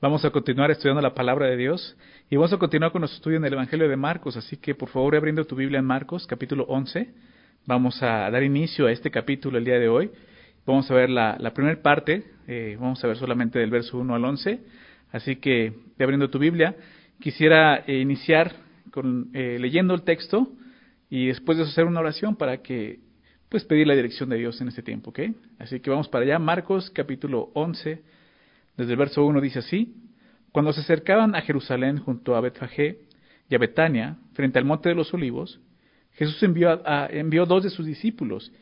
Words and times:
Vamos 0.00 0.24
a 0.24 0.30
continuar 0.30 0.70
estudiando 0.70 1.02
la 1.02 1.12
palabra 1.12 1.46
de 1.46 1.56
Dios 1.56 1.96
y 2.30 2.36
vamos 2.36 2.52
a 2.52 2.56
continuar 2.56 2.92
con 2.92 3.00
nuestro 3.00 3.16
estudio 3.16 3.38
en 3.38 3.44
el 3.44 3.52
Evangelio 3.52 3.88
de 3.88 3.96
Marcos, 3.96 4.36
así 4.36 4.56
que 4.56 4.76
por 4.76 4.90
favor 4.90 5.16
abriendo 5.16 5.44
tu 5.44 5.56
Biblia 5.56 5.80
en 5.80 5.84
Marcos, 5.86 6.24
capítulo 6.28 6.66
11. 6.68 7.08
Vamos 7.66 8.00
a 8.00 8.30
dar 8.30 8.44
inicio 8.44 8.86
a 8.86 8.92
este 8.92 9.10
capítulo 9.10 9.58
el 9.58 9.64
día 9.64 9.80
de 9.80 9.88
hoy. 9.88 10.12
Vamos 10.64 10.88
a 10.88 10.94
ver 10.94 11.10
la, 11.10 11.36
primera 11.52 11.82
parte, 11.82 12.22
eh, 12.46 12.76
vamos 12.78 13.02
a 13.02 13.08
ver 13.08 13.16
solamente 13.16 13.58
del 13.58 13.70
verso 13.70 13.98
1 13.98 14.14
al 14.14 14.24
11. 14.24 14.60
Así 15.10 15.34
que, 15.34 15.72
abriendo 15.98 16.30
tu 16.30 16.38
Biblia, 16.38 16.76
quisiera 17.18 17.82
eh, 17.84 17.98
iniciar 17.98 18.52
con, 18.92 19.30
eh, 19.34 19.58
leyendo 19.58 19.94
el 19.94 20.02
texto 20.02 20.48
y 21.10 21.26
después 21.26 21.58
de 21.58 21.64
eso 21.64 21.72
hacer 21.72 21.86
una 21.86 21.98
oración 21.98 22.36
para 22.36 22.58
que 22.58 23.00
pues 23.48 23.64
pedir 23.64 23.88
la 23.88 23.96
dirección 23.96 24.28
de 24.28 24.36
Dios 24.36 24.60
en 24.60 24.68
este 24.68 24.82
tiempo. 24.84 25.12
Así 25.58 25.80
que 25.80 25.90
vamos 25.90 26.08
para 26.08 26.24
allá, 26.24 26.38
Marcos 26.38 26.88
capítulo 26.90 27.50
11 27.54 28.00
desde 28.78 28.92
el 28.92 28.98
verso 28.98 29.26
1 29.26 29.40
dice 29.40 29.58
así, 29.58 29.96
cuando 30.52 30.72
se 30.72 30.80
acercaban 30.80 31.34
a 31.34 31.42
Jerusalén 31.42 31.98
junto 31.98 32.36
a 32.36 32.40
Betfagé 32.40 33.00
y 33.50 33.54
a 33.56 33.58
Betania, 33.58 34.18
frente 34.34 34.58
al 34.58 34.64
monte 34.64 34.88
de 34.88 34.94
los 34.94 35.12
olivos, 35.12 35.60
Jesús 36.12 36.40
envió, 36.44 36.80
envió 37.10 37.44
dos 37.44 37.64
de 37.64 37.70
sus 37.70 37.84
discípulos 37.84 38.52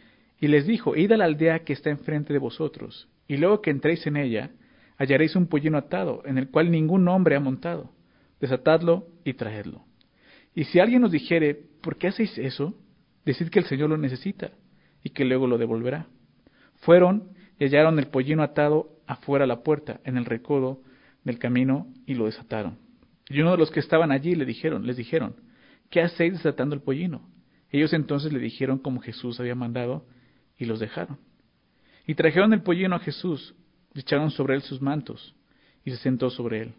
y 0.41 0.49
les 0.49 0.67
dijo, 0.67 0.97
id 0.97 1.13
a 1.13 1.19
la 1.19 1.27
aldea 1.27 1.61
que 1.61 1.75
está 1.75 1.91
enfrente 1.91 2.33
de 2.33 2.39
vosotros, 2.39 3.09
y 3.29 3.37
luego 3.37 3.61
que 3.61 3.71
entréis 3.71 4.07
en 4.07 4.17
ella, 4.17 4.51
hallaréis 4.97 5.37
un 5.37 5.49
pollino 5.49 5.77
atado, 5.77 6.23
en 6.25 6.39
el 6.39 6.49
cual 6.49 6.71
ningún 6.71 7.07
hombre 7.09 7.37
ha 7.37 7.41
montado. 7.41 7.93
Desatadlo 8.41 9.09
y 9.25 9.35
traedlo. 9.35 9.85
Y 10.55 10.65
si 10.65 10.81
alguien 10.81 11.05
os 11.05 11.13
dijere, 11.13 11.61
¿por 11.83 11.97
qué 11.97 12.09
hacéis 12.09 12.37
eso? 12.39 12.75
Decid 13.27 13.49
que 13.49 13.59
el 13.59 13.67
Señor 13.67 13.91
lo 13.91 13.99
necesita 13.99 14.53
y 15.03 15.11
que 15.11 15.27
luego 15.27 15.47
lo 15.47 15.59
devolverá. 15.59 16.07
Fueron 16.77 17.33
y 17.59 17.65
hallaron 17.65 17.99
el 17.99 18.09
pollino 18.09 18.43
atado 18.43 18.96
afuera 19.07 19.47
la 19.47 19.63
puerta, 19.63 20.01
en 20.05 20.17
el 20.17 20.25
recodo 20.25 20.83
del 21.25 21.39
camino, 21.39 21.87
y 22.07 22.15
lo 22.15 22.27
desataron. 22.27 22.79
Y 23.29 23.41
uno 23.41 23.53
de 23.53 23.59
los 23.59 23.71
que 23.71 23.81
estaban 23.81 24.13
allí 24.13 24.35
le 24.35 24.45
dijeron, 24.45 24.87
les 24.87 24.97
dijeron, 24.97 25.37
¿qué 25.91 26.01
hacéis 26.01 26.35
desatando 26.35 26.75
el 26.75 26.83
pollino? 26.83 27.29
Ellos 27.71 27.93
entonces 27.93 28.33
le 28.33 28.39
dijeron 28.39 28.79
como 28.79 29.01
Jesús 29.01 29.41
había 29.41 29.55
mandado, 29.55 30.07
y 30.59 30.65
los 30.65 30.81
dejaron. 30.81 31.19
Y 32.07 32.15
trajeron 32.15 32.53
el 32.53 32.63
pollino 32.63 32.97
a 32.97 33.01
Jesús, 33.01 33.55
echaron 33.95 34.31
sobre 34.31 34.55
él 34.55 34.63
sus 34.63 34.81
mantos, 34.81 35.35
y 35.85 35.91
se 35.91 35.97
sentó 35.97 36.31
sobre 36.31 36.63
él. 36.63 36.75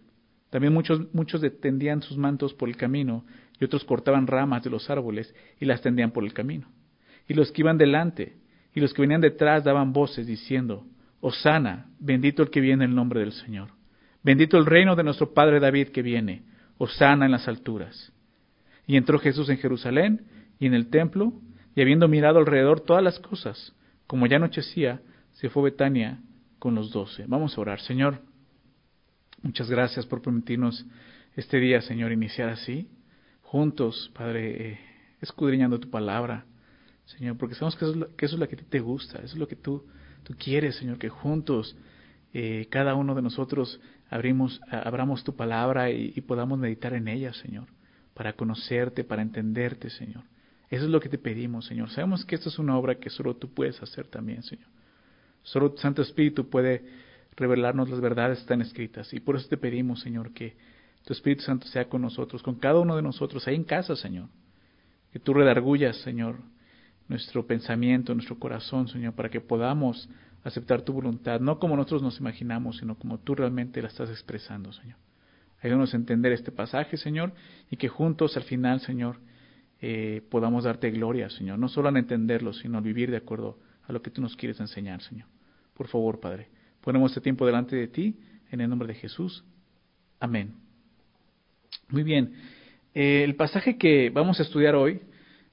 También 0.50 0.74
muchos, 0.74 1.14
muchos 1.14 1.42
tendían 1.60 2.02
sus 2.02 2.18
mantos 2.18 2.54
por 2.54 2.70
el 2.70 2.78
camino, 2.78 3.26
y 3.60 3.66
otros 3.66 3.84
cortaban 3.84 4.28
ramas 4.28 4.64
de 4.64 4.70
los 4.70 4.90
árboles 4.90 5.34
y 5.60 5.66
las 5.66 5.82
tendían 5.82 6.12
por 6.12 6.24
el 6.24 6.34
camino. 6.34 6.68
Y 7.28 7.34
los 7.34 7.52
que 7.52 7.62
iban 7.62 7.78
delante 7.78 8.38
y 8.74 8.80
los 8.80 8.94
que 8.94 9.02
venían 9.02 9.22
detrás 9.22 9.64
daban 9.64 9.92
voces 9.92 10.28
diciendo, 10.28 10.86
Osana, 11.22 11.88
bendito 12.00 12.44
el 12.44 12.50
que 12.50 12.62
viene 12.62 12.84
en 12.84 12.92
el 12.92 12.96
nombre 12.96 13.22
del 13.22 13.32
Señor. 13.32 13.70
Bendito 14.24 14.58
el 14.58 14.66
reino 14.66 14.96
de 14.96 15.04
nuestro 15.04 15.34
Padre 15.34 15.60
David 15.60 15.90
que 15.90 16.02
viene. 16.02 16.44
Osana 16.78 17.26
en 17.26 17.32
las 17.32 17.48
alturas. 17.48 18.12
Y 18.86 18.98
entró 18.98 19.20
Jesús 19.20 19.50
en 19.50 19.58
Jerusalén 19.58 20.26
y 20.60 20.68
en 20.68 20.74
el 20.74 20.90
templo, 20.90 21.34
y 21.76 21.82
habiendo 21.82 22.08
mirado 22.08 22.40
alrededor 22.40 22.82
todas 22.82 23.04
las 23.04 23.20
cosas, 23.20 23.74
como 24.08 24.26
ya 24.26 24.38
anochecía, 24.38 25.02
se 25.34 25.50
fue 25.50 25.64
a 25.64 25.66
Betania 25.66 26.20
con 26.60 26.76
los 26.76 26.92
doce. 26.92 27.26
Vamos 27.28 27.58
a 27.58 27.62
orar. 27.62 27.80
Señor, 27.82 28.22
muchas 29.42 29.70
gracias 29.70 30.06
por 30.06 30.22
permitirnos 30.22 30.86
este 31.36 31.60
día, 31.60 31.82
Señor, 31.82 32.12
iniciar 32.12 32.50
así, 32.50 32.90
juntos, 33.44 34.12
Padre, 34.16 34.72
eh, 34.72 34.80
escudriñando 35.22 35.80
tu 35.80 35.90
palabra, 35.90 36.46
Señor, 37.06 37.38
porque 37.38 37.56
sabemos 37.56 37.76
que 37.76 37.86
eso, 37.86 37.92
es 37.92 37.98
lo, 37.98 38.16
que 38.16 38.26
eso 38.26 38.36
es 38.36 38.40
lo 38.40 38.48
que 38.48 38.56
a 38.56 38.58
ti 38.58 38.66
te 38.68 38.80
gusta, 38.80 39.20
eso 39.20 39.34
es 39.34 39.38
lo 39.38 39.48
que 39.48 39.56
tú 39.56 39.86
Tú 40.28 40.36
quieres, 40.38 40.76
Señor, 40.76 40.98
que 40.98 41.08
juntos 41.08 41.78
eh, 42.34 42.68
cada 42.70 42.96
uno 42.96 43.16
de 43.16 43.22
nosotros 43.22 43.80
abrimos, 44.10 44.60
abramos 44.70 45.24
tu 45.24 45.38
palabra 45.38 45.90
y, 45.90 46.20
podamos 46.20 46.60
meditar 46.60 46.92
en 46.92 47.08
ella, 47.08 47.32
Señor, 47.32 47.68
para 48.14 48.34
conocerte, 48.34 49.06
para 49.06 49.22
entenderte, 49.22 49.90
Señor. 49.90 50.24
Eso 50.70 50.84
es 50.84 50.90
lo 50.90 51.00
que 51.00 51.08
te 51.08 51.18
pedimos, 51.18 51.66
Señor. 51.66 51.90
Sabemos 51.92 52.26
que 52.26 52.36
esto 52.36 52.50
es 52.50 52.60
una 52.60 52.78
obra 52.78 52.96
que 52.96 53.10
solo 53.10 53.38
tú 53.38 53.54
puedes 53.54 53.82
hacer 53.82 54.08
también, 54.08 54.44
Señor. 54.44 54.68
Solo 55.44 55.72
tu 55.72 55.78
Santo 55.78 56.02
Espíritu 56.02 56.50
puede 56.50 56.84
revelarnos 57.38 57.90
las 57.90 58.02
verdades 58.02 58.40
que 58.40 58.42
están 58.42 58.62
escritas. 58.62 59.14
Y 59.14 59.22
por 59.22 59.38
eso 59.38 59.48
te 59.48 59.56
pedimos, 59.56 60.02
Señor, 60.02 60.34
que 60.34 60.58
tu 61.06 61.14
Espíritu 61.14 61.44
Santo 61.44 61.68
sea 61.68 61.88
con 61.88 62.02
nosotros, 62.02 62.44
con 62.44 62.56
cada 62.56 62.82
uno 62.82 62.98
de 62.98 63.02
nosotros, 63.02 63.48
ahí 63.48 63.56
en 63.56 63.64
casa, 63.64 63.96
Señor. 63.96 64.28
Que 65.14 65.20
tú 65.20 65.34
redargullas, 65.34 65.96
Señor, 66.02 66.36
nuestro 67.08 67.46
pensamiento, 67.46 68.14
nuestro 68.14 68.38
corazón, 68.38 68.88
Señor, 68.88 69.14
para 69.14 69.30
que 69.30 69.42
podamos 69.42 70.10
aceptar 70.44 70.82
tu 70.82 70.94
voluntad, 70.94 71.40
no 71.40 71.60
como 71.60 71.76
nosotros 71.76 72.02
nos 72.02 72.20
imaginamos, 72.20 72.78
sino 72.78 72.96
como 72.96 73.20
tú 73.20 73.36
realmente 73.36 73.82
la 73.82 73.88
estás 73.88 74.10
expresando, 74.10 74.72
Señor. 74.72 74.98
Ayúdanos 75.62 75.94
a 75.94 75.98
entender 75.98 76.32
este 76.32 76.52
pasaje, 76.52 76.98
Señor, 76.98 77.34
y 77.72 77.78
que 77.78 77.88
juntos 77.88 78.38
al 78.38 78.44
final, 78.44 78.80
Señor, 78.82 79.18
eh, 79.82 80.22
podamos 80.30 80.64
darte 80.64 80.92
gloria, 80.92 81.30
Señor, 81.30 81.60
no 81.60 81.68
solo 81.68 81.90
en 81.90 81.98
entenderlo, 81.98 82.54
sino 82.54 82.78
al 82.78 82.84
vivir 82.84 83.12
de 83.12 83.18
acuerdo 83.18 83.58
a 83.88 83.94
lo 83.94 84.02
que 84.02 84.12
tú 84.12 84.22
nos 84.22 84.36
quieres 84.36 84.60
enseñar, 84.60 85.02
Señor. 85.02 85.28
Por 85.74 85.88
favor, 85.88 86.20
Padre, 86.20 86.50
ponemos 86.82 87.12
este 87.12 87.22
tiempo 87.22 87.46
delante 87.46 87.76
de 87.76 87.88
ti, 87.88 88.20
en 88.52 88.62
el 88.62 88.70
nombre 88.70 88.88
de 88.88 88.96
Jesús. 88.96 89.44
Amén. 90.20 90.54
Muy 91.90 92.04
bien, 92.04 92.34
eh, 92.94 93.24
el 93.24 93.36
pasaje 93.36 93.78
que 93.78 94.10
vamos 94.10 94.40
a 94.40 94.44
estudiar 94.44 94.76
hoy 94.76 95.02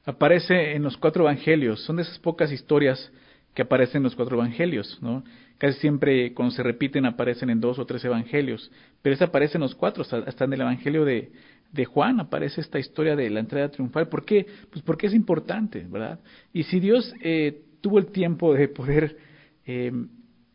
aparece 0.04 0.74
en 0.74 0.82
los 0.82 0.96
cuatro 0.96 1.24
evangelios. 1.24 1.80
Son 1.84 1.96
de 1.96 2.02
esas 2.02 2.18
pocas 2.18 2.52
historias 2.52 3.10
que 3.54 3.62
aparecen 3.62 3.98
en 3.98 4.04
los 4.04 4.16
cuatro 4.16 4.36
evangelios, 4.36 4.98
¿no? 5.00 5.24
Casi 5.58 5.78
siempre 5.78 6.34
cuando 6.34 6.54
se 6.54 6.62
repiten 6.62 7.06
aparecen 7.06 7.50
en 7.50 7.60
dos 7.60 7.78
o 7.78 7.86
tres 7.86 8.04
evangelios, 8.04 8.70
pero 9.00 9.14
esa 9.14 9.26
aparece 9.26 9.56
en 9.56 9.62
los 9.62 9.74
cuatro, 9.74 10.02
hasta, 10.02 10.44
en 10.44 10.52
el 10.52 10.60
evangelio 10.60 11.04
de, 11.04 11.30
de, 11.70 11.84
Juan 11.84 12.18
aparece 12.18 12.60
esta 12.60 12.80
historia 12.80 13.14
de 13.14 13.30
la 13.30 13.40
entrada 13.40 13.70
triunfal. 13.70 14.08
¿Por 14.08 14.24
qué? 14.24 14.46
Pues 14.70 14.82
porque 14.82 15.06
es 15.06 15.14
importante, 15.14 15.86
¿verdad? 15.88 16.18
Y 16.52 16.64
si 16.64 16.80
Dios 16.80 17.14
eh, 17.22 17.62
tuvo 17.80 18.00
el 18.00 18.06
tiempo 18.06 18.52
de 18.54 18.66
poder 18.66 19.16
eh, 19.64 19.92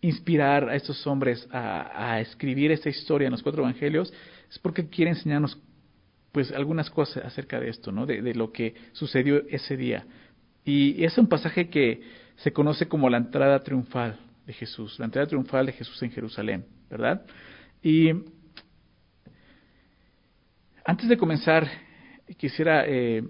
inspirar 0.02 0.70
a 0.70 0.76
estos 0.76 1.08
hombres 1.08 1.48
a, 1.52 2.14
a 2.14 2.20
escribir 2.20 2.72
esta 2.72 2.90
historia 2.90 3.28
en 3.28 3.32
los 3.32 3.42
cuatro 3.42 3.64
evangelios, 3.64 4.14
es 4.50 4.60
porque 4.60 4.90
quiere 4.90 5.12
enseñarnos 5.12 5.58
pues 6.32 6.52
algunas 6.52 6.90
cosas 6.90 7.26
acerca 7.26 7.60
de 7.60 7.70
esto, 7.70 7.92
¿no? 7.92 8.06
De, 8.06 8.34
lo 8.34 8.52
que 8.52 8.76
sucedió 8.94 9.44
ese 9.50 9.78
día. 9.78 10.06
Y 10.64 11.04
es 11.04 11.18
un 11.18 11.28
pasaje 11.28 11.70
que 11.70 12.02
se 12.38 12.54
conoce 12.54 12.88
como 12.88 13.10
la 13.10 13.18
entrada 13.18 13.60
triunfal 13.64 14.20
de 14.46 14.54
Jesús, 14.54 14.98
la 15.00 15.06
entrada 15.06 15.28
triunfal 15.28 15.66
de 15.66 15.74
Jesús 15.74 16.02
en 16.04 16.12
Jerusalén, 16.12 16.66
¿verdad? 16.90 17.26
Y 17.82 18.12
antes 20.86 21.10
de 21.10 21.18
comenzar, 21.18 21.68
quisiera 22.38 22.84
eh, 22.88 23.24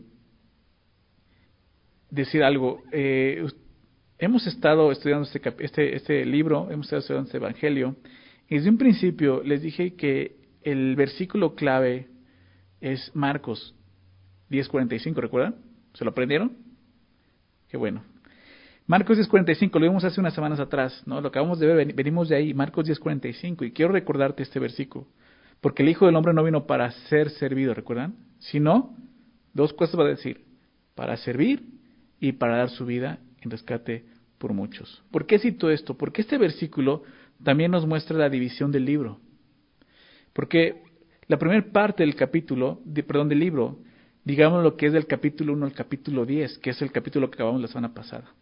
decir 2.09 2.43
algo. 2.43 2.83
Eh, 2.91 3.45
hemos 4.17 4.45
estado 4.47 4.91
estudiando 4.91 5.25
este, 5.25 5.41
este, 5.59 5.95
este 5.95 6.25
libro, 6.25 6.69
hemos 6.69 6.87
estado 6.87 6.99
estudiando 6.99 7.27
este 7.27 7.37
Evangelio, 7.37 7.95
y 8.49 8.55
desde 8.55 8.69
un 8.69 8.77
principio 8.77 9.41
les 9.43 9.61
dije 9.61 9.95
que 9.95 10.35
el 10.63 10.95
versículo 10.95 11.55
clave 11.55 12.08
es 12.81 13.11
Marcos 13.15 13.75
10:45, 14.49 15.15
¿recuerdan? 15.21 15.55
¿Se 15.93 16.03
lo 16.03 16.11
aprendieron? 16.11 16.57
Qué 17.69 17.77
bueno. 17.77 18.03
Marcos 18.87 19.17
10:45, 19.17 19.79
lo 19.79 19.85
vimos 19.85 20.03
hace 20.03 20.19
unas 20.19 20.33
semanas 20.33 20.59
atrás, 20.59 21.03
¿no? 21.05 21.21
Lo 21.21 21.27
acabamos 21.27 21.59
de 21.59 21.67
ver, 21.67 21.93
venimos 21.93 22.29
de 22.29 22.35
ahí, 22.35 22.53
Marcos 22.53 22.87
10:45, 22.87 23.65
y 23.65 23.71
quiero 23.71 23.91
recordarte 23.91 24.41
este 24.41 24.59
versículo, 24.59 25.07
porque 25.61 25.83
el 25.83 25.89
Hijo 25.89 26.07
del 26.07 26.15
Hombre 26.15 26.33
no 26.33 26.43
vino 26.43 26.65
para 26.65 26.89
ser 26.91 27.29
servido, 27.29 27.73
¿recuerdan? 27.73 28.15
Sino, 28.39 28.95
dos 29.53 29.73
cosas 29.73 29.99
va 29.99 30.05
a 30.05 30.07
decir, 30.07 30.45
para 30.95 31.17
servir 31.17 31.63
y 32.19 32.31
para 32.31 32.57
dar 32.57 32.69
su 32.69 32.85
vida 32.85 33.19
en 33.41 33.51
rescate 33.51 34.05
por 34.39 34.53
muchos. 34.53 35.03
¿Por 35.11 35.27
qué 35.27 35.37
cito 35.37 35.69
esto? 35.69 35.95
Porque 35.95 36.21
este 36.21 36.37
versículo 36.37 37.03
también 37.43 37.71
nos 37.71 37.85
muestra 37.85 38.17
la 38.17 38.29
división 38.29 38.71
del 38.71 38.85
libro. 38.85 39.19
Porque 40.33 40.81
la 41.29 41.37
primera 41.37 41.63
parte 41.71 42.03
del 42.03 42.15
capítulo, 42.15 42.81
de, 42.83 43.03
perdón, 43.03 43.29
del 43.29 43.39
libro, 43.39 43.77
digamos 44.25 44.63
lo 44.63 44.75
que 44.75 44.87
es 44.87 44.93
del 44.93 45.05
capítulo 45.05 45.53
1 45.53 45.67
al 45.67 45.73
capítulo 45.73 46.25
10, 46.25 46.57
que 46.57 46.71
es 46.71 46.81
el 46.81 46.91
capítulo 46.91 47.29
que 47.29 47.35
acabamos 47.35 47.61
la 47.61 47.67
semana 47.67 47.93
pasada. 47.93 48.33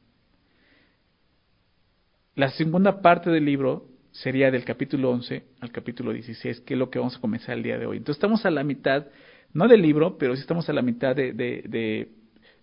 La 2.35 2.49
segunda 2.49 3.01
parte 3.01 3.29
del 3.29 3.43
libro 3.43 3.89
sería 4.11 4.51
del 4.51 4.63
capítulo 4.63 5.11
11 5.11 5.43
al 5.59 5.71
capítulo 5.73 6.13
16, 6.13 6.61
que 6.61 6.75
es 6.75 6.79
lo 6.79 6.89
que 6.89 6.97
vamos 6.97 7.17
a 7.17 7.19
comenzar 7.19 7.57
el 7.57 7.63
día 7.63 7.77
de 7.77 7.85
hoy. 7.85 7.97
Entonces 7.97 8.17
estamos 8.17 8.45
a 8.45 8.51
la 8.51 8.63
mitad, 8.63 9.07
no 9.53 9.67
del 9.67 9.81
libro, 9.81 10.17
pero 10.17 10.33
sí 10.35 10.41
estamos 10.41 10.69
a 10.69 10.73
la 10.73 10.81
mitad 10.81 11.13
de, 11.13 11.33
de, 11.33 11.63
de 11.67 12.09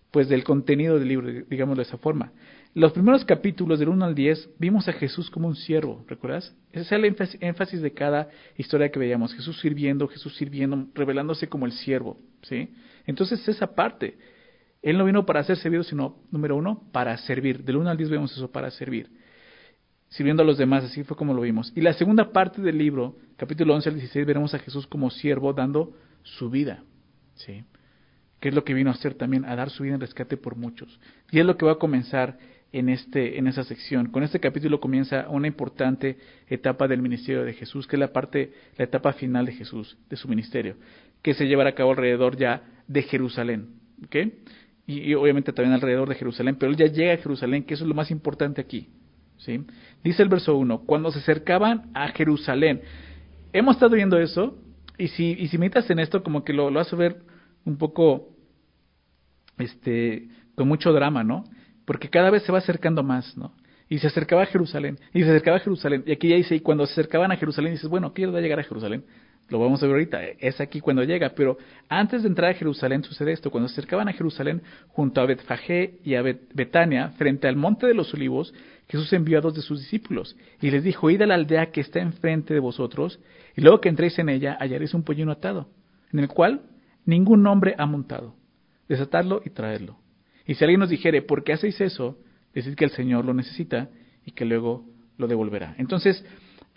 pues 0.09 0.27
del 0.27 0.43
contenido 0.43 0.97
del 0.97 1.07
libro, 1.07 1.31
digamos 1.47 1.77
de 1.77 1.83
esa 1.83 1.97
forma. 1.97 2.31
Los 2.75 2.91
primeros 2.91 3.23
capítulos 3.23 3.79
del 3.79 3.87
1 3.87 4.03
al 4.03 4.13
10 4.13 4.49
vimos 4.59 4.89
a 4.89 4.91
Jesús 4.91 5.31
como 5.31 5.47
un 5.47 5.55
siervo, 5.55 6.03
¿recuerdas? 6.09 6.53
Ese 6.73 6.81
es 6.81 6.91
el 6.91 7.05
énfasis 7.39 7.81
de 7.81 7.93
cada 7.93 8.27
historia 8.57 8.91
que 8.91 8.99
veíamos, 8.99 9.33
Jesús 9.33 9.57
sirviendo, 9.61 10.09
Jesús 10.09 10.35
sirviendo, 10.35 10.85
revelándose 10.93 11.47
como 11.47 11.65
el 11.65 11.71
siervo, 11.71 12.19
¿sí? 12.41 12.73
Entonces 13.05 13.47
esa 13.47 13.75
parte, 13.75 14.17
Él 14.81 14.97
no 14.97 15.05
vino 15.05 15.25
para 15.25 15.41
ser 15.45 15.55
servido, 15.55 15.83
sino, 15.83 16.17
número 16.31 16.57
uno, 16.57 16.83
para 16.91 17.15
servir. 17.19 17.63
Del 17.63 17.77
1 17.77 17.91
al 17.91 17.95
10 17.95 18.09
vemos 18.09 18.33
eso, 18.33 18.51
para 18.51 18.69
servir. 18.71 19.09
sirviendo 20.09 20.43
a 20.43 20.45
los 20.45 20.57
demás, 20.57 20.83
así 20.83 21.05
fue 21.05 21.15
como 21.15 21.33
lo 21.33 21.43
vimos. 21.43 21.71
Y 21.77 21.81
la 21.81 21.93
segunda 21.93 22.33
parte 22.33 22.61
del 22.61 22.77
libro, 22.77 23.15
capítulo 23.37 23.73
11 23.73 23.87
al 23.87 23.95
16, 23.95 24.25
veremos 24.25 24.53
a 24.53 24.59
Jesús 24.59 24.85
como 24.85 25.09
siervo 25.11 25.53
dando 25.53 25.93
su 26.23 26.49
vida, 26.49 26.83
¿sí? 27.35 27.63
Que 28.41 28.49
es 28.49 28.53
lo 28.53 28.65
que 28.65 28.73
vino 28.73 28.89
a 28.89 28.93
hacer 28.95 29.13
también, 29.13 29.45
a 29.45 29.55
dar 29.55 29.69
su 29.69 29.83
vida 29.83 29.95
en 29.95 30.01
rescate 30.01 30.35
por 30.35 30.57
muchos. 30.57 30.99
Y 31.31 31.39
es 31.39 31.45
lo 31.45 31.55
que 31.55 31.65
va 31.65 31.71
a 31.71 31.79
comenzar 31.79 32.37
en, 32.71 32.89
este, 32.89 33.37
en 33.37 33.47
esa 33.47 33.63
sección. 33.63 34.11
Con 34.11 34.23
este 34.23 34.39
capítulo 34.39 34.79
comienza 34.79 35.27
una 35.29 35.47
importante 35.47 36.17
etapa 36.47 36.87
del 36.87 37.01
ministerio 37.01 37.43
de 37.43 37.53
Jesús, 37.53 37.87
que 37.87 37.95
es 37.95 37.99
la 37.99 38.11
parte, 38.11 38.53
la 38.77 38.85
etapa 38.85 39.13
final 39.13 39.45
de 39.45 39.53
Jesús, 39.53 39.97
de 40.09 40.15
su 40.17 40.27
ministerio, 40.27 40.75
que 41.21 41.33
se 41.33 41.47
llevará 41.47 41.71
a 41.71 41.75
cabo 41.75 41.91
alrededor 41.91 42.37
ya 42.37 42.63
de 42.87 43.03
Jerusalén, 43.03 43.69
¿ok? 44.05 44.15
Y, 44.87 45.13
obviamente 45.15 45.51
también 45.51 45.73
alrededor 45.73 46.09
de 46.09 46.15
Jerusalén, 46.15 46.57
pero 46.59 46.71
él 46.71 46.77
ya 46.77 46.85
llega 46.85 47.13
a 47.13 47.17
Jerusalén, 47.17 47.63
que 47.63 47.73
eso 47.73 47.83
es 47.83 47.87
lo 47.87 47.95
más 47.95 48.11
importante 48.11 48.61
aquí, 48.61 48.89
¿sí? 49.37 49.61
Dice 50.03 50.21
el 50.21 50.29
verso 50.29 50.55
1, 50.55 50.81
cuando 50.81 51.11
se 51.11 51.19
acercaban 51.19 51.89
a 51.93 52.09
Jerusalén, 52.09 52.81
hemos 53.53 53.75
estado 53.75 53.95
viendo 53.95 54.19
eso, 54.19 54.57
y 54.97 55.07
si, 55.09 55.31
y 55.31 55.47
si 55.47 55.57
meditas 55.57 55.89
en 55.89 55.99
esto, 55.99 56.23
como 56.23 56.43
que 56.43 56.53
lo, 56.53 56.69
lo 56.69 56.79
hace 56.79 56.95
ver 56.95 57.21
un 57.65 57.77
poco, 57.77 58.29
este, 59.57 60.27
con 60.55 60.67
mucho 60.67 60.93
drama, 60.93 61.23
¿no? 61.23 61.45
Porque 61.85 62.09
cada 62.09 62.29
vez 62.29 62.43
se 62.43 62.51
va 62.51 62.57
acercando 62.57 63.03
más, 63.03 63.37
¿no? 63.37 63.53
Y 63.87 63.99
se 63.99 64.07
acercaba 64.07 64.43
a 64.43 64.45
Jerusalén, 64.47 64.97
y 65.13 65.21
se 65.21 65.29
acercaba 65.29 65.57
a 65.57 65.59
Jerusalén, 65.59 66.03
y 66.07 66.11
aquí 66.11 66.29
ya 66.29 66.35
dice, 66.35 66.55
y 66.55 66.59
cuando 66.59 66.85
se 66.87 66.93
acercaban 66.93 67.31
a 67.31 67.37
Jerusalén, 67.37 67.73
dices, 67.73 67.89
bueno, 67.89 68.13
¿qué 68.13 68.25
va 68.25 68.39
a 68.39 68.41
llegar 68.41 68.59
a 68.59 68.63
Jerusalén? 68.63 69.03
Lo 69.47 69.59
vamos 69.59 69.83
a 69.83 69.85
ver 69.85 69.93
ahorita, 69.93 70.23
es 70.39 70.59
aquí 70.59 70.79
cuando 70.79 71.03
llega, 71.03 71.29
pero 71.35 71.59
antes 71.87 72.23
de 72.23 72.29
entrar 72.29 72.49
a 72.49 72.55
Jerusalén 72.55 73.03
sucede 73.03 73.31
esto, 73.31 73.51
cuando 73.51 73.67
se 73.69 73.73
acercaban 73.73 74.09
a 74.09 74.13
Jerusalén 74.13 74.63
junto 74.87 75.21
a 75.21 75.27
Betfagé 75.27 75.99
y 76.03 76.15
a 76.15 76.23
Betania, 76.23 77.09
frente 77.09 77.47
al 77.47 77.55
monte 77.55 77.85
de 77.85 77.93
los 77.93 78.11
olivos, 78.15 78.55
Jesús 78.89 79.13
envió 79.13 79.37
a 79.37 79.41
dos 79.41 79.53
de 79.53 79.61
sus 79.61 79.79
discípulos 79.81 80.35
y 80.61 80.71
les 80.71 80.83
dijo, 80.83 81.11
id 81.11 81.21
a 81.21 81.27
la 81.27 81.35
aldea 81.35 81.71
que 81.71 81.81
está 81.81 81.99
enfrente 81.99 82.55
de 82.55 82.59
vosotros, 82.59 83.19
y 83.55 83.61
luego 83.61 83.81
que 83.81 83.89
entréis 83.89 84.17
en 84.17 84.29
ella 84.29 84.57
hallaréis 84.59 84.95
un 84.95 85.03
pollino 85.03 85.31
atado, 85.31 85.69
en 86.11 86.19
el 86.19 86.27
cual 86.27 86.61
ningún 87.05 87.45
hombre 87.45 87.75
ha 87.77 87.85
montado. 87.85 88.33
Desatadlo 88.87 89.43
y 89.45 89.51
traedlo. 89.51 89.97
Y 90.45 90.55
si 90.55 90.63
alguien 90.63 90.79
nos 90.79 90.89
dijere, 90.89 91.21
¿por 91.21 91.43
qué 91.43 91.53
hacéis 91.53 91.79
eso? 91.81 92.17
Decid 92.53 92.75
que 92.75 92.85
el 92.85 92.91
Señor 92.91 93.25
lo 93.25 93.33
necesita 93.33 93.89
y 94.25 94.31
que 94.31 94.45
luego 94.45 94.85
lo 95.17 95.27
devolverá. 95.27 95.75
Entonces, 95.77 96.23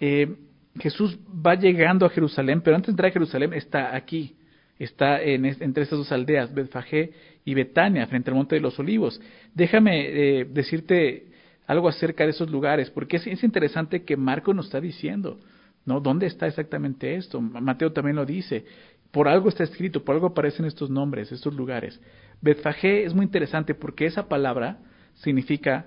eh, 0.00 0.34
Jesús 0.78 1.18
va 1.28 1.54
llegando 1.54 2.06
a 2.06 2.10
Jerusalén, 2.10 2.60
pero 2.62 2.76
antes 2.76 2.88
de 2.88 2.92
entrar 2.92 3.10
a 3.10 3.12
Jerusalén 3.12 3.52
está 3.52 3.94
aquí, 3.94 4.36
está 4.78 5.20
en, 5.20 5.44
entre 5.44 5.82
estas 5.82 5.98
dos 5.98 6.12
aldeas, 6.12 6.54
Betfagé 6.54 7.12
y 7.44 7.54
Betania, 7.54 8.06
frente 8.06 8.30
al 8.30 8.36
Monte 8.36 8.56
de 8.56 8.60
los 8.60 8.78
Olivos. 8.78 9.20
Déjame 9.54 10.06
eh, 10.40 10.44
decirte 10.44 11.26
algo 11.66 11.88
acerca 11.88 12.24
de 12.24 12.30
esos 12.30 12.50
lugares, 12.50 12.90
porque 12.90 13.16
es, 13.16 13.26
es, 13.26 13.42
interesante 13.42 14.04
que 14.04 14.16
Marco 14.16 14.54
nos 14.54 14.66
está 14.66 14.80
diciendo, 14.80 15.38
¿no? 15.84 16.00
¿Dónde 16.00 16.26
está 16.26 16.46
exactamente 16.46 17.14
esto? 17.16 17.40
Mateo 17.40 17.92
también 17.92 18.16
lo 18.16 18.24
dice. 18.24 18.64
Por 19.10 19.26
algo 19.26 19.48
está 19.48 19.64
escrito, 19.64 20.04
por 20.04 20.14
algo 20.14 20.28
aparecen 20.28 20.66
estos 20.66 20.90
nombres, 20.90 21.32
estos 21.32 21.54
lugares. 21.54 22.00
Betfagé 22.40 23.04
es 23.04 23.14
muy 23.14 23.24
interesante 23.24 23.74
porque 23.74 24.06
esa 24.06 24.28
palabra 24.28 24.78
significa 25.14 25.86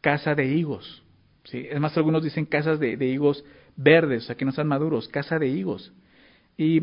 casa 0.00 0.34
de 0.34 0.46
higos. 0.46 1.02
¿sí? 1.44 1.66
Es 1.70 1.80
más, 1.80 1.96
algunos 1.96 2.22
dicen 2.22 2.44
casas 2.44 2.78
de, 2.80 2.94
higos 3.06 3.44
verdes, 3.76 4.24
o 4.24 4.26
sea, 4.26 4.36
que 4.36 4.44
no 4.44 4.50
están 4.50 4.68
maduros, 4.68 5.08
casa 5.08 5.38
de 5.38 5.48
higos. 5.48 5.92
Y 6.56 6.80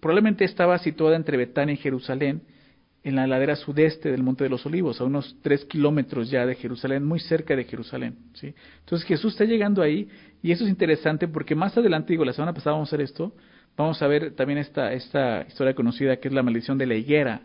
probablemente 0.00 0.44
estaba 0.44 0.78
situada 0.78 1.16
entre 1.16 1.36
Betania 1.36 1.74
y 1.74 1.78
Jerusalén, 1.78 2.42
en 3.04 3.16
la 3.16 3.26
ladera 3.26 3.56
sudeste 3.56 4.12
del 4.12 4.22
Monte 4.22 4.44
de 4.44 4.50
los 4.50 4.64
Olivos, 4.64 5.00
a 5.00 5.04
unos 5.04 5.36
tres 5.42 5.64
kilómetros 5.64 6.30
ya 6.30 6.46
de 6.46 6.54
Jerusalén, 6.54 7.04
muy 7.04 7.18
cerca 7.18 7.56
de 7.56 7.64
Jerusalén. 7.64 8.16
¿sí? 8.34 8.54
Entonces 8.80 9.06
Jesús 9.06 9.32
está 9.32 9.44
llegando 9.44 9.82
ahí, 9.82 10.08
y 10.40 10.52
eso 10.52 10.64
es 10.64 10.70
interesante 10.70 11.26
porque 11.26 11.54
más 11.56 11.76
adelante, 11.76 12.12
digo, 12.12 12.24
la 12.24 12.32
semana 12.32 12.52
pasada 12.52 12.74
vamos 12.74 12.92
a 12.92 12.96
ver 12.96 13.04
esto, 13.04 13.34
vamos 13.76 14.00
a 14.02 14.06
ver 14.06 14.34
también 14.34 14.58
esta, 14.58 14.92
esta 14.92 15.44
historia 15.48 15.74
conocida 15.74 16.16
que 16.18 16.28
es 16.28 16.34
la 16.34 16.44
maldición 16.44 16.78
de 16.78 16.86
la 16.86 16.94
higuera, 16.94 17.42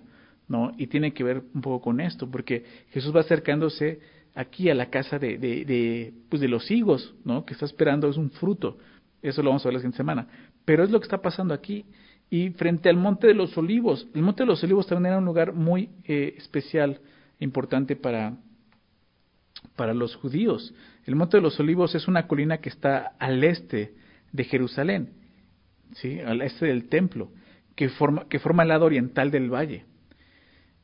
¿no? 0.48 0.72
Y 0.78 0.88
tiene 0.88 1.14
que 1.14 1.24
ver 1.24 1.44
un 1.54 1.62
poco 1.62 1.82
con 1.82 2.00
esto, 2.00 2.30
porque 2.30 2.64
Jesús 2.92 3.16
va 3.16 3.22
acercándose 3.22 4.00
aquí 4.38 4.70
a 4.70 4.76
la 4.76 4.90
casa 4.90 5.18
de, 5.18 6.14
pues 6.30 6.42
de 6.42 6.48
los 6.48 6.70
higos, 6.70 7.16
¿no? 7.26 7.46
Que 7.46 7.54
está 7.54 7.66
esperando 7.66 8.08
es 8.08 8.18
un 8.18 8.30
fruto. 8.30 8.78
Eso 9.22 9.42
lo 9.42 9.50
vamos 9.50 9.66
a 9.66 9.70
ver 9.70 9.74
la 9.74 9.80
siguiente 9.80 9.98
semana. 9.98 10.28
Pero 10.64 10.84
es 10.84 10.92
lo 10.92 11.00
que 11.00 11.06
está 11.06 11.22
pasando 11.22 11.54
aquí. 11.54 11.86
Y 12.30 12.52
frente 12.52 12.90
al 12.90 12.98
Monte 12.98 13.28
de 13.28 13.34
los 13.34 13.58
Olivos, 13.58 14.08
el 14.14 14.22
Monte 14.22 14.44
de 14.44 14.48
los 14.48 14.64
Olivos 14.64 14.86
también 14.86 15.08
era 15.08 15.18
un 15.18 15.26
lugar 15.26 15.54
muy 15.54 15.90
eh, 16.04 16.36
especial, 16.38 17.00
importante 17.40 17.96
para, 17.96 18.38
para 19.76 19.94
los 19.94 20.16
judíos. 20.16 20.74
El 21.06 21.16
Monte 21.16 21.38
de 21.38 21.44
los 21.44 21.60
Olivos 21.60 21.96
es 21.96 22.08
una 22.08 22.28
colina 22.28 22.60
que 22.60 22.70
está 22.70 23.14
al 23.18 23.44
este 23.44 23.96
de 24.34 24.44
Jerusalén, 24.44 25.14
¿sí? 25.94 26.20
al 26.20 26.42
este 26.42 26.68
del 26.68 26.90
templo, 26.90 27.32
que 27.76 27.90
forma, 27.90 28.28
que 28.28 28.40
forma 28.40 28.64
el 28.64 28.70
lado 28.70 28.86
oriental 28.86 29.32
del 29.32 29.50
valle. 29.50 29.86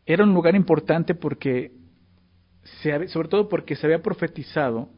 Era 0.05 0.23
un 0.23 0.33
lugar 0.33 0.55
importante 0.55 1.15
porque, 1.15 1.71
se, 2.81 3.07
sobre 3.07 3.29
todo 3.29 3.47
porque 3.47 3.75
se 3.75 3.85
había 3.85 4.01
profetizado 4.01 4.89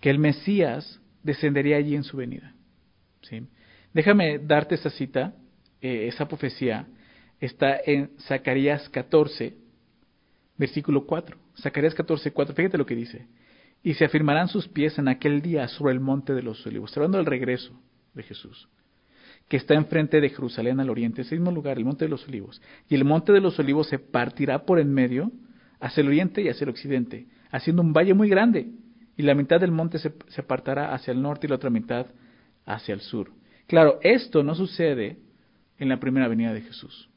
que 0.00 0.10
el 0.10 0.18
Mesías 0.18 1.00
descendería 1.22 1.76
allí 1.76 1.94
en 1.94 2.04
su 2.04 2.16
venida. 2.16 2.54
¿sí? 3.22 3.46
Déjame 3.94 4.38
darte 4.38 4.74
esa 4.74 4.90
cita, 4.90 5.34
eh, 5.80 6.08
esa 6.08 6.26
profecía, 6.26 6.86
está 7.40 7.78
en 7.84 8.10
Zacarías 8.20 8.88
14, 8.90 9.56
versículo 10.58 11.06
4. 11.06 11.36
Zacarías 11.60 11.94
14, 11.94 12.32
4, 12.32 12.54
fíjate 12.54 12.78
lo 12.78 12.86
que 12.86 12.94
dice. 12.94 13.26
Y 13.82 13.94
se 13.94 14.04
afirmarán 14.04 14.48
sus 14.48 14.68
pies 14.68 14.98
en 14.98 15.08
aquel 15.08 15.42
día 15.42 15.66
sobre 15.68 15.92
el 15.92 16.00
monte 16.00 16.34
de 16.34 16.42
los 16.42 16.64
olivos. 16.66 16.96
Hablando 16.96 17.18
del 17.18 17.26
regreso 17.26 17.72
de 18.14 18.22
Jesús 18.22 18.68
que 19.48 19.56
está 19.56 19.74
enfrente 19.74 20.20
de 20.20 20.30
Jerusalén 20.30 20.80
al 20.80 20.90
oriente, 20.90 21.22
ese 21.22 21.34
mismo 21.34 21.50
lugar, 21.50 21.78
el 21.78 21.84
Monte 21.84 22.04
de 22.04 22.10
los 22.10 22.26
Olivos. 22.26 22.60
Y 22.88 22.94
el 22.94 23.04
Monte 23.04 23.32
de 23.32 23.40
los 23.40 23.58
Olivos 23.58 23.88
se 23.88 23.98
partirá 23.98 24.64
por 24.64 24.78
en 24.78 24.92
medio 24.92 25.30
hacia 25.80 26.00
el 26.00 26.08
oriente 26.08 26.42
y 26.42 26.48
hacia 26.48 26.64
el 26.64 26.70
occidente, 26.70 27.26
haciendo 27.50 27.82
un 27.82 27.92
valle 27.92 28.14
muy 28.14 28.28
grande. 28.28 28.70
Y 29.16 29.22
la 29.22 29.34
mitad 29.34 29.60
del 29.60 29.72
monte 29.72 29.98
se, 29.98 30.14
se 30.28 30.40
apartará 30.40 30.94
hacia 30.94 31.12
el 31.12 31.20
norte 31.20 31.46
y 31.46 31.50
la 31.50 31.56
otra 31.56 31.70
mitad 31.70 32.06
hacia 32.64 32.94
el 32.94 33.00
sur. 33.00 33.30
Claro, 33.66 33.98
esto 34.02 34.42
no 34.42 34.54
sucede 34.54 35.18
en 35.78 35.88
la 35.88 35.98
primera 35.98 36.28
venida 36.28 36.54
de 36.54 36.62
Jesús. 36.62 37.10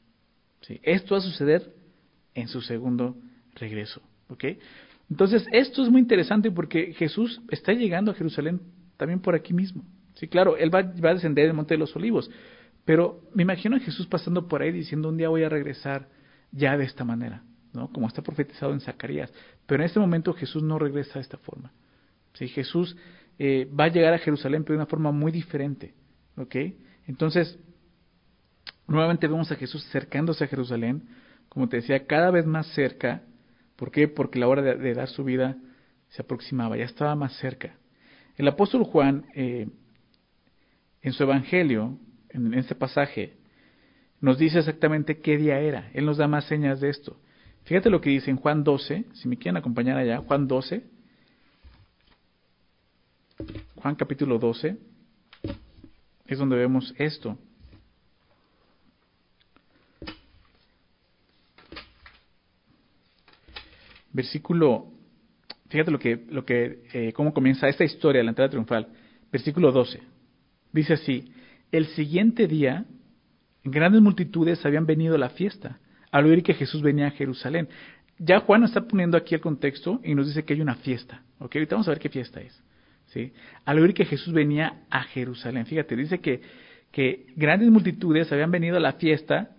¿sí? 0.62 0.80
Esto 0.82 1.14
va 1.14 1.20
a 1.20 1.22
suceder 1.22 1.72
en 2.34 2.48
su 2.48 2.60
segundo 2.60 3.16
regreso. 3.54 4.02
Entonces, 5.08 5.46
esto 5.52 5.82
es 5.82 5.88
muy 5.88 6.00
interesante 6.00 6.50
porque 6.50 6.92
Jesús 6.94 7.40
está 7.50 7.72
llegando 7.72 8.10
a 8.10 8.14
Jerusalén 8.14 8.60
también 8.96 9.20
por 9.20 9.34
aquí 9.34 9.54
mismo. 9.54 9.84
Sí, 10.16 10.28
claro, 10.28 10.56
él 10.56 10.74
va, 10.74 10.78
a 10.80 11.14
descender 11.14 11.46
del 11.46 11.54
Monte 11.54 11.74
de 11.74 11.78
los 11.78 11.94
Olivos, 11.94 12.30
pero 12.84 13.20
me 13.34 13.42
imagino 13.42 13.76
a 13.76 13.80
Jesús 13.80 14.06
pasando 14.06 14.48
por 14.48 14.62
ahí 14.62 14.72
diciendo 14.72 15.10
un 15.10 15.18
día 15.18 15.28
voy 15.28 15.44
a 15.44 15.48
regresar 15.48 16.08
ya 16.52 16.76
de 16.78 16.84
esta 16.84 17.04
manera, 17.04 17.42
¿no? 17.74 17.92
Como 17.92 18.06
está 18.06 18.22
profetizado 18.22 18.72
en 18.72 18.80
Zacarías. 18.80 19.32
Pero 19.66 19.82
en 19.82 19.86
este 19.86 20.00
momento 20.00 20.32
Jesús 20.32 20.62
no 20.62 20.78
regresa 20.78 21.14
de 21.14 21.20
esta 21.20 21.36
forma. 21.36 21.72
¿sí? 22.32 22.48
Jesús 22.48 22.96
eh, 23.38 23.68
va 23.78 23.84
a 23.84 23.88
llegar 23.88 24.14
a 24.14 24.18
Jerusalén, 24.18 24.64
pero 24.64 24.74
de 24.74 24.82
una 24.82 24.90
forma 24.90 25.12
muy 25.12 25.32
diferente, 25.32 25.94
¿ok? 26.36 26.56
Entonces, 27.06 27.58
nuevamente 28.86 29.26
vemos 29.26 29.52
a 29.52 29.56
Jesús 29.56 29.84
acercándose 29.86 30.44
a 30.44 30.48
Jerusalén, 30.48 31.08
como 31.50 31.68
te 31.68 31.76
decía, 31.76 32.06
cada 32.06 32.30
vez 32.30 32.46
más 32.46 32.66
cerca. 32.68 33.22
¿Por 33.76 33.90
qué? 33.90 34.08
Porque 34.08 34.38
la 34.38 34.48
hora 34.48 34.62
de, 34.62 34.76
de 34.76 34.94
dar 34.94 35.08
su 35.08 35.24
vida 35.24 35.58
se 36.08 36.22
aproximaba, 36.22 36.78
ya 36.78 36.84
estaba 36.84 37.14
más 37.14 37.36
cerca. 37.36 37.76
El 38.36 38.48
apóstol 38.48 38.84
Juan 38.84 39.26
eh, 39.34 39.68
en 41.06 41.12
su 41.12 41.22
Evangelio, 41.22 41.96
en 42.30 42.52
este 42.54 42.74
pasaje, 42.74 43.36
nos 44.20 44.38
dice 44.38 44.58
exactamente 44.58 45.20
qué 45.20 45.36
día 45.36 45.60
era. 45.60 45.88
Él 45.94 46.04
nos 46.04 46.16
da 46.16 46.26
más 46.26 46.46
señas 46.46 46.80
de 46.80 46.88
esto. 46.88 47.16
Fíjate 47.62 47.90
lo 47.90 48.00
que 48.00 48.10
dice 48.10 48.28
en 48.28 48.36
Juan 48.36 48.64
12, 48.64 49.04
si 49.12 49.28
me 49.28 49.36
quieren 49.36 49.56
acompañar 49.56 49.96
allá, 49.96 50.18
Juan 50.18 50.48
12, 50.48 50.82
Juan 53.76 53.94
capítulo 53.94 54.40
12, 54.40 54.78
es 56.26 56.38
donde 56.38 56.56
vemos 56.56 56.92
esto. 56.98 57.38
Versículo, 64.12 64.90
fíjate 65.68 65.92
lo 65.92 66.00
que, 66.00 66.26
lo 66.30 66.44
que, 66.44 66.82
eh, 66.92 67.12
cómo 67.12 67.32
comienza 67.32 67.68
esta 67.68 67.84
historia 67.84 68.24
la 68.24 68.30
entrada 68.30 68.50
triunfal. 68.50 68.88
Versículo 69.30 69.70
12. 69.70 70.15
Dice 70.76 70.92
así, 70.92 71.32
el 71.72 71.86
siguiente 71.86 72.46
día, 72.46 72.84
grandes 73.64 74.02
multitudes 74.02 74.64
habían 74.66 74.84
venido 74.84 75.14
a 75.14 75.18
la 75.18 75.30
fiesta, 75.30 75.78
al 76.10 76.26
oír 76.26 76.42
que 76.42 76.52
Jesús 76.52 76.82
venía 76.82 77.06
a 77.06 77.12
Jerusalén. 77.12 77.70
Ya 78.18 78.40
Juan 78.40 78.62
está 78.62 78.82
poniendo 78.82 79.16
aquí 79.16 79.34
el 79.34 79.40
contexto 79.40 80.02
y 80.04 80.14
nos 80.14 80.26
dice 80.26 80.44
que 80.44 80.52
hay 80.52 80.60
una 80.60 80.74
fiesta. 80.74 81.22
¿ok? 81.38 81.56
Ahorita 81.56 81.76
vamos 81.76 81.88
a 81.88 81.92
ver 81.92 81.98
qué 81.98 82.10
fiesta 82.10 82.42
es. 82.42 82.62
¿sí? 83.06 83.32
Al 83.64 83.78
oír 83.78 83.94
que 83.94 84.04
Jesús 84.04 84.34
venía 84.34 84.82
a 84.90 85.04
Jerusalén. 85.04 85.64
Fíjate, 85.64 85.96
dice 85.96 86.18
que, 86.18 86.42
que 86.92 87.24
grandes 87.36 87.70
multitudes 87.70 88.30
habían 88.30 88.50
venido 88.50 88.76
a 88.76 88.80
la 88.80 88.92
fiesta, 88.92 89.56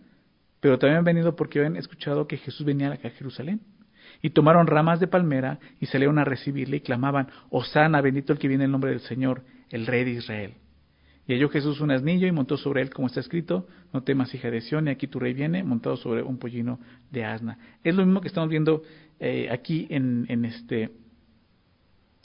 pero 0.60 0.78
también 0.78 1.00
han 1.00 1.04
venido 1.04 1.36
porque 1.36 1.58
habían 1.58 1.78
escuchado 1.78 2.28
que 2.28 2.38
Jesús 2.38 2.64
venía 2.64 2.92
a 2.92 3.10
Jerusalén. 3.10 3.62
Y 4.22 4.30
tomaron 4.30 4.68
ramas 4.68 5.00
de 5.00 5.08
palmera 5.08 5.58
y 5.80 5.88
salieron 5.88 6.20
a 6.20 6.26
recibirle 6.26 6.78
y 6.78 6.82
clamaban, 6.82 7.30
Osana, 7.50 8.02
bendito 8.02 8.34
el 8.34 8.40
que 8.40 8.48
viene 8.48 8.66
en 8.66 8.72
nombre 8.72 8.92
del 8.92 9.00
Señor, 9.00 9.42
el 9.72 9.88
Rey 9.88 10.04
de 10.04 10.12
Israel. 10.12 10.54
Y 11.28 11.34
halló 11.34 11.50
Jesús 11.50 11.82
un 11.82 11.92
asnillo 11.92 12.26
y 12.26 12.32
montó 12.32 12.56
sobre 12.56 12.82
él, 12.82 12.90
como 12.90 13.08
está 13.08 13.20
escrito, 13.20 13.68
no 13.92 14.02
temas 14.02 14.34
hija 14.34 14.50
de 14.50 14.62
Sión, 14.62 14.88
y 14.88 14.92
aquí 14.92 15.08
tu 15.08 15.20
rey 15.20 15.34
viene, 15.34 15.62
montado 15.62 15.98
sobre 15.98 16.24
un 16.24 16.38
pollino 16.38 16.80
de 17.12 17.26
asna. 17.26 17.58
Es 17.84 17.96
lo 17.96 18.06
mismo 18.06 18.22
que 18.22 18.30
estamos 18.30 18.50
viendo 18.50 18.82
eh, 19.20 19.50
aquí 19.52 19.88
en, 19.90 20.26
en, 20.30 20.46
este, 20.46 20.92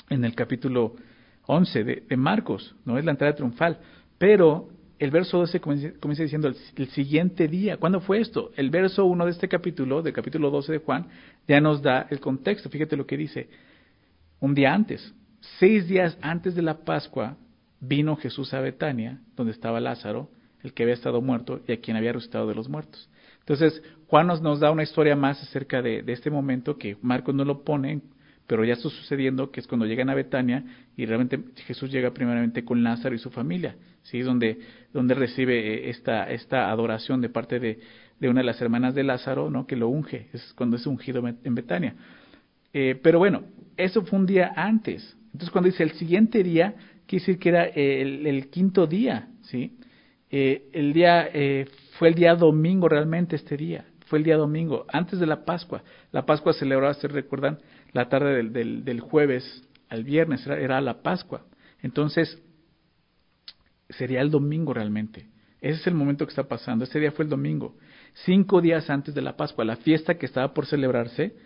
en 0.09 0.25
el 0.25 0.37
capítulo 0.37 0.95
11 1.47 1.85
de, 1.85 2.17
Marcos, 2.17 2.77
no 2.85 2.97
es 2.97 3.05
la 3.05 3.11
entrada 3.11 3.35
triunfal, 3.35 3.81
pero 4.19 4.69
el 5.01 5.11
verso 5.11 5.39
12 5.39 5.61
comienza, 5.61 6.23
diciendo 6.23 6.47
el, 6.47 6.57
el, 6.77 6.89
siguiente 6.91 7.49
día. 7.49 7.79
¿Cuándo 7.79 8.01
fue 8.01 8.21
esto? 8.21 8.53
El 8.55 8.71
verso 8.71 9.05
1 9.05 9.25
de 9.25 9.31
este 9.33 9.49
capítulo, 9.49 10.01
del 10.01 10.13
capítulo 10.13 10.49
12 10.51 10.73
de 10.73 10.79
Juan, 10.79 11.09
ya 11.49 11.61
nos 11.61 11.83
da 11.83 12.07
el 12.09 12.21
contexto. 12.21 12.71
Fíjate 12.71 12.97
lo 12.97 13.05
que 13.05 13.17
dice. 13.17 13.49
Un 14.39 14.55
día 14.55 14.73
antes, 14.73 15.13
seis 15.59 15.89
días 15.89 16.17
antes 16.21 16.55
de 16.55 16.63
la 16.63 16.85
Pascua, 16.85 17.37
vino 17.83 18.17
Jesús 18.17 18.55
a 18.55 18.61
Betania, 18.61 19.21
donde 19.37 19.53
estaba 19.53 19.81
Lázaro, 19.81 20.31
el 20.63 20.73
que 20.73 20.85
había 20.85 20.95
estado 20.95 21.21
muerto 21.21 21.61
y 21.67 21.73
a 21.73 21.81
quien 21.81 21.97
había 21.97 22.13
resucitado 22.13 22.47
de 22.47 22.55
los 22.55 22.69
muertos. 22.69 23.11
Entonces, 23.41 23.83
Juan 24.07 24.29
nos, 24.29 24.41
nos 24.41 24.61
da 24.61 24.71
una 24.71 24.85
historia 24.85 25.17
más 25.17 25.43
acerca 25.43 25.83
de, 25.83 26.05
este 26.07 26.31
momento 26.31 26.79
que 26.79 26.97
Marcos 27.03 27.35
no 27.35 27.45
lo 27.45 27.65
pone, 27.65 28.01
pero 28.47 28.65
ya 28.65 28.75
está 28.75 28.89
sucediendo, 28.89 29.51
que 29.51 29.61
es 29.61 29.67
cuando 29.67 29.87
llegan 29.87 30.11
a 30.11 30.15
Betania 30.15 30.65
y 30.97 31.07
realmente 31.07 31.41
Jesús 31.67 31.91
llega 31.91 32.13
primeramente 32.13 32.65
con 32.65 32.85
Lázaro 32.85 33.17
y 33.17 33.19
su 33.19 33.31
familia, 33.31 33.75
¿sí? 34.03 34.21
donde, 34.21 34.61
donde 34.93 35.15
recibe 35.15 35.91
esta, 35.91 36.31
esta 36.31 36.71
adoración 36.71 37.21
de 37.21 37.31
parte 37.31 37.59
de, 37.59 37.81
de 38.21 38.29
una 38.29 38.41
de 38.41 38.47
las 38.47 38.61
hermanas 38.63 38.95
de 38.95 39.03
Lázaro, 39.03 39.51
¿no? 39.51 39.67
que 39.67 39.75
lo 39.75 39.89
unge, 39.89 40.29
es 40.33 40.53
cuando 40.55 40.77
es 40.77 40.87
ungido 40.87 41.27
en 41.27 41.55
Betania. 41.55 41.97
Eh, 42.73 42.99
pero 43.03 43.19
bueno, 43.19 43.45
eso 43.77 44.03
fue 44.03 44.19
un 44.19 44.27
día 44.27 44.53
antes. 44.55 45.17
Entonces, 45.27 45.51
cuando 45.51 45.71
dice 45.71 45.83
el 45.83 45.93
siguiente 45.93 46.43
día, 46.43 46.75
quiere 47.07 47.23
decir 47.23 47.39
que 47.39 47.49
era 47.49 47.65
el, 47.65 48.27
el 48.27 48.51
quinto 48.51 48.87
día, 48.87 49.29
¿sí? 49.43 49.79
Eh, 50.31 50.71
el 50.73 50.93
día, 50.95 51.29
eh, 51.33 51.67
fue 51.99 52.09
el 52.09 52.15
día 52.15 52.35
domingo 52.35 52.89
realmente 52.89 53.37
este 53.37 53.57
día, 53.57 53.85
fue 54.07 54.19
el 54.19 54.25
día 54.25 54.37
domingo, 54.37 54.87
antes 54.93 55.19
de 55.21 55.27
la 55.27 55.45
Pascua. 55.45 55.83
La 56.11 56.25
Pascua 56.25 56.55
celebraba, 56.55 56.95
se 56.95 57.09
recuerdan, 57.09 57.59
la 57.93 58.09
tarde 58.09 58.35
del, 58.35 58.53
del, 58.53 58.85
del 58.85 59.01
jueves 59.01 59.69
al 59.91 60.05
viernes, 60.05 60.47
era, 60.47 60.59
era, 60.59 60.81
la 60.81 61.03
Pascua. 61.03 61.45
Entonces, 61.83 62.43
sería 63.91 64.23
el 64.23 64.31
domingo 64.31 64.73
realmente. 64.73 65.29
Ese 65.61 65.81
es 65.81 65.87
el 65.87 65.95
momento 65.95 66.27
que 66.27 66.31
está 66.31 66.49
pasando. 66.49 66.85
Ese 66.85 66.99
día 66.99 67.13
fue 67.13 67.25
el 67.25 67.31
domingo. 67.31 67.77
Cinco 68.25 68.61
días 68.61 68.91
antes 68.91 69.15
de 69.15 69.23
la 69.23 69.37
Pascua. 69.37 69.65
La 69.65 69.77
fiesta 69.77 70.17
que 70.17 70.27
estaba 70.27 70.55
por 70.55 70.67
celebrarse 70.67 71.37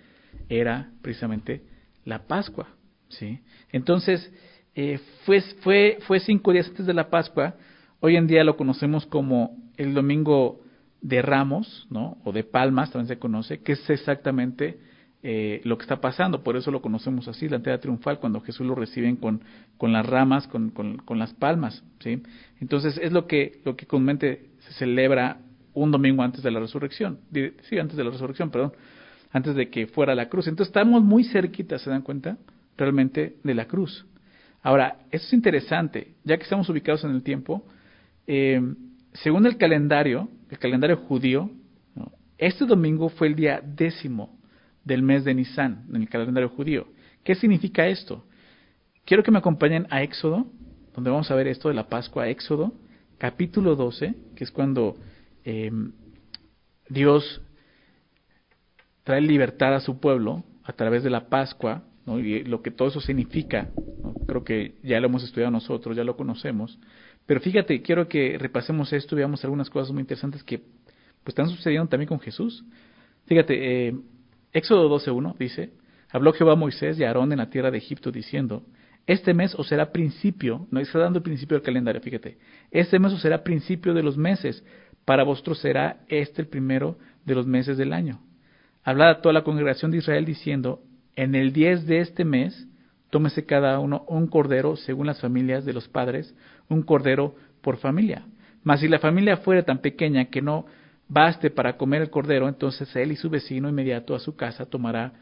era 0.49 0.91
precisamente 1.03 1.63
la 2.05 2.27
Pascua. 2.27 2.69
¿sí? 3.09 3.41
Entonces, 3.73 4.33
eh, 4.77 5.01
fue, 5.25 5.41
fue, 5.63 5.99
fue 6.03 6.21
cinco 6.21 6.53
días 6.53 6.69
antes 6.69 6.85
de 6.85 6.93
la 6.93 7.09
Pascua. 7.09 7.55
Hoy 8.01 8.17
en 8.17 8.27
día 8.27 8.45
lo 8.45 8.59
conocemos 8.59 9.07
como 9.07 9.57
el 9.79 9.95
domingo 9.95 10.61
de 11.01 11.23
Ramos, 11.23 11.87
¿no? 11.91 12.19
O 12.25 12.33
de 12.33 12.45
Palmas, 12.45 12.91
también 12.91 13.09
se 13.09 13.19
conoce, 13.19 13.63
que 13.63 13.73
es 13.73 13.89
exactamente 13.89 14.79
eh, 15.23 15.63
lo 15.65 15.79
que 15.79 15.83
está 15.83 15.99
pasando. 16.03 16.45
Por 16.45 16.59
eso 16.59 16.71
lo 16.71 16.83
conocemos 16.83 17.27
así, 17.27 17.49
la 17.49 17.57
entrada 17.57 17.79
triunfal, 17.79 18.21
cuando 18.21 18.43
Jesús 18.43 18.67
lo 18.67 18.75
reciben 18.75 19.17
con, 19.17 19.43
con 19.79 19.95
las 19.95 20.05
ramas, 20.05 20.47
con, 20.47 20.69
con, 20.71 21.19
las 21.19 21.33
palmas. 21.33 21.83
Entonces 22.61 23.01
es 23.03 23.13
lo 23.13 23.27
que, 23.27 23.63
lo 23.65 23.77
que 23.77 23.87
comúnmente 23.87 24.51
se 24.59 24.75
celebra 24.75 25.39
un 25.73 25.91
domingo 25.91 26.23
antes 26.23 26.43
de 26.43 26.51
la 26.51 26.61
resurrección. 26.61 27.21
Sí, 27.63 27.79
antes 27.79 27.97
de 27.97 28.05
la 28.05 28.11
resurrección, 28.11 28.51
perdón. 28.51 28.75
Antes 29.33 29.55
de 29.55 29.71
que 29.71 29.87
fuera 29.87 30.15
la 30.15 30.29
cruz. 30.29 30.49
Entonces 30.49 30.69
estamos 30.69 31.03
muy 31.03 31.25
cerquita, 31.25 31.79
¿se 31.79 31.89
dan 31.89 32.03
cuenta? 32.03 32.37
Realmente 32.77 33.37
de 33.43 33.55
la 33.55 33.67
cruz. 33.67 34.05
Ahora, 34.67 34.99
eso 35.13 35.25
es 35.25 35.33
interesante, 35.33 36.17
ya 36.25 36.37
que 36.37 36.43
estamos 36.43 36.69
ubicados 36.69 37.05
en 37.05 37.13
el 37.13 37.23
tiempo, 37.23 37.65
eh, 38.27 38.61
según 39.13 39.47
el 39.47 39.59
calendario, 39.59 40.29
el 40.51 40.59
calendario 40.59 40.97
judío, 40.97 41.53
este 42.37 42.67
domingo 42.67 43.09
fue 43.11 43.29
el 43.29 43.37
día 43.37 43.63
décimo 43.65 44.41
del 44.83 45.05
mes 45.05 45.23
de 45.23 45.35
Nisan, 45.35 45.87
en 45.89 46.03
el 46.03 46.09
calendario 46.09 46.49
judío. 46.49 46.89
¿Qué 47.23 47.37
significa 47.37 47.87
esto? 47.87 48.27
Quiero 49.05 49.23
que 49.23 49.31
me 49.31 49.39
acompañen 49.39 49.87
a 49.89 50.03
Éxodo, 50.03 50.49
donde 50.97 51.11
vamos 51.11 51.31
a 51.31 51.37
ver 51.37 51.47
esto 51.47 51.69
de 51.69 51.75
la 51.77 51.89
Pascua, 51.89 52.29
Éxodo, 52.29 52.75
capítulo 53.19 53.77
12, 53.77 54.17
que 54.35 54.43
es 54.43 54.51
cuando 54.51 54.97
eh, 55.45 55.71
Dios 56.89 57.41
trae 59.05 59.21
libertad 59.21 59.77
a 59.77 59.81
su 59.81 60.01
pueblo 60.01 60.43
a 60.65 60.73
través 60.73 61.05
de 61.05 61.11
la 61.11 61.29
Pascua, 61.29 61.85
y 62.07 62.45
lo 62.45 62.63
que 62.63 62.71
todo 62.71 62.89
eso 62.89 63.01
significa. 63.01 63.69
Creo 64.27 64.45
que 64.45 64.75
ya 64.83 65.01
lo 65.01 65.09
hemos 65.09 65.25
estudiado 65.25 65.51
nosotros, 65.51 65.97
ya 65.97 66.05
lo 66.05 66.17
conocemos. 66.17 66.79
Pero 67.27 67.41
fíjate, 67.41 67.83
quiero 67.83 68.09
que 68.09 68.39
repasemos 68.39 68.93
esto 68.93 69.15
y 69.15 69.19
veamos 69.19 69.43
algunas 69.45 69.69
cosas 69.69 69.93
muy 69.93 70.03
interesantes 70.03 70.45
que 70.45 70.59
pues, 70.59 71.29
están 71.29 71.49
sucediendo 71.49 71.89
también 71.89 72.09
con 72.09 72.21
Jesús. 72.21 72.65
Fíjate, 73.27 73.89
eh, 73.89 73.95
Éxodo 74.53 74.89
12.1 74.89 75.37
dice, 75.37 75.71
habló 76.11 76.33
Jehová 76.33 76.53
a 76.53 76.57
Moisés 76.57 76.99
y 76.99 77.05
a 77.05 77.09
Aarón 77.09 77.33
en 77.33 77.39
la 77.39 77.51
tierra 77.51 77.71
de 77.71 77.79
Egipto 77.79 78.13
diciendo, 78.13 78.63
este 79.07 79.35
mes 79.35 79.55
os 79.57 79.69
será 79.69 79.93
principio, 79.93 80.67
no 80.71 80.81
está 80.81 80.99
dando 80.99 81.19
el 81.19 81.23
principio 81.23 81.57
del 81.57 81.65
calendario, 81.65 82.01
fíjate, 82.01 82.39
este 82.71 82.99
mes 82.99 83.13
os 83.13 83.21
será 83.21 83.43
principio 83.43 83.95
de 83.95 84.03
los 84.03 84.17
meses, 84.17 84.65
para 85.05 85.25
vosotros 85.25 85.59
será 85.59 86.01
este 86.09 86.43
el 86.43 86.49
primero 86.49 86.99
de 87.25 87.35
los 87.35 87.47
meses 87.47 87.77
del 87.77 87.93
año. 87.93 88.21
Hablad 88.83 89.09
a 89.09 89.21
toda 89.21 89.33
la 89.33 89.45
congregación 89.45 89.91
de 89.91 89.99
Israel 89.99 90.25
diciendo, 90.25 90.81
en 91.17 91.35
el 91.35 91.53
10 91.53 91.87
de 91.87 92.01
este 92.01 92.25
mes, 92.25 92.69
tómese 93.11 93.45
cada 93.47 93.79
uno 93.81 94.05
un 94.09 94.27
cordero 94.27 94.77
según 94.77 95.07
las 95.07 95.21
familias 95.21 95.65
de 95.65 95.73
los 95.73 95.89
padres, 95.89 96.35
un 96.69 96.83
cordero 96.83 97.35
por 97.63 97.79
familia. 97.79 98.27
Mas 98.63 98.81
si 98.81 98.89
la 98.89 98.99
familia 98.99 99.39
fuera 99.39 99.63
tan 99.65 99.79
pequeña 99.79 100.27
que 100.27 100.43
no 100.43 100.67
baste 101.09 101.51
para 101.51 101.77
comer 101.77 102.03
el 102.03 102.11
cordero, 102.11 102.49
entonces 102.49 102.95
él 102.97 103.13
y 103.13 103.17
su 103.17 103.31
vecino 103.31 103.69
inmediato 103.69 104.15
a 104.15 104.21
su 104.21 104.37
casa 104.37 104.67
tomará 104.67 105.13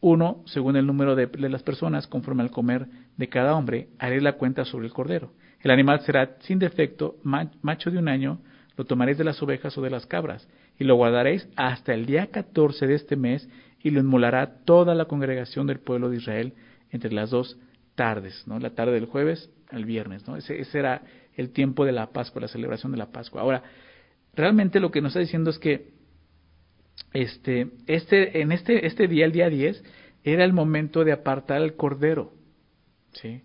uno 0.00 0.42
según 0.46 0.76
el 0.76 0.86
número 0.86 1.16
de, 1.16 1.28
las 1.48 1.62
personas 1.62 2.06
conforme 2.06 2.42
al 2.42 2.50
comer 2.50 2.86
de 3.16 3.28
cada 3.28 3.54
hombre, 3.54 3.88
haré 3.98 4.20
la 4.20 4.34
cuenta 4.34 4.64
sobre 4.64 4.86
el 4.86 4.92
cordero. 4.92 5.32
El 5.60 5.70
animal 5.70 6.00
será 6.00 6.36
sin 6.40 6.58
defecto, 6.58 7.16
macho 7.24 7.90
de 7.90 7.98
un 7.98 8.08
año, 8.08 8.38
lo 8.76 8.84
tomaréis 8.84 9.18
de 9.18 9.24
las 9.24 9.42
ovejas 9.42 9.76
o 9.78 9.82
de 9.82 9.90
las 9.90 10.06
cabras, 10.06 10.46
y 10.78 10.84
lo 10.84 10.96
guardaréis 10.96 11.48
hasta 11.56 11.94
el 11.94 12.06
día 12.06 12.26
14 12.26 12.86
de 12.86 12.94
este 12.94 13.16
mes, 13.16 13.48
y 13.82 13.90
lo 13.90 14.00
inmolará 14.00 14.64
toda 14.64 14.94
la 14.94 15.06
congregación 15.06 15.66
del 15.66 15.80
pueblo 15.80 16.10
de 16.10 16.16
Israel 16.16 16.54
entre 16.90 17.12
las 17.12 17.30
dos 17.30 17.58
tardes, 17.94 18.44
¿no? 18.46 18.58
La 18.58 18.70
tarde 18.70 18.92
del 18.92 19.06
jueves 19.06 19.50
al 19.70 19.84
viernes, 19.84 20.26
¿no? 20.26 20.36
Ese, 20.36 20.60
ese 20.60 20.78
era 20.78 21.02
el 21.34 21.50
tiempo 21.50 21.84
de 21.84 21.92
la 21.92 22.10
Pascua, 22.12 22.42
la 22.42 22.48
celebración 22.48 22.92
de 22.92 22.98
la 22.98 23.10
Pascua. 23.10 23.42
Ahora, 23.42 23.62
realmente 24.34 24.80
lo 24.80 24.90
que 24.90 25.00
nos 25.00 25.10
está 25.10 25.20
diciendo 25.20 25.50
es 25.50 25.58
que 25.58 25.90
este, 27.12 27.68
este, 27.86 28.40
en 28.40 28.52
este, 28.52 28.86
este 28.86 29.08
día, 29.08 29.26
el 29.26 29.32
día 29.32 29.48
10, 29.48 29.82
era 30.24 30.44
el 30.44 30.52
momento 30.52 31.04
de 31.04 31.12
apartar 31.12 31.58
al 31.58 31.76
cordero, 31.76 32.32
¿sí? 33.12 33.42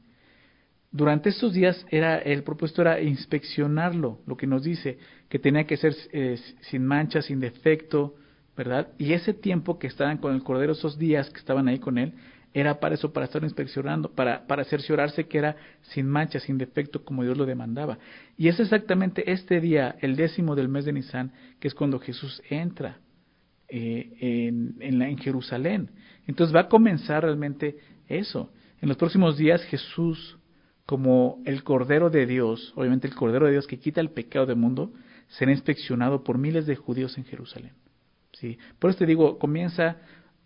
Durante 0.92 1.30
estos 1.30 1.54
días 1.54 1.86
era 1.90 2.18
el 2.18 2.44
propuesto 2.44 2.82
era 2.82 3.00
inspeccionarlo, 3.00 4.20
lo 4.26 4.36
que 4.36 4.46
nos 4.46 4.64
dice 4.64 4.98
que 5.30 5.40
tenía 5.40 5.66
que 5.66 5.78
ser 5.78 5.96
eh, 6.12 6.38
sin 6.62 6.86
mancha, 6.86 7.22
sin 7.22 7.40
defecto, 7.40 8.16
¿verdad? 8.55 8.89
Y 8.98 9.13
ese 9.13 9.34
tiempo 9.34 9.79
que 9.79 9.88
estaban 9.88 10.17
con 10.17 10.34
el 10.34 10.43
cordero, 10.43 10.74
esos 10.74 10.98
días 10.98 11.29
que 11.29 11.39
estaban 11.39 11.67
ahí 11.67 11.79
con 11.79 11.98
él, 11.98 12.13
era 12.53 12.79
para 12.79 12.96
eso, 12.96 13.13
para 13.13 13.25
estar 13.25 13.43
inspeccionando, 13.43 14.12
para, 14.12 14.46
para 14.46 14.65
cerciorarse 14.65 15.25
que 15.25 15.38
era 15.38 15.55
sin 15.81 16.08
mancha, 16.08 16.39
sin 16.39 16.58
defecto, 16.58 17.03
como 17.05 17.24
Dios 17.24 17.38
lo 17.38 17.46
demandaba. 17.46 17.98
Y 18.38 18.50
es 18.50 18.60
exactamente 18.60 19.31
este 19.31 19.62
día, 19.62 19.96
el 20.01 20.17
décimo 20.17 20.55
del 20.55 20.67
mes 20.67 20.84
de 20.86 20.93
Nisan, 20.93 21.31
que 21.60 21.70
es 21.70 21.74
cuando 21.74 22.00
Jesús 22.00 22.41
entra 22.50 23.00
eh, 23.70 24.17
en, 24.20 24.75
en, 24.81 25.00
la, 25.00 25.08
en 25.08 25.17
Jerusalén. 25.17 25.91
Entonces 26.27 26.53
va 26.53 26.62
a 26.62 26.67
comenzar 26.67 27.24
realmente 27.24 27.77
eso. 28.10 28.51
En 28.81 28.89
los 28.89 28.98
próximos 28.98 29.38
días 29.38 29.63
Jesús 29.63 30.38
como 30.86 31.41
el 31.46 31.63
Cordero 31.63 32.10
de 32.10 32.25
Dios, 32.25 32.74
obviamente 32.75 33.08
el 33.08 33.15
Cordero 33.15 33.46
de 33.46 33.53
Dios 33.53 33.65
que 33.65 33.79
quita 33.79 34.01
el 34.01 34.10
pecado 34.10 34.46
del 34.46 34.58
mundo, 34.58 34.91
será 35.29 35.51
inspeccionado 35.51 36.22
por 36.22 36.38
miles 36.38 36.65
de 36.65 36.75
judíos 36.75 37.17
en 37.17 37.24
Jerusalén. 37.24 37.72
¿Sí? 38.41 38.57
Por 38.79 38.89
eso 38.89 39.00
te 39.00 39.05
digo, 39.05 39.38
comienza 39.38 39.98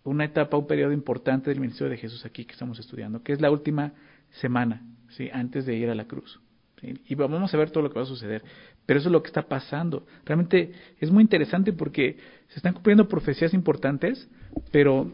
una 0.04 0.24
etapa, 0.24 0.56
un 0.56 0.66
periodo 0.66 0.92
importante 0.92 1.50
del 1.50 1.58
ministerio 1.58 1.90
de 1.90 1.96
Jesús 1.96 2.24
aquí 2.24 2.44
que 2.44 2.52
estamos 2.52 2.78
estudiando, 2.78 3.22
que 3.22 3.32
es 3.32 3.40
la 3.40 3.50
última 3.50 3.92
semana, 4.40 4.82
¿sí? 5.08 5.28
antes 5.32 5.66
de 5.66 5.74
ir 5.74 5.88
a 5.90 5.94
la 5.94 6.04
cruz. 6.04 6.40
¿sí? 6.80 6.94
Y 7.08 7.14
vamos 7.16 7.52
a 7.52 7.56
ver 7.56 7.70
todo 7.70 7.82
lo 7.82 7.90
que 7.90 7.98
va 7.98 8.02
a 8.02 8.06
suceder. 8.06 8.44
Pero 8.84 9.00
eso 9.00 9.08
es 9.08 9.12
lo 9.12 9.22
que 9.22 9.28
está 9.28 9.42
pasando. 9.42 10.06
Realmente 10.24 10.72
es 11.00 11.10
muy 11.10 11.22
interesante 11.22 11.72
porque 11.72 12.18
se 12.48 12.56
están 12.56 12.74
cumpliendo 12.74 13.08
profecías 13.08 13.52
importantes, 13.52 14.28
pero 14.70 15.10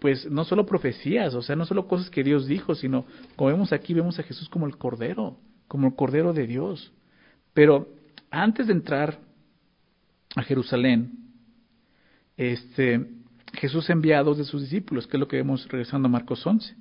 pues 0.00 0.28
no 0.30 0.44
solo 0.44 0.66
profecías, 0.66 1.34
o 1.34 1.42
sea, 1.42 1.56
no 1.56 1.64
solo 1.64 1.86
cosas 1.86 2.10
que 2.10 2.24
Dios 2.24 2.46
dijo, 2.46 2.74
sino 2.74 3.06
como 3.36 3.50
vemos 3.50 3.72
aquí, 3.72 3.94
vemos 3.94 4.18
a 4.18 4.22
Jesús 4.22 4.48
como 4.48 4.66
el 4.66 4.76
Cordero, 4.76 5.38
como 5.68 5.86
el 5.86 5.94
Cordero 5.94 6.32
de 6.32 6.46
Dios. 6.46 6.92
Pero 7.52 7.88
antes 8.30 8.66
de 8.66 8.72
entrar 8.72 9.20
a 10.34 10.42
Jerusalén, 10.42 11.23
este, 12.36 13.06
Jesús 13.54 13.88
envía 13.90 14.18
a 14.18 14.22
dos 14.22 14.38
de 14.38 14.44
sus 14.44 14.62
discípulos, 14.62 15.06
que 15.06 15.16
es 15.16 15.20
lo 15.20 15.28
que 15.28 15.36
vemos 15.36 15.68
regresando 15.68 16.08
a 16.08 16.10
Marcos 16.10 16.46
11. 16.46 16.74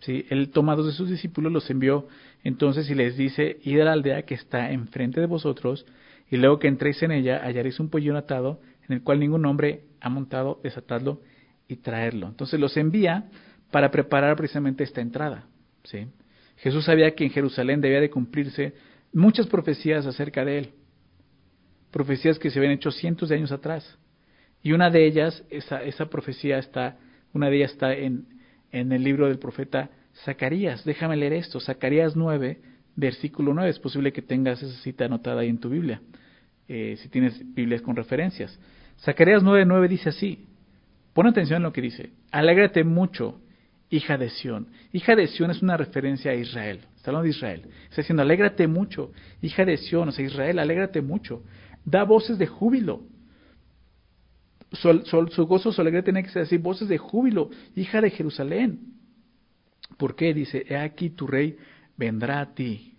¿Sí? 0.00 0.26
Él 0.30 0.50
toma 0.50 0.72
a 0.72 0.76
dos 0.76 0.86
de 0.86 0.92
sus 0.92 1.08
discípulos, 1.08 1.52
los 1.52 1.70
envió 1.70 2.08
entonces 2.42 2.90
y 2.90 2.94
les 2.94 3.16
dice, 3.16 3.58
id 3.62 3.80
a 3.80 3.84
la 3.84 3.92
aldea 3.92 4.22
que 4.22 4.34
está 4.34 4.72
enfrente 4.72 5.20
de 5.20 5.26
vosotros, 5.26 5.86
y 6.28 6.38
luego 6.38 6.58
que 6.58 6.66
entréis 6.66 7.02
en 7.02 7.12
ella 7.12 7.40
hallaréis 7.44 7.78
un 7.78 7.88
pollo 7.88 8.16
atado, 8.16 8.60
en 8.88 8.94
el 8.94 9.02
cual 9.02 9.20
ningún 9.20 9.46
hombre 9.46 9.84
ha 10.00 10.08
montado, 10.08 10.60
desatadlo 10.62 11.20
y 11.68 11.76
traerlo. 11.76 12.26
Entonces 12.26 12.58
los 12.58 12.76
envía 12.76 13.28
para 13.70 13.90
preparar 13.90 14.36
precisamente 14.36 14.82
esta 14.82 15.00
entrada. 15.00 15.46
¿sí? 15.84 16.06
Jesús 16.56 16.84
sabía 16.84 17.14
que 17.14 17.24
en 17.24 17.30
Jerusalén 17.30 17.80
debía 17.80 18.00
de 18.00 18.10
cumplirse 18.10 18.74
muchas 19.12 19.46
profecías 19.46 20.06
acerca 20.06 20.44
de 20.44 20.58
él, 20.58 20.70
profecías 21.90 22.38
que 22.38 22.50
se 22.50 22.58
habían 22.58 22.74
hecho 22.74 22.90
cientos 22.90 23.28
de 23.28 23.36
años 23.36 23.52
atrás. 23.52 23.98
Y 24.62 24.72
una 24.72 24.90
de 24.90 25.06
ellas, 25.06 25.44
esa, 25.50 25.82
esa 25.82 26.06
profecía 26.06 26.58
está, 26.58 26.96
una 27.32 27.48
de 27.50 27.56
ellas 27.56 27.72
está 27.72 27.92
en, 27.94 28.26
en 28.70 28.92
el 28.92 29.02
libro 29.02 29.28
del 29.28 29.38
profeta 29.38 29.90
Zacarías. 30.24 30.84
Déjame 30.84 31.16
leer 31.16 31.32
esto, 31.32 31.60
Zacarías 31.60 32.16
9, 32.16 32.60
versículo 32.96 33.54
9. 33.54 33.70
Es 33.70 33.78
posible 33.78 34.12
que 34.12 34.22
tengas 34.22 34.62
esa 34.62 34.80
cita 34.82 35.06
anotada 35.06 35.40
ahí 35.40 35.48
en 35.48 35.58
tu 35.58 35.68
Biblia, 35.68 36.00
eh, 36.68 36.96
si 36.98 37.08
tienes 37.08 37.42
Biblias 37.54 37.82
con 37.82 37.96
referencias. 37.96 38.58
Zacarías 39.00 39.42
9, 39.42 39.64
9 39.66 39.88
dice 39.88 40.10
así. 40.10 40.46
Pon 41.12 41.26
atención 41.26 41.58
en 41.58 41.64
lo 41.64 41.72
que 41.72 41.82
dice. 41.82 42.10
Alégrate 42.30 42.84
mucho, 42.84 43.40
hija 43.90 44.16
de 44.16 44.30
Sión. 44.30 44.68
Hija 44.92 45.14
de 45.14 45.26
Sión 45.26 45.50
es 45.50 45.60
una 45.60 45.76
referencia 45.76 46.30
a 46.30 46.34
Israel. 46.34 46.80
Está 46.96 47.10
hablando 47.10 47.24
de 47.24 47.30
Israel. 47.30 47.62
Está 47.90 47.96
diciendo, 47.96 48.22
alégrate 48.22 48.66
mucho, 48.66 49.12
hija 49.42 49.64
de 49.64 49.76
Sión, 49.76 50.08
o 50.08 50.12
sea, 50.12 50.24
Israel, 50.24 50.58
alégrate 50.58 51.02
mucho. 51.02 51.42
Da 51.84 52.04
voces 52.04 52.38
de 52.38 52.46
júbilo 52.46 53.02
su, 54.72 55.46
gozo, 55.46 55.72
su 55.72 55.80
alegría 55.80 56.02
tiene 56.02 56.22
que 56.22 56.30
ser 56.30 56.42
así, 56.42 56.56
voces 56.56 56.88
de 56.88 56.98
júbilo, 56.98 57.50
hija 57.76 58.00
de 58.00 58.10
Jerusalén. 58.10 58.94
¿Por 59.98 60.16
qué? 60.16 60.32
Dice, 60.32 60.64
he 60.68 60.76
aquí 60.76 61.10
tu 61.10 61.26
rey 61.26 61.56
vendrá 61.96 62.40
a 62.40 62.54
ti, 62.54 62.94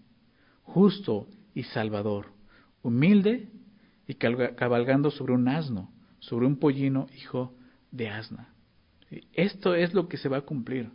justo 0.63 1.27
y 1.53 1.63
salvador, 1.63 2.27
humilde 2.81 3.49
y 4.07 4.15
cabalgando 4.15 5.09
sobre 5.11 5.33
un 5.33 5.47
asno, 5.47 5.91
sobre 6.19 6.45
un 6.45 6.57
pollino, 6.57 7.07
hijo 7.17 7.55
de 7.91 8.09
asna. 8.09 8.53
Esto 9.33 9.75
es 9.75 9.93
lo 9.93 10.07
que 10.07 10.17
se 10.17 10.29
va 10.29 10.37
a 10.37 10.41
cumplir 10.41 10.89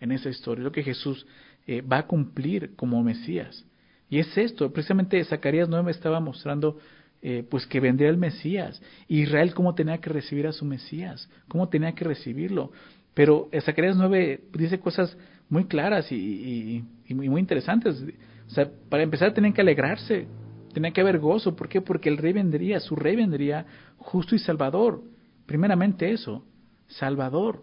en 0.00 0.12
esa 0.12 0.28
historia, 0.28 0.64
lo 0.64 0.72
que 0.72 0.82
Jesús 0.82 1.26
eh, 1.66 1.80
va 1.80 1.98
a 1.98 2.06
cumplir 2.06 2.74
como 2.74 3.02
Mesías. 3.02 3.64
Y 4.10 4.18
es 4.18 4.36
esto, 4.36 4.72
precisamente 4.72 5.22
Zacarías 5.24 5.68
9 5.68 5.90
estaba 5.90 6.20
mostrando 6.20 6.78
eh, 7.24 7.44
pues 7.48 7.66
que 7.66 7.78
vendría 7.78 8.10
el 8.10 8.16
Mesías. 8.16 8.82
Israel 9.06 9.54
cómo 9.54 9.74
tenía 9.76 9.98
que 9.98 10.10
recibir 10.10 10.48
a 10.48 10.52
su 10.52 10.64
Mesías, 10.64 11.30
cómo 11.46 11.68
tenía 11.68 11.92
que 11.92 12.04
recibirlo. 12.04 12.72
Pero 13.14 13.48
Zacarías 13.62 13.96
9 13.96 14.44
dice 14.52 14.80
cosas 14.80 15.16
muy 15.48 15.66
claras 15.66 16.10
y, 16.10 16.82
muy 17.08 17.40
interesantes. 17.40 18.02
O 18.46 18.50
sea, 18.50 18.68
para 18.88 19.02
empezar 19.02 19.32
tenían 19.34 19.52
que 19.52 19.60
alegrarse, 19.60 20.26
tenían 20.72 20.92
que 20.92 21.00
haber 21.00 21.18
gozo. 21.18 21.54
¿Por 21.54 21.68
qué? 21.68 21.80
Porque 21.80 22.08
el 22.08 22.16
rey 22.16 22.32
vendría, 22.32 22.80
su 22.80 22.96
rey 22.96 23.14
vendría 23.14 23.66
justo 23.98 24.34
y 24.34 24.38
salvador. 24.38 25.02
Primeramente 25.46 26.10
eso, 26.10 26.44
salvador, 26.88 27.62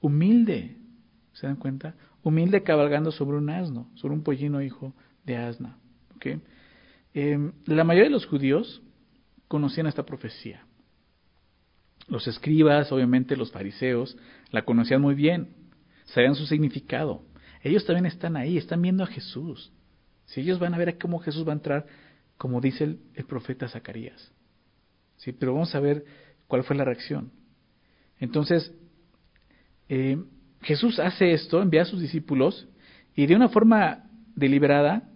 humilde. 0.00 0.76
¿Se 1.34 1.46
dan 1.46 1.56
cuenta? 1.56 1.94
Humilde 2.22 2.62
cabalgando 2.62 3.12
sobre 3.12 3.36
un 3.36 3.50
asno, 3.50 3.90
sobre 3.94 4.14
un 4.14 4.22
pollino 4.22 4.60
hijo 4.60 4.92
de 5.24 5.36
asna. 5.36 5.76
¿okay? 6.16 6.40
Em, 7.14 7.52
la 7.66 7.84
mayoría 7.84 8.08
de 8.08 8.14
los 8.14 8.26
judíos 8.26 8.82
conocían 9.48 9.86
esta 9.86 10.04
profecía. 10.04 10.64
Los 12.08 12.26
escribas, 12.26 12.90
obviamente 12.90 13.36
los 13.36 13.52
fariseos, 13.52 14.16
la 14.50 14.64
conocían 14.64 15.00
muy 15.00 15.14
bien, 15.14 15.54
sabían 16.04 16.34
su 16.34 16.46
significado. 16.46 17.22
Ellos 17.62 17.84
también 17.84 18.06
están 18.06 18.36
ahí, 18.36 18.56
están 18.56 18.82
viendo 18.82 19.04
a 19.04 19.06
Jesús. 19.06 19.72
Si 20.26 20.40
ellos 20.40 20.58
van 20.58 20.74
a 20.74 20.78
ver 20.78 20.98
cómo 20.98 21.18
Jesús 21.18 21.46
va 21.46 21.52
a 21.52 21.56
entrar, 21.56 21.86
como 22.36 22.60
dice 22.60 22.84
el, 22.84 23.24
profeta 23.28 23.68
Zacarías. 23.68 24.32
Sí, 25.16 25.32
pero 25.32 25.52
vamos 25.52 25.74
a 25.74 25.80
ver 25.80 26.04
cuál 26.48 26.64
fue 26.64 26.74
la 26.74 26.84
reacción. 26.84 27.30
Entonces, 28.18 28.72
eh, 29.88 30.18
Jesús 30.62 30.98
hace 30.98 31.32
esto, 31.32 31.62
envía 31.62 31.82
a 31.82 31.86
sus 31.86 32.00
discípulos 32.00 32.68
y 33.14 33.26
de 33.26 33.36
una 33.36 33.48
forma 33.48 34.04
deliberada, 34.34 35.08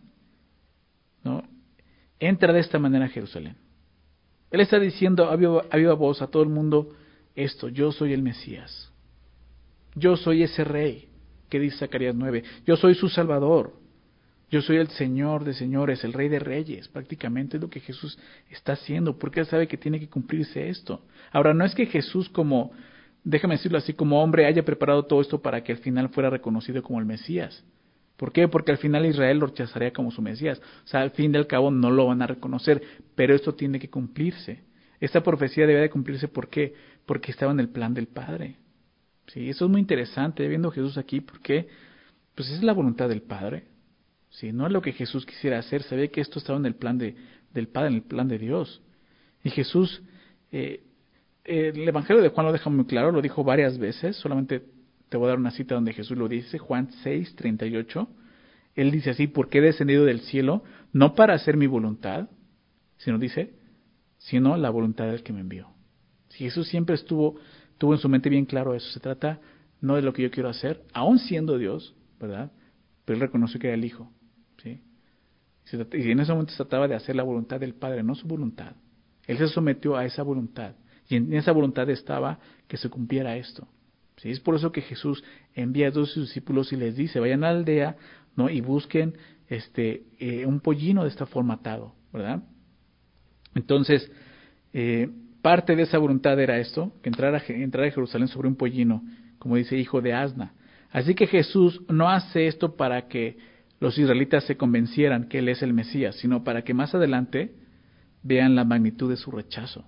¿no? 1.25 1.43
Entra 2.21 2.53
de 2.53 2.61
esta 2.61 2.79
manera 2.79 3.07
a 3.07 3.09
Jerusalén. 3.09 3.57
Él 4.51 4.61
está 4.61 4.79
diciendo 4.79 5.29
a 5.29 5.37
viva, 5.37 5.95
voz 5.95 6.23
a 6.23 6.29
todo 6.29 6.43
el 6.43 6.49
mundo 6.49 6.95
esto, 7.35 7.69
yo 7.69 7.93
soy 7.93 8.13
el 8.13 8.23
Mesías. 8.23 8.93
Yo 9.95 10.17
soy 10.17 10.43
ese 10.43 10.65
rey 10.65 11.09
que 11.49 11.59
dice 11.59 11.79
Zacarías 11.79 12.15
9. 12.15 12.43
Yo 12.67 12.77
soy 12.77 12.95
su 12.95 13.09
Salvador. 13.09 13.73
Yo 14.51 14.63
soy 14.63 14.77
el 14.77 14.89
Señor 14.89 15.45
de 15.45 15.55
señores, 15.55 16.05
el 16.05 16.13
Rey 16.13 16.29
de 16.29 16.39
reyes. 16.39 16.87
Prácticamente 16.89 17.57
es 17.57 17.63
lo 17.63 17.69
que 17.69 17.81
Jesús 17.81 18.17
está 18.49 18.73
haciendo, 18.73 19.19
porque 19.19 19.41
Él 19.41 19.47
sabe 19.47 19.67
que 19.67 19.77
tiene 19.77 19.99
que 19.99 20.09
cumplirse 20.09 20.69
esto. 20.69 21.03
Ahora, 21.33 21.53
no 21.53 21.65
es 21.65 21.75
que 21.75 21.87
Jesús 21.87 22.29
como, 22.29 22.71
déjame 23.25 23.57
decirlo 23.57 23.79
así, 23.79 23.93
como 23.93 24.23
hombre 24.23 24.47
haya 24.47 24.65
preparado 24.65 25.05
todo 25.05 25.21
esto 25.21 25.43
para 25.43 25.65
que 25.65 25.73
al 25.73 25.79
final 25.79 26.11
fuera 26.11 26.31
reconocido 26.31 26.81
como 26.83 27.01
el 27.01 27.07
Mesías. 27.07 27.65
¿Por 28.17 28.33
qué? 28.33 28.49
Porque 28.49 28.73
al 28.73 28.79
final 28.79 29.05
Israel 29.05 29.39
lo 29.39 29.47
rechazaría 29.47 29.93
como 29.93 30.11
su 30.11 30.23
Mesías. 30.23 30.61
O 30.85 30.89
sea, 30.89 31.03
al 31.03 31.11
fin 31.11 31.35
y 31.35 31.39
al 31.39 31.47
cabo 31.47 31.71
no 31.71 31.91
lo 31.91 32.07
van 32.07 32.23
a 32.23 32.27
reconocer, 32.27 32.83
pero 33.15 33.35
esto 33.35 33.55
tiene 33.55 33.79
que 33.79 33.91
cumplirse. 33.91 34.65
Esta 35.01 35.23
profecía 35.23 35.67
debe 35.67 35.81
de 35.81 35.91
cumplirse 35.91 36.29
¿por 36.29 36.49
qué? 36.49 36.75
Porque 37.05 37.31
estaba 37.31 37.53
en 37.53 37.61
el 37.61 37.69
plan 37.69 37.93
del 37.93 38.07
Padre. 38.07 38.57
Sí, 39.27 39.51
eso 39.51 39.67
es 39.67 39.71
muy 39.71 39.81
interesante 39.81 40.47
viendo 40.49 40.69
a 40.69 40.73
Jesús 40.73 40.97
aquí, 40.97 41.21
porque 41.21 41.69
pues 42.35 42.51
es 42.51 42.63
la 42.63 42.73
voluntad 42.73 43.09
del 43.09 43.23
Padre. 43.23 43.65
Sí, 44.31 44.53
no 44.53 44.67
es 44.67 44.73
lo 44.73 44.83
que 44.83 44.93
Jesús 44.93 45.27
quisiera 45.27 45.59
hacer, 45.59 45.85
ve 45.91 46.11
que 46.11 46.21
esto 46.21 46.39
estaba 46.39 46.59
en 46.59 46.67
el 46.67 46.75
plan 46.75 46.99
de, 46.99 47.17
del 47.53 47.69
Padre, 47.69 47.89
en 47.89 47.95
el 47.95 48.03
plan 48.03 48.29
de 48.29 48.39
Dios. 48.39 48.83
Y 49.43 49.51
Jesús, 49.51 50.03
eh, 50.53 50.83
el 51.45 51.87
Evangelio 51.89 52.23
de 52.23 52.29
Juan 52.29 52.47
lo 52.47 52.53
deja 52.53 52.71
muy 52.71 52.85
claro, 52.87 53.13
lo 53.13 53.23
dijo 53.23 53.45
varias 53.45 53.79
veces, 53.79 54.17
solamente 54.17 54.63
te 55.09 55.17
voy 55.17 55.27
a 55.27 55.29
dar 55.31 55.39
una 55.39 55.51
cita 55.51 55.75
donde 55.75 55.93
Jesús 55.93 56.17
lo 56.17 56.29
dice, 56.29 56.59
Juan 56.59 56.91
6, 57.03 57.37
38. 57.37 58.09
Él 58.75 58.91
dice 58.91 59.11
así, 59.11 59.27
porque 59.27 59.59
he 59.59 59.63
descendido 59.63 60.05
del 60.05 60.21
cielo, 60.21 60.63
no 60.93 61.15
para 61.15 61.35
hacer 61.35 61.57
mi 61.57 61.67
voluntad, 61.67 62.29
sino 62.99 63.19
dice, 63.19 63.55
sino 64.19 64.57
la 64.57 64.71
voluntad 64.71 65.07
del 65.07 65.23
que 65.23 65.33
me 65.33 65.41
envió. 65.41 65.69
Si 66.29 66.45
Jesús 66.45 66.69
siempre 66.69 66.95
estuvo, 66.95 67.39
tuvo 67.79 67.95
en 67.95 68.01
su 68.01 68.09
mente 68.09 68.29
bien 68.29 68.45
claro 68.45 68.75
eso, 68.75 68.91
se 68.91 69.01
trata 69.01 69.41
no 69.81 69.97
de 69.97 70.03
lo 70.03 70.13
que 70.13 70.23
yo 70.23 70.31
quiero 70.31 70.49
hacer, 70.49 70.83
aún 70.93 71.19
siendo 71.19 71.59
Dios, 71.59 71.95
¿verdad? 72.19 72.51
Pero 73.05 73.17
él 73.17 73.21
reconoció 73.21 73.61
que 73.61 73.69
era 73.69 73.77
el 73.77 73.85
Hijo, 73.85 74.11
¿sí? 74.63 74.81
Y 75.93 76.11
en 76.11 76.21
ese 76.21 76.33
momento 76.33 76.53
se 76.53 76.59
trataba 76.59 76.89
de 76.89 76.95
hacer 76.95 77.17
la 77.17 77.23
voluntad 77.23 77.61
del 77.61 77.75
Padre, 77.75 78.03
no 78.03 78.15
su 78.15 78.27
voluntad. 78.27 78.75
Él 79.27 79.39
se 79.39 79.49
sometió 79.49 79.97
a 79.97 80.05
esa 80.05 80.23
voluntad. 80.23 80.75
Y 81.09 81.17
en 81.17 81.33
esa 81.35 81.53
voluntad 81.53 81.89
estaba 81.91 82.39
que 82.69 82.77
se 82.77 82.89
cumpliera 82.89 83.37
esto. 83.37 83.69
¿Sí? 84.17 84.31
Es 84.31 84.41
por 84.41 84.55
eso 84.55 84.73
que 84.73 84.83
Jesús 84.83 85.23
envía 85.55 85.89
a 85.89 85.91
dos 85.91 86.15
discípulos 86.15 86.73
y 86.73 86.77
les 86.77 86.97
dice, 86.97 87.21
vayan 87.21 87.45
a 87.45 87.53
la 87.53 87.59
aldea 87.59 87.97
¿no? 88.35 88.49
y 88.49 88.61
busquen 88.61 89.15
este, 89.49 90.05
eh, 90.19 90.47
un 90.47 90.61
pollino 90.61 91.03
de 91.03 91.09
esta 91.09 91.27
forma 91.27 91.55
atado, 91.55 91.95
¿verdad? 92.13 92.43
Entonces, 93.55 94.11
eh, 94.73 95.09
parte 95.43 95.77
de 95.77 95.83
esa 95.83 95.99
voluntad 95.99 96.39
era 96.41 96.59
esto, 96.59 96.93
que 97.03 97.09
entrara, 97.09 97.43
entrar 97.49 97.87
a 97.87 97.91
Jerusalén 97.91 98.29
sobre 98.29 98.49
un 98.49 98.57
pollino, 98.57 99.03
como 99.39 99.57
dice 99.57 99.77
hijo 99.77 100.01
de 100.01 100.13
asna. 100.13 100.55
Así 100.91 101.15
que 101.15 101.27
Jesús 101.27 101.83
no 101.89 102.09
hace 102.09 102.47
esto 102.47 102.77
para 102.77 103.09
que 103.09 103.39
los 103.81 103.99
israelitas 103.99 104.45
se 104.45 104.57
convencieran 104.57 105.29
que 105.29 105.39
Él 105.39 105.49
es 105.49 105.63
el 105.63 105.75
Mesías, 105.75 106.17
sino 106.17 106.43
para 106.43 106.63
que 106.63 106.75
más 106.75 106.95
adelante 106.95 107.55
vean 108.23 108.55
la 108.55 108.65
magnitud 108.65 109.11
de 109.11 109.17
su 109.17 109.31
rechazo. 109.31 109.85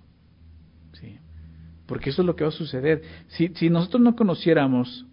Porque 1.89 2.11
eso 2.11 2.21
es 2.21 2.25
lo 2.27 2.35
que 2.35 2.43
va 2.43 2.49
a 2.49 2.53
suceder. 2.53 3.01
Si, 3.29 3.69
nosotros 3.69 4.01
no 4.03 4.15
conociéramos 4.15 5.07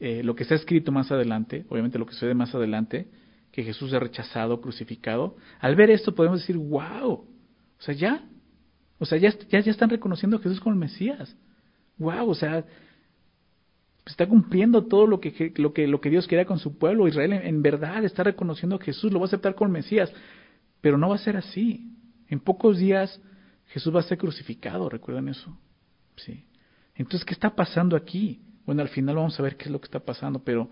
eh, 0.00 0.22
lo 0.22 0.34
que 0.34 0.44
está 0.44 0.54
escrito 0.54 0.90
más 0.90 1.12
adelante, 1.12 1.66
obviamente 1.68 1.98
lo 1.98 2.06
que 2.06 2.14
sucede 2.14 2.32
más 2.32 2.54
adelante, 2.54 3.08
que 3.52 3.62
Jesús 3.62 3.92
es 3.92 4.00
rechazado, 4.00 4.58
crucificado, 4.62 5.36
al 5.60 5.76
ver 5.76 5.90
esto 5.90 6.14
podemos 6.14 6.40
decir, 6.40 6.56
wow, 6.56 7.12
o 7.12 7.28
sea, 7.78 7.94
ya, 7.94 8.24
o 8.98 9.04
sea, 9.04 9.18
ya, 9.18 9.34
ya, 9.50 9.58
están 9.58 9.90
reconociendo 9.90 10.38
a 10.38 10.40
Jesús 10.40 10.60
como 10.60 10.72
el 10.72 10.80
Mesías. 10.80 11.36
Wow, 11.98 12.30
o 12.30 12.34
sea, 12.34 12.64
está 14.06 14.26
cumpliendo 14.26 14.86
todo 14.86 15.06
lo 15.06 15.20
que, 15.20 15.52
lo 15.56 15.74
que, 15.74 15.86
lo 15.86 16.00
que 16.00 16.08
Dios 16.08 16.26
quería 16.26 16.46
con 16.46 16.58
su 16.58 16.78
pueblo. 16.78 17.06
Israel 17.06 17.34
en, 17.34 17.46
en, 17.46 17.60
verdad 17.60 18.02
está 18.02 18.22
reconociendo 18.24 18.76
a 18.76 18.82
Jesús, 18.82 19.12
lo 19.12 19.20
va 19.20 19.26
a 19.26 19.28
aceptar 19.28 19.54
como 19.54 19.66
el 19.66 19.74
Mesías. 19.74 20.10
Pero 20.80 20.96
no 20.96 21.10
va 21.10 21.16
a 21.16 21.18
ser 21.18 21.36
así. 21.36 21.92
En 22.28 22.40
pocos 22.40 22.78
días 22.78 23.20
Jesús 23.66 23.94
va 23.94 24.00
a 24.00 24.04
ser 24.04 24.16
crucificado, 24.16 24.88
recuerden 24.88 25.28
eso. 25.28 25.54
¿Sí? 26.16 26.44
Entonces, 26.94 27.24
¿qué 27.24 27.34
está 27.34 27.54
pasando 27.54 27.96
aquí? 27.96 28.40
Bueno, 28.66 28.82
al 28.82 28.88
final 28.88 29.16
vamos 29.16 29.38
a 29.38 29.42
ver 29.42 29.56
qué 29.56 29.64
es 29.64 29.70
lo 29.70 29.80
que 29.80 29.86
está 29.86 30.00
pasando, 30.00 30.42
pero 30.42 30.70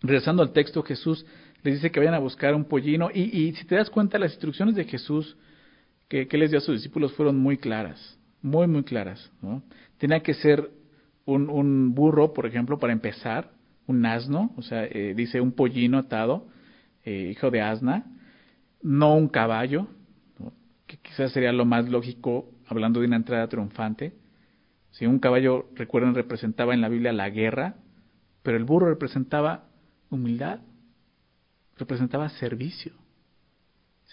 regresando 0.00 0.42
al 0.42 0.52
texto, 0.52 0.82
Jesús 0.82 1.26
les 1.62 1.74
dice 1.74 1.90
que 1.90 2.00
vayan 2.00 2.14
a 2.14 2.18
buscar 2.18 2.54
un 2.54 2.64
pollino 2.64 3.10
y, 3.12 3.22
y 3.22 3.52
si 3.54 3.64
te 3.66 3.74
das 3.74 3.90
cuenta, 3.90 4.18
las 4.18 4.32
instrucciones 4.32 4.74
de 4.74 4.84
Jesús 4.84 5.36
que, 6.08 6.28
que 6.28 6.38
les 6.38 6.50
dio 6.50 6.58
a 6.58 6.62
sus 6.62 6.76
discípulos 6.76 7.12
fueron 7.14 7.36
muy 7.38 7.58
claras, 7.58 8.18
muy, 8.42 8.66
muy 8.66 8.84
claras. 8.84 9.30
¿no? 9.42 9.62
Tenía 9.98 10.20
que 10.20 10.34
ser 10.34 10.70
un, 11.24 11.50
un, 11.50 11.94
burro, 11.94 12.32
por 12.32 12.46
ejemplo, 12.46 12.78
para 12.78 12.92
empezar, 12.92 13.50
un 13.86 14.04
asno, 14.06 14.52
o 14.56 14.62
sea, 14.62 14.84
eh, 14.84 15.14
dice 15.16 15.40
un 15.40 15.52
pollino 15.52 15.98
atado, 15.98 16.46
eh, 17.04 17.30
hijo 17.32 17.50
de 17.50 17.60
asna, 17.60 18.04
no 18.82 19.14
un 19.14 19.28
caballo, 19.28 19.88
que 20.86 20.96
quizás 20.98 21.32
sería 21.32 21.52
lo 21.52 21.64
más 21.64 21.88
lógico 21.88 22.48
hablando 22.66 23.00
de 23.00 23.06
una 23.06 23.16
entrada 23.16 23.48
triunfante. 23.48 24.14
Si 24.90 25.06
un 25.06 25.18
caballo, 25.18 25.68
recuerden, 25.74 26.14
representaba 26.14 26.74
en 26.74 26.80
la 26.80 26.88
Biblia 26.88 27.12
la 27.12 27.30
guerra, 27.30 27.76
pero 28.42 28.56
el 28.56 28.64
burro 28.64 28.88
representaba 28.88 29.68
humildad, 30.10 30.60
representaba 31.76 32.28
servicio. 32.30 32.92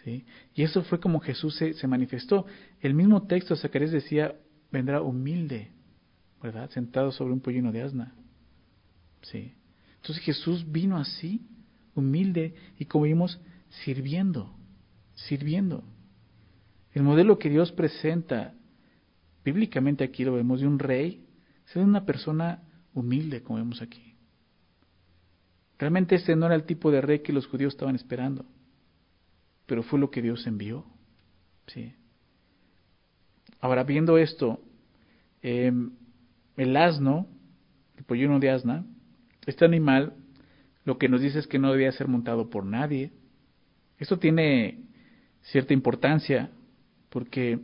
¿sí? 0.03 0.25
Y 0.53 0.63
eso 0.63 0.83
fue 0.83 0.99
como 0.99 1.19
Jesús 1.19 1.55
se, 1.55 1.73
se 1.73 1.87
manifestó. 1.87 2.45
El 2.81 2.93
mismo 2.93 3.27
texto, 3.27 3.55
Zacarías 3.55 3.91
decía, 3.91 4.35
vendrá 4.71 5.01
humilde, 5.01 5.69
¿verdad? 6.41 6.69
Sentado 6.71 7.11
sobre 7.11 7.33
un 7.33 7.39
pollino 7.39 7.71
de 7.71 7.83
asna. 7.83 8.13
¿sí? 9.21 9.53
Entonces 9.97 10.23
Jesús 10.23 10.69
vino 10.69 10.97
así, 10.97 11.41
humilde, 11.95 12.55
y 12.77 12.85
como 12.85 13.05
vimos, 13.05 13.39
sirviendo, 13.83 14.53
sirviendo. 15.15 15.83
El 16.93 17.03
modelo 17.03 17.39
que 17.39 17.49
Dios 17.49 17.71
presenta, 17.71 18.53
bíblicamente 19.43 20.03
aquí 20.03 20.23
lo 20.23 20.33
vemos, 20.33 20.61
de 20.61 20.67
un 20.67 20.79
rey, 20.79 21.25
es 21.67 21.73
de 21.73 21.81
una 21.81 22.05
persona 22.05 22.63
humilde, 22.93 23.41
como 23.41 23.57
vemos 23.57 23.81
aquí. 23.81 24.15
Realmente 25.79 26.15
este 26.15 26.35
no 26.35 26.45
era 26.45 26.55
el 26.55 26.65
tipo 26.65 26.91
de 26.91 27.01
rey 27.01 27.19
que 27.19 27.33
los 27.33 27.47
judíos 27.47 27.73
estaban 27.73 27.95
esperando, 27.95 28.45
pero 29.65 29.81
fue 29.83 29.99
lo 29.99 30.11
que 30.11 30.21
Dios 30.21 30.45
envió. 30.45 30.85
Sí. 31.67 31.93
Ahora, 33.59 33.83
viendo 33.83 34.17
esto, 34.17 34.61
eh, 35.41 35.71
el 36.57 36.77
asno, 36.77 37.27
el 37.97 38.03
pollino 38.03 38.39
de 38.39 38.51
asna, 38.51 38.85
este 39.45 39.65
animal, 39.65 40.13
lo 40.85 40.97
que 40.97 41.09
nos 41.09 41.21
dice 41.21 41.39
es 41.39 41.47
que 41.47 41.59
no 41.59 41.71
debía 41.71 41.91
ser 41.91 42.07
montado 42.07 42.49
por 42.49 42.65
nadie. 42.65 43.11
Esto 43.97 44.19
tiene 44.19 44.83
cierta 45.41 45.73
importancia 45.73 46.51
porque 47.13 47.59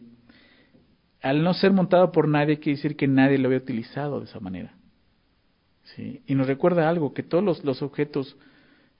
al 1.21 1.43
no 1.43 1.55
ser 1.55 1.73
montado 1.73 2.11
por 2.11 2.27
nadie 2.27 2.59
quiere 2.59 2.77
decir 2.77 2.95
que 2.95 3.07
nadie 3.07 3.39
lo 3.39 3.47
había 3.47 3.57
utilizado 3.57 4.19
de 4.19 4.25
esa 4.25 4.39
manera. 4.39 4.75
¿Sí? 5.95 6.21
Y 6.27 6.35
nos 6.35 6.45
recuerda 6.45 6.87
algo, 6.87 7.15
que 7.15 7.23
todos 7.23 7.43
los, 7.43 7.63
los 7.63 7.81
objetos 7.81 8.37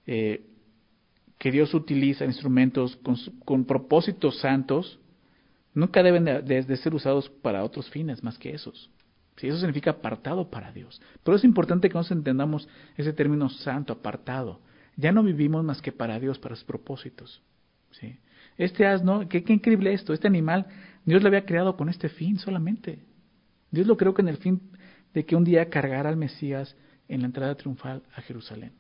eh, 0.08 0.44
que 1.38 1.52
Dios 1.52 1.76
utiliza, 1.76 2.26
instrumentos 2.26 2.98
con, 3.46 3.66
propósitos 3.66 4.40
santos, 4.40 5.00
nunca 5.76 6.02
deben 6.02 6.26
de, 6.26 6.42
de, 6.42 6.78
ser 6.78 6.96
usados 6.96 7.30
para 7.30 7.64
otros 7.64 7.88
fines 7.92 8.24
más 8.24 8.40
que 8.40 8.50
esos. 8.50 8.90
¿Sí? 9.38 9.48
Eso 9.48 9.60
significa 9.60 9.92
apartado 9.92 10.50
para 10.50 10.72
Dios. 10.72 11.00
Pero 11.24 11.38
es 11.38 11.44
importante 11.44 11.90
que 11.90 11.94
nos 11.94 12.10
entendamos 12.10 12.68
ese 12.98 13.14
término 13.14 13.50
santo, 13.50 13.94
apartado. 13.94 14.62
Ya 14.98 15.12
no 15.12 15.22
vivimos 15.22 15.64
más 15.64 15.80
que 15.80 15.92
para 15.92 16.20
Dios, 16.20 16.40
para 16.40 16.56
sus 16.56 16.66
propósitos. 16.66 17.44
¿sí? 17.92 18.18
Este 18.60 18.86
asno, 18.86 19.28
qué, 19.28 19.44
qué 19.44 19.54
increíble 19.54 19.94
esto, 19.94 20.14
este 20.14 20.28
animal, 20.28 20.68
Dios 21.06 21.24
lo 21.24 21.30
había 21.30 21.46
creado 21.46 21.76
con 21.76 21.90
este 21.90 22.10
fin 22.10 22.38
solamente. 22.38 23.00
Dios 23.72 23.88
lo 23.88 23.98
creó 23.98 24.14
con 24.14 24.28
el 24.28 24.38
fin 24.38 24.62
de 25.14 25.26
que 25.26 25.36
un 25.36 25.46
día 25.46 25.70
cargara 25.70 26.10
al 26.10 26.18
Mesías 26.18 26.76
en 27.08 27.22
la 27.22 27.28
entrada 27.28 27.56
triunfal 27.56 28.04
a 28.14 28.22
Jerusalén. 28.22 28.74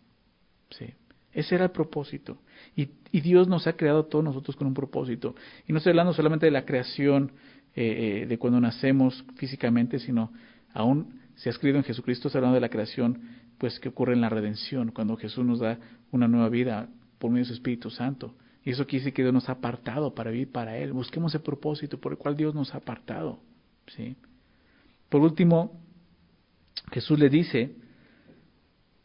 Sí. 0.69 0.93
Ese 1.31 1.55
era 1.55 1.65
el 1.65 1.71
propósito. 1.71 2.41
Y, 2.75 2.89
Dios 3.11 3.47
nos 3.47 3.67
ha 3.67 3.73
creado 3.73 4.01
a 4.01 4.09
todos 4.09 4.23
nosotros 4.23 4.55
con 4.55 4.67
un 4.67 4.73
propósito. 4.73 5.33
Y 5.67 5.71
no 5.71 5.77
estoy 5.77 5.91
hablando 5.91 6.13
solamente 6.13 6.45
de 6.45 6.51
la 6.51 6.65
creación, 6.65 7.31
eh, 7.75 8.21
eh, 8.21 8.25
de 8.27 8.37
cuando 8.37 8.59
nacemos 8.59 9.23
físicamente, 9.35 9.97
sino 9.99 10.31
aún 10.73 11.21
se 11.35 11.49
ha 11.49 11.51
escrito 11.51 11.77
en 11.77 11.83
Jesucristo, 11.83 12.27
está 12.27 12.39
hablando 12.39 12.55
de 12.55 12.61
la 12.61 12.69
creación, 12.69 13.21
pues 13.57 13.79
que 13.79 13.89
ocurre 13.89 14.13
en 14.13 14.21
la 14.21 14.29
redención, 14.29 14.91
cuando 14.91 15.15
Jesús 15.15 15.45
nos 15.45 15.59
da 15.59 15.79
una 16.11 16.27
nueva 16.27 16.49
vida 16.49 16.89
por 17.17 17.31
medio 17.31 17.43
de 17.43 17.47
su 17.47 17.53
Espíritu 17.53 17.89
Santo. 17.89 18.35
Y 18.63 18.71
eso 18.71 18.85
quiere 18.85 19.03
decir 19.03 19.13
que 19.13 19.21
Dios 19.21 19.33
nos 19.33 19.49
ha 19.49 19.53
apartado 19.53 20.13
para 20.13 20.31
vivir 20.31 20.51
para 20.51 20.77
Él. 20.77 20.91
Busquemos 20.93 21.33
el 21.33 21.41
propósito 21.41 21.99
por 21.99 22.11
el 22.11 22.17
cual 22.17 22.35
Dios 22.35 22.53
nos 22.53 22.73
ha 22.73 22.79
apartado. 22.79 23.39
¿sí? 23.87 24.15
Por 25.09 25.21
último, 25.21 25.79
Jesús 26.91 27.17
le 27.17 27.29
dice, 27.29 27.75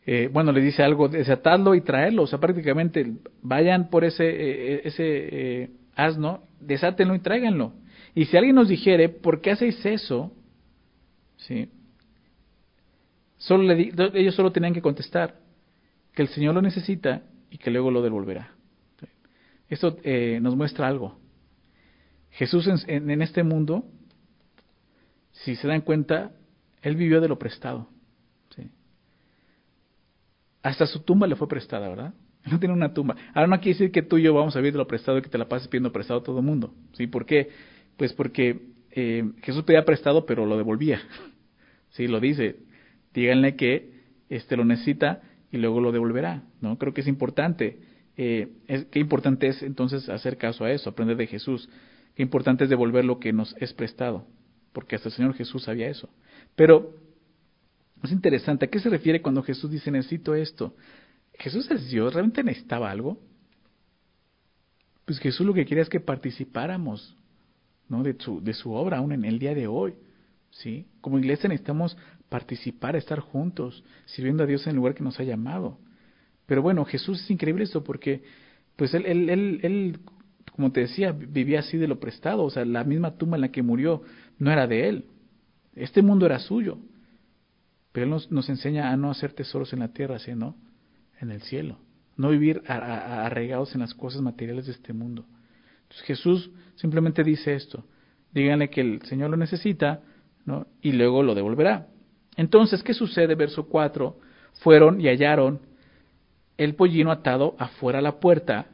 eh, 0.06 0.28
bueno, 0.32 0.52
le 0.52 0.60
dice 0.60 0.82
algo, 0.82 1.08
desatarlo 1.08 1.74
y 1.74 1.80
traerlo. 1.80 2.22
O 2.22 2.26
sea, 2.26 2.40
prácticamente 2.40 3.14
vayan 3.42 3.90
por 3.90 4.04
ese, 4.04 4.24
eh, 4.24 4.80
ese 4.84 5.04
eh, 5.04 5.70
asno, 5.94 6.42
desátenlo 6.60 7.14
y 7.14 7.20
tráiganlo. 7.20 7.72
Y 8.14 8.26
si 8.26 8.36
alguien 8.36 8.56
nos 8.56 8.68
dijere, 8.68 9.08
¿por 9.08 9.40
qué 9.40 9.52
hacéis 9.52 9.84
eso? 9.84 10.32
¿Sí? 11.36 11.70
Solo 13.38 13.64
le, 13.64 13.92
ellos 14.14 14.34
solo 14.34 14.52
tenían 14.52 14.72
que 14.74 14.82
contestar 14.82 15.36
que 16.14 16.22
el 16.22 16.28
Señor 16.28 16.54
lo 16.54 16.62
necesita 16.62 17.22
y 17.50 17.58
que 17.58 17.70
luego 17.70 17.90
lo 17.90 18.02
devolverá. 18.02 18.53
Esto 19.74 19.96
eh, 20.04 20.38
nos 20.40 20.54
muestra 20.54 20.86
algo. 20.86 21.18
Jesús 22.30 22.68
en, 22.86 23.10
en, 23.10 23.22
este 23.22 23.42
mundo, 23.42 23.84
si 25.32 25.56
se 25.56 25.66
dan 25.66 25.80
cuenta, 25.80 26.30
Él 26.80 26.94
vivió 26.94 27.20
de 27.20 27.26
lo 27.26 27.40
prestado. 27.40 27.88
¿sí? 28.54 28.70
Hasta 30.62 30.86
su 30.86 31.00
tumba 31.00 31.26
le 31.26 31.34
fue 31.34 31.48
prestada, 31.48 31.88
¿verdad? 31.88 32.14
No 32.52 32.60
tiene 32.60 32.72
una 32.72 32.94
tumba. 32.94 33.16
Ahora 33.34 33.48
no 33.48 33.56
quiere 33.56 33.78
decir 33.78 33.90
que 33.90 34.02
tú 34.02 34.18
y 34.18 34.22
yo 34.22 34.32
vamos 34.32 34.54
a 34.54 34.60
vivir 34.60 34.74
de 34.74 34.78
lo 34.78 34.86
prestado 34.86 35.18
y 35.18 35.22
que 35.22 35.28
te 35.28 35.38
la 35.38 35.48
pases 35.48 35.66
pidiendo 35.66 35.90
prestado 35.90 36.20
a 36.20 36.22
todo 36.22 36.38
el 36.38 36.44
mundo. 36.44 36.72
¿sí? 36.92 37.08
¿Por 37.08 37.26
qué? 37.26 37.48
Pues 37.96 38.12
porque 38.12 38.68
eh, 38.92 39.24
Jesús 39.42 39.64
pedía 39.64 39.84
prestado, 39.84 40.24
pero 40.24 40.46
lo 40.46 40.56
devolvía. 40.56 41.00
Sí, 41.90 42.08
lo 42.08 42.18
dice. 42.18 42.56
Díganle 43.12 43.54
que 43.54 44.02
este 44.28 44.56
lo 44.56 44.64
necesita 44.64 45.22
y 45.52 45.58
luego 45.58 45.80
lo 45.80 45.92
devolverá. 45.92 46.42
¿no? 46.60 46.76
Creo 46.76 46.92
que 46.92 47.02
es 47.02 47.06
importante 47.06 47.78
eh, 48.16 48.48
es, 48.68 48.84
qué 48.86 49.00
importante 49.00 49.48
es 49.48 49.62
entonces 49.62 50.08
hacer 50.08 50.36
caso 50.36 50.64
a 50.64 50.70
eso, 50.70 50.90
aprender 50.90 51.16
de 51.16 51.26
Jesús. 51.26 51.68
Qué 52.14 52.22
importante 52.22 52.64
es 52.64 52.70
devolver 52.70 53.04
lo 53.04 53.18
que 53.18 53.32
nos 53.32 53.56
es 53.58 53.72
prestado, 53.72 54.26
porque 54.72 54.96
hasta 54.96 55.08
el 55.08 55.14
Señor 55.14 55.34
Jesús 55.34 55.64
sabía 55.64 55.88
eso. 55.88 56.08
Pero 56.54 56.94
es 58.02 58.12
interesante, 58.12 58.66
¿a 58.66 58.68
qué 58.68 58.78
se 58.78 58.90
refiere 58.90 59.22
cuando 59.22 59.42
Jesús 59.42 59.70
dice 59.70 59.90
necesito 59.90 60.34
esto? 60.34 60.74
¿Jesús 61.34 61.68
es 61.70 61.90
Dios? 61.90 62.12
¿Realmente 62.14 62.44
necesitaba 62.44 62.90
algo? 62.90 63.18
Pues 65.04 65.18
Jesús 65.18 65.46
lo 65.46 65.54
que 65.54 65.66
quería 65.66 65.82
es 65.82 65.88
que 65.88 66.00
participáramos 66.00 67.16
¿no? 67.88 68.02
de, 68.02 68.14
su, 68.18 68.40
de 68.40 68.54
su 68.54 68.72
obra 68.72 68.98
aún 68.98 69.12
en 69.12 69.24
el 69.24 69.38
día 69.38 69.54
de 69.54 69.66
hoy. 69.66 69.94
¿sí? 70.50 70.86
Como 71.00 71.18
iglesia 71.18 71.48
necesitamos 71.48 71.96
participar, 72.28 72.96
estar 72.96 73.20
juntos, 73.20 73.84
sirviendo 74.06 74.44
a 74.44 74.46
Dios 74.46 74.66
en 74.66 74.70
el 74.70 74.76
lugar 74.76 74.94
que 74.94 75.04
nos 75.04 75.18
ha 75.20 75.24
llamado. 75.24 75.78
Pero 76.46 76.62
bueno, 76.62 76.84
Jesús 76.84 77.20
es 77.22 77.30
increíble 77.30 77.64
esto 77.64 77.82
porque, 77.82 78.22
pues 78.76 78.94
él, 78.94 79.06
él, 79.06 79.60
él, 79.62 79.98
como 80.52 80.72
te 80.72 80.80
decía, 80.80 81.12
vivía 81.12 81.60
así 81.60 81.78
de 81.78 81.88
lo 81.88 82.00
prestado, 82.00 82.44
o 82.44 82.50
sea, 82.50 82.64
la 82.64 82.84
misma 82.84 83.16
tumba 83.16 83.36
en 83.36 83.42
la 83.42 83.52
que 83.52 83.62
murió 83.62 84.02
no 84.38 84.50
era 84.50 84.66
de 84.66 84.88
él, 84.88 85.04
este 85.74 86.02
mundo 86.02 86.26
era 86.26 86.38
suyo, 86.38 86.78
pero 87.92 88.04
él 88.04 88.10
nos, 88.10 88.30
nos 88.30 88.48
enseña 88.48 88.90
a 88.90 88.96
no 88.96 89.10
hacer 89.10 89.32
tesoros 89.32 89.72
en 89.72 89.80
la 89.80 89.88
tierra, 89.88 90.18
sino 90.18 90.56
en 91.20 91.30
el 91.30 91.42
cielo, 91.42 91.78
no 92.16 92.30
vivir 92.30 92.62
arraigados 92.66 93.74
en 93.74 93.80
las 93.80 93.94
cosas 93.94 94.20
materiales 94.20 94.66
de 94.66 94.72
este 94.72 94.92
mundo. 94.92 95.24
Entonces 95.82 96.06
Jesús 96.06 96.50
simplemente 96.76 97.24
dice 97.24 97.54
esto, 97.54 97.84
díganle 98.32 98.68
que 98.68 98.80
el 98.80 99.02
Señor 99.02 99.30
lo 99.30 99.36
necesita, 99.36 100.02
¿no? 100.44 100.66
y 100.82 100.92
luego 100.92 101.22
lo 101.22 101.34
devolverá. 101.34 101.88
Entonces, 102.36 102.82
¿qué 102.82 102.94
sucede? 102.94 103.34
Verso 103.34 103.66
4, 103.66 104.18
fueron 104.62 105.00
y 105.00 105.06
hallaron 105.06 105.60
el 106.56 106.74
pollino 106.74 107.10
atado 107.10 107.54
afuera 107.58 108.00
la 108.00 108.20
puerta, 108.20 108.66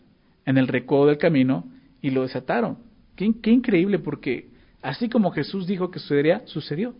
en 0.44 0.58
el 0.58 0.68
recodo 0.68 1.06
del 1.06 1.18
camino, 1.18 1.64
y 2.02 2.10
lo 2.10 2.22
desataron. 2.22 2.78
Qué, 3.16 3.50
increíble, 3.50 3.98
porque 3.98 4.48
así 4.82 5.08
como 5.08 5.30
Jesús 5.30 5.66
dijo 5.66 5.90
que 5.90 5.98
sucedería, 5.98 6.42
sucedió. 6.46 6.94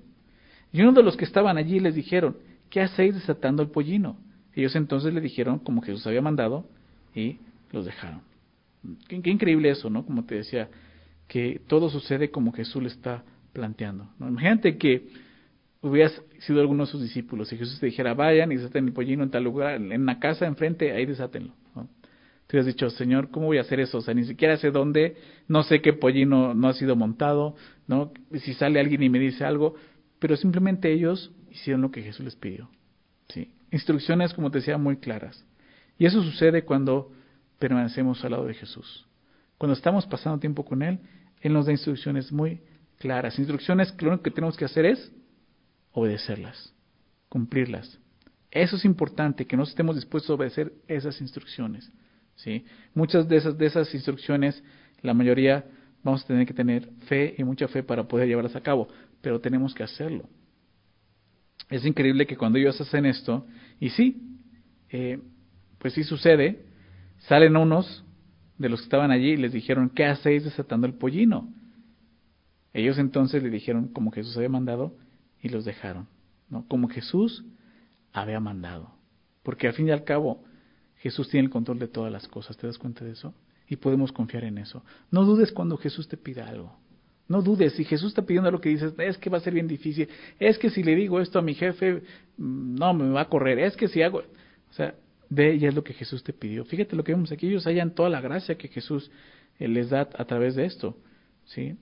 Y 0.73 0.83
uno 0.83 0.93
de 0.93 1.03
los 1.03 1.17
que 1.17 1.25
estaban 1.25 1.57
allí 1.57 1.81
les 1.81 1.95
dijeron, 1.95 2.37
¿qué 2.69 2.83
hacéis 2.83 3.15
desatando 3.15 3.63
el 3.63 3.71
pollino? 3.71 4.17
Ellos 4.55 4.77
entonces 4.77 5.15
le 5.15 5.21
dijeron 5.21 5.59
como 5.59 5.81
Jesús 5.81 6.07
había 6.07 6.21
mandado 6.21 6.67
y 7.15 7.39
los 7.73 7.87
dejaron. 7.87 8.21
Qué, 9.09 9.21
qué 9.23 9.31
increíble 9.31 9.71
eso, 9.71 9.89
¿no? 9.89 10.05
Como 10.05 10.25
te 10.25 10.37
decía, 10.37 10.69
que 11.31 11.61
todo 11.69 11.89
sucede 11.89 12.31
como 12.31 12.53
Jesús 12.53 12.83
le 12.83 12.89
está 12.89 13.23
planteando. 13.53 14.09
¿no? 14.19 14.29
Imagínate 14.29 14.77
que 14.79 15.09
hubieras 15.83 16.21
sido 16.41 16.61
alguno 16.61 16.85
de 16.85 16.91
sus 16.91 17.03
discípulos 17.03 17.53
y 17.53 17.57
Jesús 17.57 17.81
te 17.81 17.87
dijera, 17.87 18.15
vayan 18.15 18.53
y 18.53 18.57
desaten 18.57 18.87
el 18.87 18.93
pollino 18.93 19.23
en 19.23 19.31
tal 19.31 19.45
lugar, 19.45 19.77
en 19.77 20.01
una 20.01 20.19
casa 20.19 20.47
enfrente, 20.47 20.93
ahí 20.93 21.07
desátenlo. 21.07 21.55
¿no? 21.75 21.89
Tú 22.47 22.57
hubieras 22.57 22.67
dicho, 22.67 22.91
Señor, 22.91 23.31
¿cómo 23.31 23.47
voy 23.47 23.59
a 23.59 23.63
hacer 23.63 23.81
eso? 23.81 23.99
O 23.99 24.01
sea, 24.01 24.13
ni 24.13 24.25
siquiera 24.25 24.57
sé 24.57 24.71
dónde, 24.71 25.17
no 25.49 25.63
sé 25.63 25.81
qué 25.81 25.93
pollino 25.93 26.55
no 26.55 26.69
ha 26.69 26.75
sido 26.75 26.97
montado, 26.97 27.55
¿no? 27.87 28.13
Si 28.43 28.55
sale 28.55 28.81
alguien 28.81 29.03
y 29.03 29.09
me 29.09 29.19
dice 29.19 29.45
algo, 29.45 29.75
pero 30.19 30.37
simplemente 30.37 30.93
ellos 30.93 31.33
hicieron 31.51 31.81
lo 31.81 31.91
que 31.91 32.03
Jesús 32.03 32.25
les 32.25 32.37
pidió. 32.37 32.69
¿sí? 33.29 33.51
Instrucciones, 33.71 34.35
como 34.35 34.51
te 34.51 34.59
decía, 34.59 34.79
muy 34.79 34.97
claras. 34.97 35.45
Y 35.99 36.07
eso 36.07 36.23
sucede 36.23 36.65
cuando 36.65 37.13
permanecemos 37.59 38.25
al 38.25 38.33
lado 38.33 38.47
de 38.47 38.55
Jesús. 38.55 39.07
Cuando 39.59 39.75
estamos 39.75 40.07
pasando 40.07 40.41
tiempo 40.41 40.65
con 40.65 40.83
Él, 40.83 40.99
Él 41.41 41.53
nos 41.53 41.67
da 41.67 41.73
instrucciones 41.73 42.33
muy 42.33 42.61
claras, 42.99 43.39
instrucciones 43.39 43.93
que 43.93 44.05
lo 44.05 44.13
único 44.13 44.25
que 44.25 44.31
tenemos 44.31 44.57
que 44.57 44.65
hacer 44.65 44.87
es 44.87 45.13
obedecerlas, 45.93 46.75
cumplirlas. 47.29 47.99
Eso 48.51 48.77
es 48.77 48.85
importante, 48.85 49.47
que 49.47 49.57
nos 49.57 49.71
estemos 49.71 49.95
dispuestos 49.97 50.31
a 50.31 50.35
obedecer 50.35 50.73
esas 50.89 51.21
instrucciones. 51.21 51.91
¿sí? 52.37 52.65
Muchas 52.95 53.29
de 53.29 53.37
esas, 53.37 53.57
de 53.57 53.67
esas 53.67 53.95
instrucciones, 53.95 54.63
la 55.03 55.15
mayoría 55.15 55.65
vamos 56.03 56.25
a 56.25 56.27
tener 56.27 56.47
que 56.47 56.55
tener 56.55 56.89
fe 57.07 57.35
y 57.37 57.45
mucha 57.45 57.69
fe 57.69 57.83
para 57.83 58.09
poder 58.09 58.27
llevarlas 58.27 58.57
a 58.57 58.63
cabo, 58.63 58.89
pero 59.21 59.41
tenemos 59.41 59.75
que 59.75 59.83
hacerlo. 59.83 60.29
Es 61.69 61.85
increíble 61.85 62.27
que 62.27 62.37
cuando 62.37 62.59
ellos 62.59 62.81
hacen 62.81 63.07
esto, 63.07 63.47
y 63.79 63.91
sí, 63.91 64.21
eh, 64.89 65.21
pues 65.79 65.95
sí 65.95 66.03
sucede, 66.03 66.65
salen 67.19 67.57
unos 67.57 68.05
de 68.59 68.69
los 68.69 68.81
que 68.81 68.85
estaban 68.85 69.11
allí 69.11 69.31
y 69.31 69.37
les 69.37 69.53
dijeron, 69.53 69.91
¿qué 69.91 70.07
hacéis 70.07 70.45
desatando 70.45 70.87
el 70.87 70.95
pollino? 70.95 71.53
Ellos 72.73 72.99
entonces 72.99 73.43
le 73.43 73.51
dijeron 73.51 73.89
como 73.89 74.11
Jesús 74.11 74.37
había 74.37 74.49
mandado 74.49 74.97
y 75.43 75.49
los 75.49 75.65
dejaron, 75.65 76.07
¿no? 76.49 76.67
Como 76.69 76.89
Jesús 76.89 77.45
había 78.13 78.41
mandado. 78.41 78.93
Porque 79.43 79.67
al 79.67 79.75
fin 79.75 79.89
y 79.89 79.91
al 79.91 80.05
cabo, 80.05 80.45
Jesús 80.97 81.29
tiene 81.29 81.47
el 81.47 81.51
control 81.51 81.79
de 81.79 81.89
todas 81.89 82.13
las 82.13 82.29
cosas, 82.29 82.57
¿te 82.57 82.67
das 82.67 82.79
cuenta 82.79 83.05
de 83.05 83.13
eso? 83.13 83.35
Y 83.69 83.77
podemos 83.77 84.13
confiar 84.13 84.45
en 84.45 84.59
eso. 84.59 84.85
No 85.11 85.25
dudes 85.25 85.53
cuando 85.53 85.77
Jesús 85.77 86.09
te 86.09 86.17
pida 86.17 86.49
algo. 86.49 86.77
No 87.29 87.43
dudes, 87.43 87.75
si 87.75 87.85
Jesús 87.85 88.09
está 88.09 88.23
pidiendo 88.23 88.51
lo 88.51 88.61
que 88.61 88.71
dices, 88.71 88.93
es 88.99 89.17
que 89.17 89.31
va 89.31 89.39
a 89.39 89.41
ser 89.41 89.55
bien 89.55 89.69
difícil, 89.69 90.09
es 90.41 90.59
que 90.59 90.69
si 90.69 90.83
le 90.83 90.97
digo 90.97 91.21
esto 91.21 91.39
a 91.39 91.43
mi 91.43 91.55
jefe, 91.55 92.03
mm, 92.37 92.75
no, 92.75 92.93
me 92.93 93.09
va 93.11 93.23
a 93.23 93.29
correr, 93.29 93.61
es 93.61 93.77
que 93.77 93.87
si 93.87 94.03
hago, 94.03 94.19
o 94.19 94.73
sea, 94.73 94.97
ve 95.29 95.55
y 95.55 95.65
es 95.65 95.75
lo 95.75 95.85
que 95.85 95.95
Jesús 95.95 96.25
te 96.25 96.33
pidió. 96.33 96.65
Fíjate 96.65 96.97
lo 96.97 97.05
que 97.05 97.13
vemos 97.13 97.31
aquí, 97.31 97.47
ellos 97.47 97.65
hallan 97.67 97.95
toda 97.95 98.11
la 98.11 98.21
gracia 98.21 98.59
que 98.59 98.67
Jesús 98.67 99.13
eh, 99.61 99.69
les 99.69 99.91
da 99.91 100.01
a 100.01 100.25
través 100.25 100.57
de 100.57 100.65
esto, 100.65 100.97
¿sí? 101.45 101.77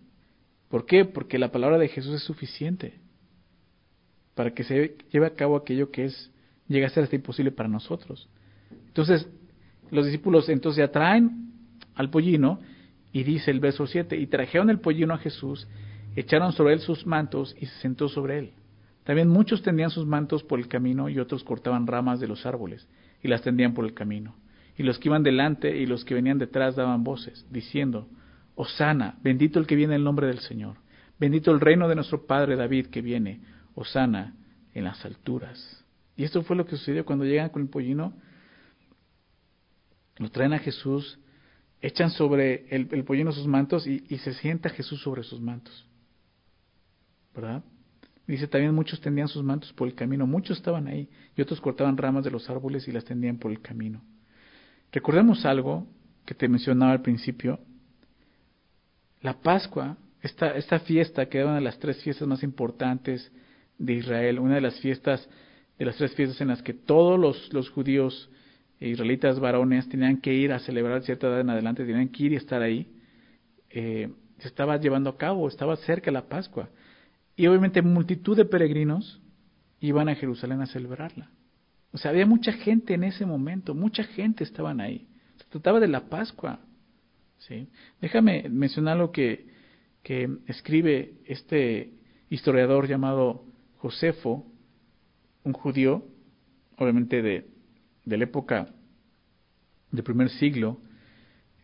¿Por 0.69 0.85
qué? 0.85 1.07
Porque 1.07 1.39
la 1.39 1.51
palabra 1.51 1.79
de 1.79 1.89
Jesús 1.89 2.15
es 2.15 2.23
suficiente 2.25 3.01
para 4.39 4.53
que 4.53 4.63
se 4.63 4.95
lleve 5.11 5.27
a 5.27 5.35
cabo 5.35 5.57
aquello 5.57 5.91
que 5.91 6.05
es 6.05 6.31
llega 6.69 6.87
a 6.87 6.91
ser 6.91 7.03
hasta 7.03 7.17
imposible 7.17 7.51
para 7.51 7.69
nosotros. 7.69 8.29
Entonces, 8.87 9.29
los 9.91 10.05
discípulos 10.05 10.49
entonces 10.49 10.85
atraen 10.85 11.51
al 11.97 12.09
pollino 12.09 12.61
y 13.13 13.25
dice 13.25 13.51
el 13.51 13.59
verso 13.59 13.89
7, 13.89 14.17
y 14.17 14.29
trajeron 14.29 14.71
el 14.71 14.79
pollino 14.79 15.13
a 15.13 15.19
Jesús, 15.19 15.67
echaron 16.15 16.53
sobre 16.53 16.75
él 16.75 16.79
sus 16.79 17.05
mantos 17.05 17.57
y 17.59 17.67
se 17.67 17.81
sentó 17.81 18.09
sobre 18.09 18.39
él. 18.39 18.51
También 19.03 19.29
muchos 19.29 19.61
tendían 19.61 19.91
sus 19.91 20.07
mantos 20.07 20.45
por 20.45 20.61
el 20.61 20.69
camino 20.69 21.09
y 21.09 21.19
otros 21.19 21.43
cortaban 21.43 21.89
ramas 21.89 22.21
de 22.21 22.29
los 22.29 22.47
árboles 22.47 22.87
y 23.21 23.27
las 23.27 23.43
tendían 23.43 23.75
por 23.75 23.87
el 23.87 23.93
camino. 23.93 24.37
Y 24.77 24.85
los 24.85 25.01
que 25.01 25.09
iban 25.09 25.25
delante 25.25 25.77
y 25.77 25.85
los 25.85 26.05
que 26.05 26.15
venían 26.15 26.39
detrás 26.39 26.77
daban 26.77 27.03
voces, 27.03 27.45
diciendo, 27.51 28.07
Osana, 28.55 29.17
bendito 29.21 29.59
el 29.59 29.67
que 29.67 29.75
viene 29.75 29.95
en 29.95 30.03
el 30.03 30.05
nombre 30.05 30.29
del 30.29 30.39
Señor, 30.39 30.77
bendito 31.19 31.51
el 31.51 31.59
reino 31.59 31.89
de 31.89 31.97
nuestro 31.97 32.25
Padre 32.25 32.55
David 32.55 32.87
que 32.87 33.03
viene, 33.03 33.41
Osana 33.79 34.35
en 34.75 34.85
las 34.85 35.05
alturas. 35.05 35.85
Y 36.17 36.25
esto 36.25 36.43
fue 36.43 36.57
lo 36.57 36.67
que 36.67 36.77
sucedió 36.77 37.05
cuando 37.05 37.25
llegan 37.25 37.51
con 37.51 37.63
el 37.63 37.69
pollino, 37.69 38.13
lo 40.17 40.31
traen 40.31 40.53
a 40.53 40.59
Jesús, 40.59 41.19
echan 41.81 42.11
sobre 42.11 42.67
el, 42.75 43.05
pollino 43.05 43.31
sus 43.31 43.47
mantos 43.47 43.87
y, 43.87 44.05
y, 44.09 44.19
se 44.19 44.35
sienta 44.35 44.69
Jesús 44.69 45.01
sobre 45.01 45.23
sus 45.23 45.41
mantos. 45.41 45.87
¿Verdad? 47.33 47.63
Dice 48.27 48.49
también 48.49 48.75
muchos 48.75 49.01
tendían 49.01 49.29
sus 49.29 49.45
mantos 49.45 49.73
por 49.73 49.87
el 49.87 49.95
camino, 49.95 50.27
muchos 50.27 50.59
estaban 50.59 50.89
ahí 50.89 51.09
y 51.37 51.41
otros 51.41 51.61
cortaban 51.61 51.97
ramas 51.97 52.25
de 52.25 52.33
los 52.33 52.51
árboles 52.51 52.89
y 52.89 52.93
las 52.93 53.05
tendían 53.05 53.39
por 53.39 53.53
el 53.53 53.63
camino. 53.63 54.03
Recordemos 54.91 55.45
algo 55.45 55.87
que 56.27 56.35
te 56.35 56.49
mencionaba 56.49 56.93
al 56.93 57.03
principio. 57.03 57.61
La 59.21 59.41
Pascua, 59.41 59.97
esta, 60.21 60.51
esta 60.57 60.81
fiesta 60.81 61.29
que 61.29 61.39
era 61.39 61.47
una 61.47 61.57
de 61.57 61.63
las 61.63 61.79
tres 61.79 62.03
fiestas 62.03 62.27
más 62.27 62.43
importantes 62.43 63.31
de 63.79 63.95
Israel, 63.95 64.39
una 64.39 64.57
de 64.57 64.61
las 64.61 64.79
fiestas, 64.81 65.29
de 65.79 65.85
las 65.85 65.97
tres 65.97 66.15
fiestas 66.15 66.41
en 66.41 66.49
las 66.49 66.63
que 66.63 66.75
todos 66.75 67.19
los, 67.19 67.53
los 67.53 67.71
judíos 67.71 68.31
e 68.81 68.89
israelitas 68.89 69.41
varones 69.41 69.89
tenían 69.89 70.21
que 70.21 70.35
ir 70.35 70.53
a 70.53 70.59
celebrar 70.61 71.03
cierta 71.03 71.29
edad 71.29 71.41
en 71.41 71.51
adelante, 71.51 71.85
tenían 71.85 72.09
que 72.09 72.25
ir 72.25 72.33
y 72.33 72.37
estar 72.37 72.63
ahí, 72.63 72.93
eh, 73.71 74.11
se 74.39 74.49
estaba 74.49 74.77
llevando 74.77 75.11
a 75.11 75.17
cabo, 75.17 75.49
estaba 75.49 75.77
cerca 75.77 76.11
la 76.11 76.29
Pascua. 76.29 76.69
Y 77.37 77.47
obviamente 77.47 77.83
multitud 77.83 78.37
de 78.37 78.45
peregrinos 78.45 79.21
iban 79.81 80.09
a 80.09 80.15
Jerusalén 80.15 80.61
a 80.61 80.67
celebrarla. 80.67 81.31
O 81.93 81.99
sea, 81.99 82.11
había 82.11 82.27
mucha 82.27 82.53
gente 82.53 82.95
en 82.95 83.05
ese 83.05 83.27
momento, 83.27 83.75
mucha 83.75 84.05
gente 84.05 84.45
estaban 84.45 84.81
ahí. 84.81 85.09
Se 85.37 85.45
trataba 85.47 85.81
de 85.81 85.89
la 85.89 86.09
Pascua. 86.09 86.61
¿sí? 87.39 87.69
Déjame 88.01 88.49
mencionar 88.49 88.97
lo 88.97 89.11
que, 89.11 89.47
que 90.03 90.29
escribe 90.47 91.15
este 91.27 91.93
historiador 92.31 92.87
llamado 92.87 93.45
Josefo, 93.79 94.45
un 95.45 95.53
judío, 95.53 96.05
obviamente 96.77 97.23
de, 97.23 97.49
la 98.05 98.25
época 98.25 98.69
del 99.91 100.05
primer 100.05 100.31
siglo, 100.31 100.79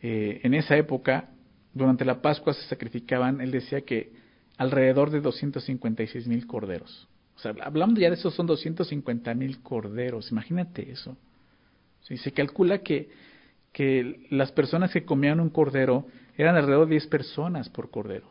eh, 0.03 0.40
en 0.42 0.55
esa 0.55 0.77
época, 0.77 1.31
durante 1.72 2.05
la 2.05 2.22
Pascua 2.22 2.55
se 2.55 2.62
sacrificaban, 2.68 3.40
él 3.40 3.50
decía 3.50 3.83
que 3.83 4.12
alrededor 4.57 5.11
de 5.11 5.20
256 5.20 6.29
mil 6.29 6.46
corderos. 6.46 7.09
O 7.37 7.38
sea, 7.40 7.55
hablando 7.62 8.00
ya 8.00 8.09
de 8.09 8.14
eso, 8.14 8.31
son 8.31 8.46
250 8.46 9.35
mil 9.35 9.61
corderos, 9.61 10.31
imagínate 10.31 10.90
eso. 10.90 11.16
Sí, 12.03 12.16
se 12.18 12.33
calcula 12.33 12.79
que, 12.79 13.09
que 13.72 14.27
las 14.31 14.53
personas 14.53 14.92
que 14.92 15.05
comían 15.05 15.40
un 15.40 15.50
cordero 15.50 16.07
eran 16.37 16.55
alrededor 16.57 16.87
de 16.87 16.92
10 16.92 17.07
personas 17.09 17.68
por 17.70 17.90
cordero. 17.90 18.31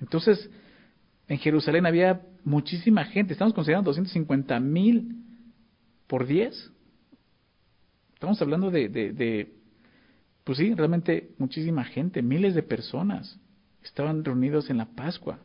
Entonces, 0.00 0.50
en 1.28 1.38
Jerusalén 1.38 1.86
había 1.86 2.22
muchísima 2.46 3.04
gente. 3.04 3.32
Estamos 3.32 3.52
considerando 3.52 3.90
250 3.90 4.58
mil 4.60 5.16
por 6.06 6.26
10. 6.26 6.72
Estamos 8.14 8.40
hablando 8.40 8.70
de, 8.70 8.88
de, 8.88 9.52
pues 10.44 10.58
sí, 10.58 10.72
realmente 10.72 11.34
muchísima 11.38 11.84
gente, 11.84 12.22
miles 12.22 12.54
de 12.54 12.62
personas 12.62 13.38
estaban 13.82 14.24
reunidos 14.24 14.70
en 14.70 14.78
la 14.78 14.86
Pascua. 14.86 15.40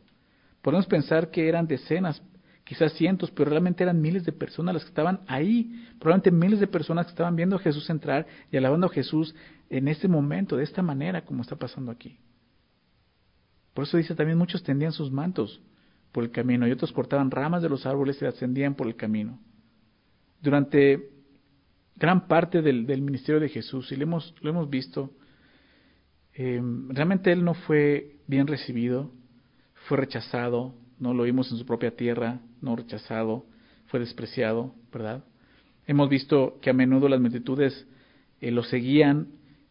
Podemos 0.62 0.86
pensar 0.86 1.30
que 1.30 1.48
eran 1.48 1.66
decenas, 1.66 2.22
quizás 2.62 2.92
cientos, 2.92 3.32
pero 3.32 3.50
realmente 3.50 3.82
eran 3.82 4.00
miles 4.00 4.24
de 4.24 4.32
personas 4.32 4.74
las 4.74 4.84
que 4.84 4.90
estaban 4.90 5.20
ahí. 5.26 5.84
Probablemente 5.98 6.30
miles 6.30 6.60
de 6.60 6.68
personas 6.68 7.06
que 7.06 7.10
estaban 7.10 7.34
viendo 7.34 7.56
a 7.56 7.58
Jesús 7.58 7.90
entrar 7.90 8.26
y 8.50 8.56
alabando 8.56 8.86
a 8.86 8.90
Jesús 8.90 9.34
en 9.68 9.88
este 9.88 10.06
momento, 10.06 10.56
de 10.56 10.62
esta 10.62 10.82
manera 10.82 11.24
como 11.24 11.42
está 11.42 11.56
pasando 11.56 11.90
aquí. 11.90 12.16
Por 13.74 13.84
eso 13.84 13.96
dice 13.96 14.14
también 14.14 14.38
muchos 14.38 14.62
tendían 14.62 14.92
sus 14.92 15.10
mantos 15.10 15.60
por 16.12 16.24
el 16.24 16.30
camino 16.30 16.68
y 16.68 16.70
otros 16.70 16.92
cortaban 16.92 17.30
ramas 17.30 17.62
de 17.62 17.70
los 17.70 17.86
árboles 17.86 18.20
y 18.20 18.26
ascendían 18.26 18.74
por 18.74 18.86
el 18.86 18.96
camino. 18.96 19.40
Durante 20.40 21.08
gran 21.96 22.28
parte 22.28 22.62
del, 22.62 22.84
ministerio 23.00 23.40
de 23.40 23.48
Jesús, 23.48 23.90
y 23.92 23.96
lo 23.96 24.04
hemos, 24.04 24.70
visto, 24.70 25.10
eh, 26.34 26.60
realmente 26.88 27.32
él 27.32 27.44
no 27.44 27.54
fue 27.54 28.16
bien 28.26 28.46
recibido, 28.46 29.10
fue 29.86 29.96
rechazado, 29.98 30.74
no 30.98 31.14
lo 31.14 31.24
vimos 31.24 31.50
en 31.50 31.58
su 31.58 31.66
propia 31.66 31.96
tierra, 31.96 32.40
no 32.60 32.76
rechazado, 32.76 33.46
fue 33.86 34.00
despreciado, 34.00 34.74
¿verdad? 34.92 35.24
Hemos 35.86 36.08
visto 36.08 36.58
que 36.60 36.70
a 36.70 36.72
menudo 36.72 37.08
las 37.08 37.20
multitudes 37.20 37.86
eh, 38.40 38.50
lo 38.50 38.62
seguían, 38.62 39.28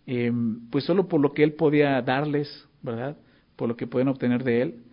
eh, 0.08 0.32
pues 0.70 0.86
solo 0.86 1.08
por 1.08 1.22
lo 1.22 1.34
que 1.34 1.44
él 1.44 1.54
podía 1.54 2.02
darles, 2.02 2.68
¿verdad? 2.82 3.18
Por 3.56 3.70
lo 3.70 3.78
que 3.78 3.88
podían 3.88 4.10
obtener 4.10 4.44
de 4.44 4.62
él 4.62 4.84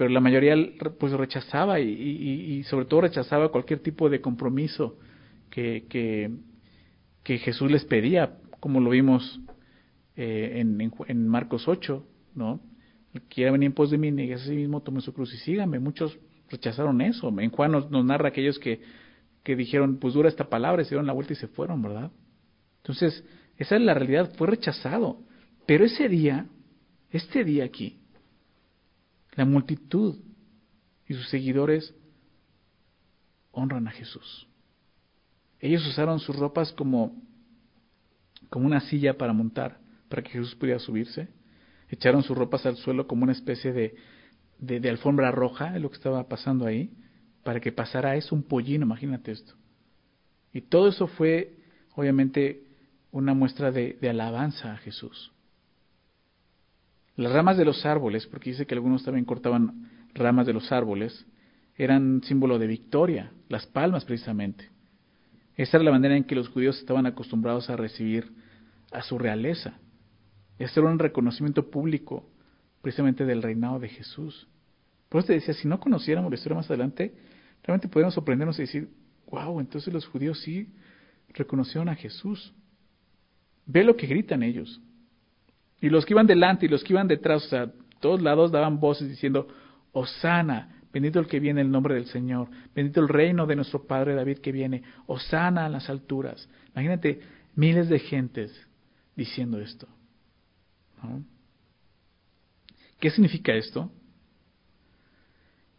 pero 0.00 0.08
la 0.08 0.20
mayoría 0.20 0.56
pues 0.98 1.12
rechazaba 1.12 1.78
y, 1.78 2.62
sobre 2.70 2.86
todo 2.86 3.02
rechazaba 3.02 3.50
cualquier 3.50 3.80
tipo 3.80 4.08
de 4.08 4.22
compromiso 4.22 4.96
que, 5.50 5.84
que, 7.22 7.36
Jesús 7.36 7.70
les 7.70 7.84
pedía, 7.84 8.38
como 8.60 8.80
lo 8.80 8.88
vimos 8.88 9.42
eh, 10.16 10.54
en, 10.56 11.28
Marcos 11.28 11.68
8, 11.68 12.02
¿no? 12.34 12.62
Quiera 13.28 13.52
venir 13.52 13.66
en 13.66 13.72
pos 13.74 13.90
de 13.90 13.98
mí, 13.98 14.08
y 14.08 14.32
a 14.32 14.38
sí 14.38 14.52
mismo, 14.52 14.80
tome 14.80 15.02
su 15.02 15.12
cruz 15.12 15.34
y 15.34 15.36
sígame. 15.36 15.78
Muchos 15.78 16.18
rechazaron 16.48 17.02
eso. 17.02 17.28
En 17.38 17.50
Juan 17.50 17.72
nos, 17.72 17.90
nos 17.90 18.02
narra 18.02 18.28
aquellos 18.28 18.58
que, 18.58 18.80
que 19.44 19.54
dijeron, 19.54 19.98
pues 19.98 20.14
dura 20.14 20.30
esta 20.30 20.48
palabra, 20.48 20.80
y 20.80 20.86
se 20.86 20.92
dieron 20.92 21.08
la 21.08 21.12
vuelta 21.12 21.34
y 21.34 21.36
se 21.36 21.48
fueron, 21.48 21.82
¿verdad? 21.82 22.10
Entonces, 22.78 23.22
esa 23.58 23.76
es 23.76 23.82
la 23.82 23.92
realidad, 23.92 24.32
fue 24.38 24.46
rechazado. 24.46 25.18
Pero 25.66 25.84
ese 25.84 26.08
día, 26.08 26.46
este 27.10 27.44
día 27.44 27.66
aquí, 27.66 27.99
la 29.40 29.46
multitud 29.46 30.16
y 31.08 31.14
sus 31.14 31.30
seguidores 31.30 31.94
honran 33.52 33.88
a 33.88 33.90
Jesús. 33.90 34.46
Ellos 35.60 35.86
usaron 35.86 36.20
sus 36.20 36.36
ropas 36.36 36.74
como, 36.74 37.16
como 38.50 38.66
una 38.66 38.82
silla 38.82 39.16
para 39.16 39.32
montar, 39.32 39.78
para 40.10 40.20
que 40.20 40.32
Jesús 40.32 40.54
pudiera 40.56 40.78
subirse. 40.78 41.28
Echaron 41.88 42.22
sus 42.22 42.36
ropas 42.36 42.66
al 42.66 42.76
suelo 42.76 43.06
como 43.06 43.22
una 43.22 43.32
especie 43.32 43.72
de, 43.72 43.94
de, 44.58 44.90
alfombra 44.90 45.30
roja, 45.30 45.74
es 45.74 45.80
lo 45.80 45.88
que 45.88 45.96
estaba 45.96 46.28
pasando 46.28 46.66
ahí, 46.66 46.90
para 47.42 47.60
que 47.60 47.72
pasara 47.72 48.16
eso, 48.16 48.34
un 48.34 48.42
pollino, 48.42 48.84
imagínate 48.84 49.32
esto. 49.32 49.54
Y 50.52 50.60
todo 50.60 50.88
eso 50.88 51.06
fue, 51.06 51.56
obviamente, 51.94 52.66
una 53.10 53.32
muestra 53.32 53.72
de 53.72 53.96
alabanza 54.06 54.74
a 54.74 54.76
Jesús. 54.76 55.32
Las 57.20 57.34
ramas 57.34 57.58
de 57.58 57.66
los 57.66 57.84
árboles, 57.84 58.26
porque 58.26 58.48
dice 58.48 58.64
que 58.66 58.74
algunos 58.74 59.04
también 59.04 59.26
cortaban 59.26 59.90
ramas 60.14 60.46
de 60.46 60.54
los 60.54 60.72
árboles, 60.72 61.26
eran 61.76 62.22
símbolo 62.22 62.58
de 62.58 62.66
victoria, 62.66 63.30
las 63.50 63.66
palmas 63.66 64.06
precisamente. 64.06 64.70
Esa 65.54 65.76
era 65.76 65.84
la 65.84 65.90
manera 65.90 66.16
en 66.16 66.24
que 66.24 66.34
los 66.34 66.48
judíos 66.48 66.78
estaban 66.78 67.04
acostumbrados 67.04 67.68
a 67.68 67.76
recibir 67.76 68.32
a 68.90 69.02
su 69.02 69.18
realeza. 69.18 69.74
Este 70.58 70.80
era 70.80 70.88
un 70.88 70.98
reconocimiento 70.98 71.70
público 71.70 72.26
precisamente 72.80 73.26
del 73.26 73.42
reinado 73.42 73.78
de 73.78 73.90
Jesús. 73.90 74.48
Por 75.10 75.18
eso 75.18 75.26
te 75.26 75.34
decía, 75.34 75.52
si 75.52 75.68
no 75.68 75.78
conociéramos 75.78 76.30
la 76.30 76.36
historia 76.36 76.56
más 76.56 76.70
adelante, 76.70 77.14
realmente 77.62 77.88
podríamos 77.88 78.14
sorprendernos 78.14 78.58
y 78.58 78.62
decir, 78.62 78.88
wow, 79.30 79.60
entonces 79.60 79.92
los 79.92 80.06
judíos 80.06 80.40
sí 80.40 80.72
reconocieron 81.34 81.90
a 81.90 81.96
Jesús. 81.96 82.54
Ve 83.66 83.84
lo 83.84 83.94
que 83.94 84.06
gritan 84.06 84.42
ellos. 84.42 84.80
Y 85.80 85.88
los 85.88 86.04
que 86.04 86.14
iban 86.14 86.26
delante 86.26 86.66
y 86.66 86.68
los 86.68 86.84
que 86.84 86.92
iban 86.92 87.08
detrás, 87.08 87.46
o 87.46 87.48
sea, 87.48 87.72
todos 88.00 88.20
lados 88.22 88.50
daban 88.50 88.80
voces 88.80 89.08
diciendo, 89.08 89.48
Osana, 89.92 90.82
bendito 90.92 91.18
el 91.20 91.26
que 91.26 91.40
viene 91.40 91.60
en 91.60 91.68
el 91.68 91.72
nombre 91.72 91.94
del 91.94 92.06
Señor, 92.06 92.48
bendito 92.74 93.00
el 93.00 93.08
reino 93.08 93.46
de 93.46 93.56
nuestro 93.56 93.86
Padre 93.86 94.14
David 94.14 94.38
que 94.38 94.52
viene, 94.52 94.82
Osana 95.06 95.66
a 95.66 95.68
las 95.68 95.88
alturas. 95.88 96.48
Imagínate 96.72 97.20
miles 97.54 97.88
de 97.88 97.98
gentes 97.98 98.66
diciendo 99.16 99.60
esto. 99.60 99.88
¿Qué 102.98 103.10
significa 103.10 103.54
esto? 103.54 103.90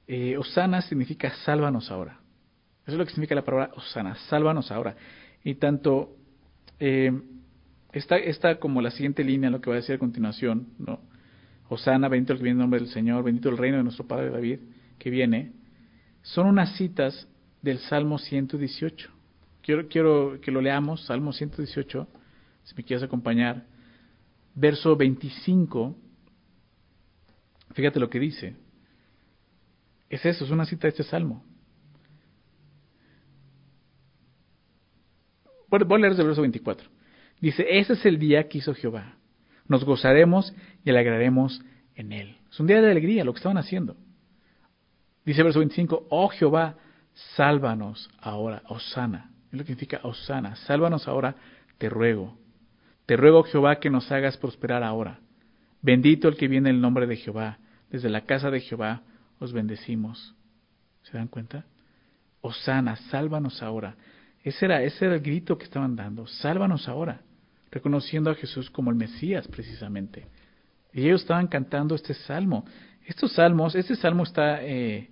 Eh, 0.08 0.38
Osana 0.38 0.82
significa 0.82 1.32
sálvanos 1.46 1.92
ahora. 1.92 2.20
Eso 2.84 2.94
es 2.94 2.98
lo 2.98 3.06
que 3.06 3.12
significa 3.12 3.36
la 3.36 3.46
palabra 3.46 3.72
Osana, 3.76 4.16
sálvanos 4.28 4.72
ahora. 4.72 4.96
Y 5.44 5.56
tanto 5.56 6.16
eh, 6.80 7.12
está, 7.94 8.60
como 8.60 8.82
la 8.82 8.92
siguiente 8.92 9.24
línea, 9.24 9.50
lo 9.50 9.62
que 9.62 9.70
voy 9.70 9.78
a 9.78 9.82
decir 9.82 9.96
a 9.96 10.00
continuación, 10.00 10.68
¿no? 10.78 11.02
Osana, 11.70 12.10
bendito 12.10 12.34
el 12.34 12.40
que 12.40 12.44
viene 12.44 12.58
en 12.58 12.60
nombre 12.60 12.80
del 12.80 12.90
Señor, 12.90 13.24
bendito 13.24 13.50
el 13.50 13.58
reino 13.58 13.78
de 13.78 13.84
nuestro 13.84 14.08
Padre 14.08 14.30
David, 14.30 14.60
que 15.00 15.10
viene, 15.10 15.54
son 16.22 16.48
unas 16.48 16.76
citas 16.76 17.28
del 17.62 17.80
Salmo 17.80 18.18
118. 18.18 19.10
Quiero, 19.62 19.88
quiero 19.88 20.40
que 20.42 20.52
lo 20.52 20.62
leamos, 20.62 21.06
Salmo 21.06 21.34
118, 21.34 22.08
si 22.64 22.76
me 22.76 22.84
quieres 22.84 23.04
acompañar. 23.04 23.66
Verso 24.54 24.96
25, 24.96 25.96
fíjate 27.74 28.00
lo 28.00 28.10
que 28.10 28.20
dice. 28.20 28.56
Es 30.10 30.26
eso, 30.26 30.44
es 30.44 30.52
una 30.52 30.66
cita 30.66 30.84
de 30.84 30.90
este 30.90 31.04
Salmo. 31.04 31.44
Voy 35.70 35.80
a 35.82 35.98
leer 36.00 36.20
el 36.20 36.28
verso 36.28 36.42
24. 36.42 37.01
Dice, 37.42 37.66
ese 37.68 37.94
es 37.94 38.06
el 38.06 38.20
día 38.20 38.48
que 38.48 38.60
hizo 38.60 38.74
Jehová. 38.76 39.16
Nos 39.68 39.84
gozaremos 39.84 40.54
y 40.86 40.92
alegraremos 40.92 41.62
en 41.96 42.12
él. 42.12 42.38
Es 42.52 42.60
un 42.60 42.68
día 42.68 42.82
de 42.82 42.92
alegría 42.92 43.24
lo 43.24 43.34
que 43.34 43.38
estaban 43.38 43.58
haciendo. 43.58 43.98
Dice 45.26 45.44
verso 45.44 45.60
25, 45.60 46.08
oh 46.10 46.30
Jehová, 46.30 46.78
sálvanos 47.36 48.10
ahora, 48.20 48.62
Osana. 48.68 49.32
Es 49.48 49.54
lo 49.54 49.60
que 49.60 49.68
significa 49.74 50.02
Osana. 50.04 50.56
Sálvanos 50.56 51.08
ahora, 51.08 51.36
te 51.78 51.90
ruego. 51.90 52.38
Te 53.08 53.18
ruego, 53.18 53.44
Jehová, 53.44 53.80
que 53.80 53.90
nos 53.90 54.12
hagas 54.12 54.38
prosperar 54.38 54.84
ahora. 54.84 55.20
Bendito 55.82 56.28
el 56.28 56.38
que 56.38 56.48
viene 56.48 56.70
en 56.70 56.76
el 56.76 56.82
nombre 56.82 57.08
de 57.08 57.18
Jehová. 57.18 57.58
Desde 57.90 58.10
la 58.10 58.22
casa 58.22 58.52
de 58.52 58.62
Jehová 58.62 59.02
os 59.40 59.52
bendecimos. 59.52 60.36
¿Se 61.02 61.18
dan 61.18 61.28
cuenta? 61.28 61.66
Osana, 62.42 62.96
sálvanos 62.96 63.64
ahora. 63.64 63.96
Ese 64.44 64.66
era, 64.66 64.82
ese 64.84 65.06
era 65.06 65.16
el 65.16 65.22
grito 65.22 65.58
que 65.58 65.66
estaban 65.66 65.96
dando. 65.96 66.28
Sálvanos 66.28 66.88
ahora, 66.88 67.22
reconociendo 67.72 68.30
a 68.30 68.36
Jesús 68.36 68.70
como 68.70 68.92
el 68.92 68.98
Mesías 68.98 69.48
precisamente. 69.48 70.28
Y 70.94 71.06
ellos 71.06 71.22
estaban 71.22 71.48
cantando 71.48 71.96
este 71.96 72.14
salmo. 72.14 72.66
Estos 73.06 73.34
salmos, 73.34 73.76
este 73.76 73.96
salmo 73.96 74.24
está, 74.24 74.64
eh, 74.64 75.10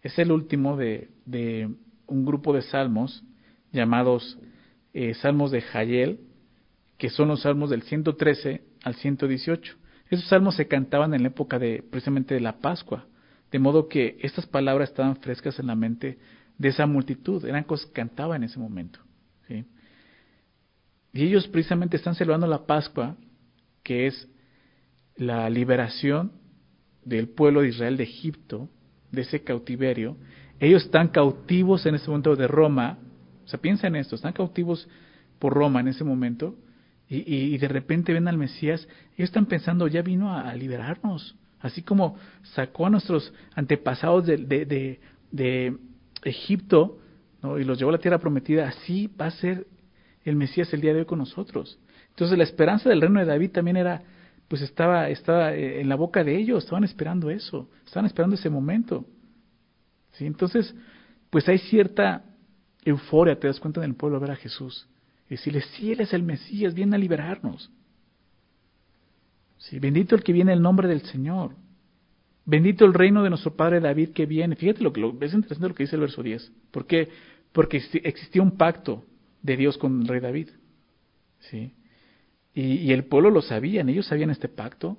es 0.00 0.18
el 0.18 0.32
último 0.32 0.76
de, 0.76 1.10
de, 1.26 1.68
un 2.06 2.24
grupo 2.24 2.52
de 2.52 2.62
salmos 2.62 3.24
llamados 3.72 4.38
eh, 4.94 5.14
salmos 5.14 5.50
de 5.50 5.62
Jayel, 5.62 6.20
que 6.98 7.08
son 7.08 7.28
los 7.28 7.42
salmos 7.42 7.70
del 7.70 7.82
113 7.82 8.62
al 8.84 8.94
118. 8.94 9.76
Esos 10.10 10.28
salmos 10.28 10.56
se 10.56 10.68
cantaban 10.68 11.14
en 11.14 11.22
la 11.22 11.28
época 11.28 11.58
de 11.58 11.82
precisamente 11.82 12.34
de 12.34 12.40
la 12.40 12.58
Pascua, 12.58 13.06
de 13.50 13.58
modo 13.58 13.88
que 13.88 14.18
estas 14.20 14.46
palabras 14.46 14.90
estaban 14.90 15.16
frescas 15.16 15.58
en 15.58 15.68
la 15.68 15.74
mente 15.74 16.18
de 16.58 16.68
esa 16.68 16.86
multitud, 16.86 17.44
eran 17.46 17.64
cosas 17.64 17.86
que 17.86 17.92
cantaban 17.92 18.42
en 18.42 18.50
ese 18.50 18.58
momento. 18.58 19.00
Y 21.12 21.24
ellos 21.24 21.46
precisamente 21.48 21.96
están 21.96 22.14
celebrando 22.14 22.46
la 22.46 22.66
Pascua, 22.66 23.16
que 23.82 24.06
es 24.06 24.28
la 25.16 25.48
liberación 25.50 26.32
del 27.04 27.28
pueblo 27.28 27.60
de 27.60 27.68
Israel 27.68 27.96
de 27.96 28.04
Egipto, 28.04 28.68
de 29.10 29.22
ese 29.22 29.42
cautiverio. 29.42 30.16
Ellos 30.58 30.84
están 30.84 31.08
cautivos 31.08 31.84
en 31.86 31.96
ese 31.96 32.08
momento 32.08 32.34
de 32.34 32.46
Roma, 32.46 32.98
o 33.44 33.48
sea, 33.48 33.60
piensa 33.60 33.88
en 33.88 33.96
esto, 33.96 34.14
están 34.14 34.32
cautivos 34.32 34.88
por 35.38 35.52
Roma 35.52 35.80
en 35.80 35.88
ese 35.88 36.04
momento, 36.04 36.56
y, 37.08 37.58
de 37.58 37.68
repente 37.68 38.14
ven 38.14 38.26
al 38.26 38.38
Mesías, 38.38 38.88
ellos 39.18 39.28
están 39.28 39.44
pensando, 39.44 39.86
ya 39.86 40.00
vino 40.00 40.34
a, 40.34 40.54
liberarnos, 40.54 41.36
así 41.60 41.82
como 41.82 42.16
sacó 42.54 42.86
a 42.86 42.90
nuestros 42.90 43.34
antepasados 43.54 44.24
de, 44.26 44.38
de, 44.38 44.98
de 45.30 45.76
Egipto 46.24 47.00
¿no? 47.42 47.58
y 47.58 47.64
los 47.64 47.78
llevó 47.78 47.90
a 47.90 47.92
la 47.92 47.98
tierra 47.98 48.18
prometida, 48.18 48.66
así 48.66 49.10
va 49.20 49.26
a 49.26 49.30
ser 49.32 49.66
el 50.24 50.36
Mesías 50.36 50.72
el 50.72 50.80
día 50.80 50.92
de 50.92 51.00
hoy 51.00 51.06
con 51.06 51.18
nosotros. 51.18 51.78
Entonces 52.10 52.36
la 52.36 52.44
esperanza 52.44 52.88
del 52.88 53.00
reino 53.00 53.20
de 53.20 53.26
David 53.26 53.50
también 53.50 53.76
era, 53.76 54.02
pues 54.48 54.62
estaba, 54.62 55.08
estaba 55.08 55.54
eh, 55.54 55.80
en 55.80 55.88
la 55.88 55.96
boca 55.96 56.22
de 56.22 56.36
ellos, 56.36 56.64
estaban 56.64 56.84
esperando 56.84 57.30
eso, 57.30 57.68
estaban 57.84 58.06
esperando 58.06 58.36
ese 58.36 58.50
momento. 58.50 59.06
¿Sí? 60.12 60.26
Entonces, 60.26 60.74
pues 61.30 61.48
hay 61.48 61.58
cierta 61.58 62.24
euforia, 62.84 63.38
te 63.38 63.46
das 63.46 63.60
cuenta 63.60 63.80
en 63.80 63.90
el 63.90 63.96
pueblo 63.96 64.20
ver 64.20 64.32
a 64.32 64.36
Jesús. 64.36 64.86
Y 65.28 65.36
decirle, 65.36 65.62
sí, 65.62 65.92
Él 65.92 66.00
es 66.00 66.12
el 66.12 66.22
Mesías, 66.22 66.74
viene 66.74 66.96
a 66.96 66.98
liberarnos. 66.98 67.70
Sí, 69.56 69.78
bendito 69.78 70.14
el 70.14 70.22
que 70.22 70.32
viene 70.32 70.52
en 70.52 70.58
el 70.58 70.62
nombre 70.62 70.88
del 70.88 71.02
Señor. 71.02 71.54
Bendito 72.44 72.84
el 72.84 72.92
reino 72.92 73.22
de 73.22 73.30
nuestro 73.30 73.54
padre 73.54 73.80
David 73.80 74.10
que 74.10 74.26
viene. 74.26 74.56
Fíjate 74.56 74.82
lo 74.82 74.92
que 74.92 75.00
lo, 75.00 75.16
es 75.20 75.32
interesante 75.32 75.68
lo 75.68 75.74
que 75.74 75.84
dice 75.84 75.96
el 75.96 76.00
verso 76.00 76.22
10. 76.22 76.52
¿Por 76.70 76.86
qué? 76.86 77.08
Porque 77.52 77.76
existía 77.76 78.42
un 78.42 78.56
pacto 78.56 79.04
de 79.42 79.56
Dios 79.56 79.78
con 79.78 80.02
el 80.02 80.08
rey 80.08 80.20
David. 80.20 80.48
¿Sí? 81.50 81.72
Y, 82.54 82.92
el 82.92 83.04
pueblo 83.04 83.30
lo 83.30 83.42
sabían, 83.42 83.88
ellos 83.88 84.06
sabían 84.06 84.30
este 84.30 84.48
pacto. 84.48 84.98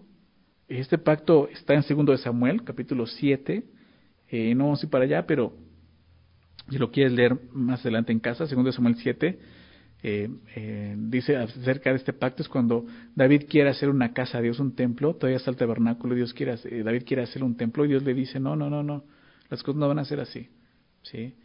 Este 0.67 0.97
pacto 0.97 1.47
está 1.49 1.73
en 1.73 1.83
segundo 1.83 2.11
de 2.11 2.17
Samuel, 2.17 2.63
capítulo 2.63 3.05
7. 3.05 3.63
Eh, 4.29 4.55
no 4.55 4.65
vamos 4.65 4.81
a 4.81 4.85
ir 4.85 4.89
para 4.89 5.05
allá, 5.05 5.25
pero 5.27 5.53
si 6.69 6.77
lo 6.77 6.91
quieres 6.91 7.13
leer 7.13 7.37
más 7.51 7.81
adelante 7.81 8.11
en 8.11 8.19
casa, 8.19 8.47
segundo 8.47 8.69
de 8.71 8.75
Samuel 8.75 8.95
7, 8.95 9.39
eh, 10.05 10.29
eh, 10.57 10.95
dice 10.97 11.37
acerca 11.37 11.91
de 11.91 11.95
este 11.95 12.11
pacto 12.11 12.43
es 12.43 12.49
cuando 12.49 12.85
David 13.15 13.43
quiere 13.49 13.69
hacer 13.69 13.89
una 13.89 14.11
casa 14.11 14.39
a 14.39 14.41
Dios, 14.41 14.59
un 14.59 14.75
templo, 14.75 15.15
todavía 15.15 15.37
está 15.37 15.49
el 15.49 15.55
tabernáculo, 15.55 16.13
Dios 16.13 16.33
quiere 16.33 16.55
eh, 16.65 16.83
David 16.83 17.03
quiere 17.05 17.23
hacer 17.23 17.41
un 17.41 17.55
templo 17.55 17.85
y 17.85 17.87
Dios 17.87 18.03
le 18.03 18.13
dice, 18.13 18.37
no, 18.37 18.57
no, 18.57 18.69
no, 18.69 18.83
no, 18.83 19.05
las 19.49 19.63
cosas 19.63 19.79
no 19.79 19.87
van 19.87 19.99
a 19.99 20.05
ser 20.05 20.19
así. 20.19 20.49
¿sí? 21.03 21.35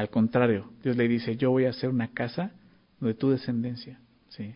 Al 0.00 0.08
contrario, 0.08 0.70
Dios 0.82 0.96
le 0.96 1.06
dice, 1.08 1.36
yo 1.36 1.50
voy 1.50 1.66
a 1.66 1.70
hacer 1.70 1.90
una 1.90 2.08
casa 2.08 2.52
de 3.00 3.12
tu 3.12 3.28
descendencia. 3.28 4.00
¿sí? 4.30 4.54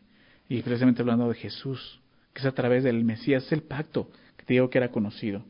Y 0.49 0.63
precisamente 0.63 1.03
hablando 1.03 1.29
de 1.29 1.35
Jesús, 1.35 2.01
que 2.33 2.41
es 2.41 2.47
a 2.47 2.53
través 2.53 2.83
del 2.83 3.05
Mesías, 3.05 3.45
es 3.45 3.53
el 3.53 3.61
pacto 3.61 4.09
que 4.39 4.47
te 4.47 4.55
digo 4.55 4.71
que 4.71 4.79
era 4.79 4.91
conocido. 4.91 5.45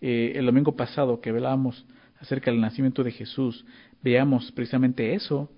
Eh, 0.00 0.32
el 0.34 0.46
domingo 0.46 0.74
pasado 0.74 1.20
que 1.20 1.30
velábamos 1.30 1.86
acerca 2.18 2.50
del 2.50 2.60
nacimiento 2.60 3.04
de 3.04 3.12
Jesús, 3.12 3.64
veamos 4.02 4.50
precisamente 4.50 5.14
eso, 5.14 5.48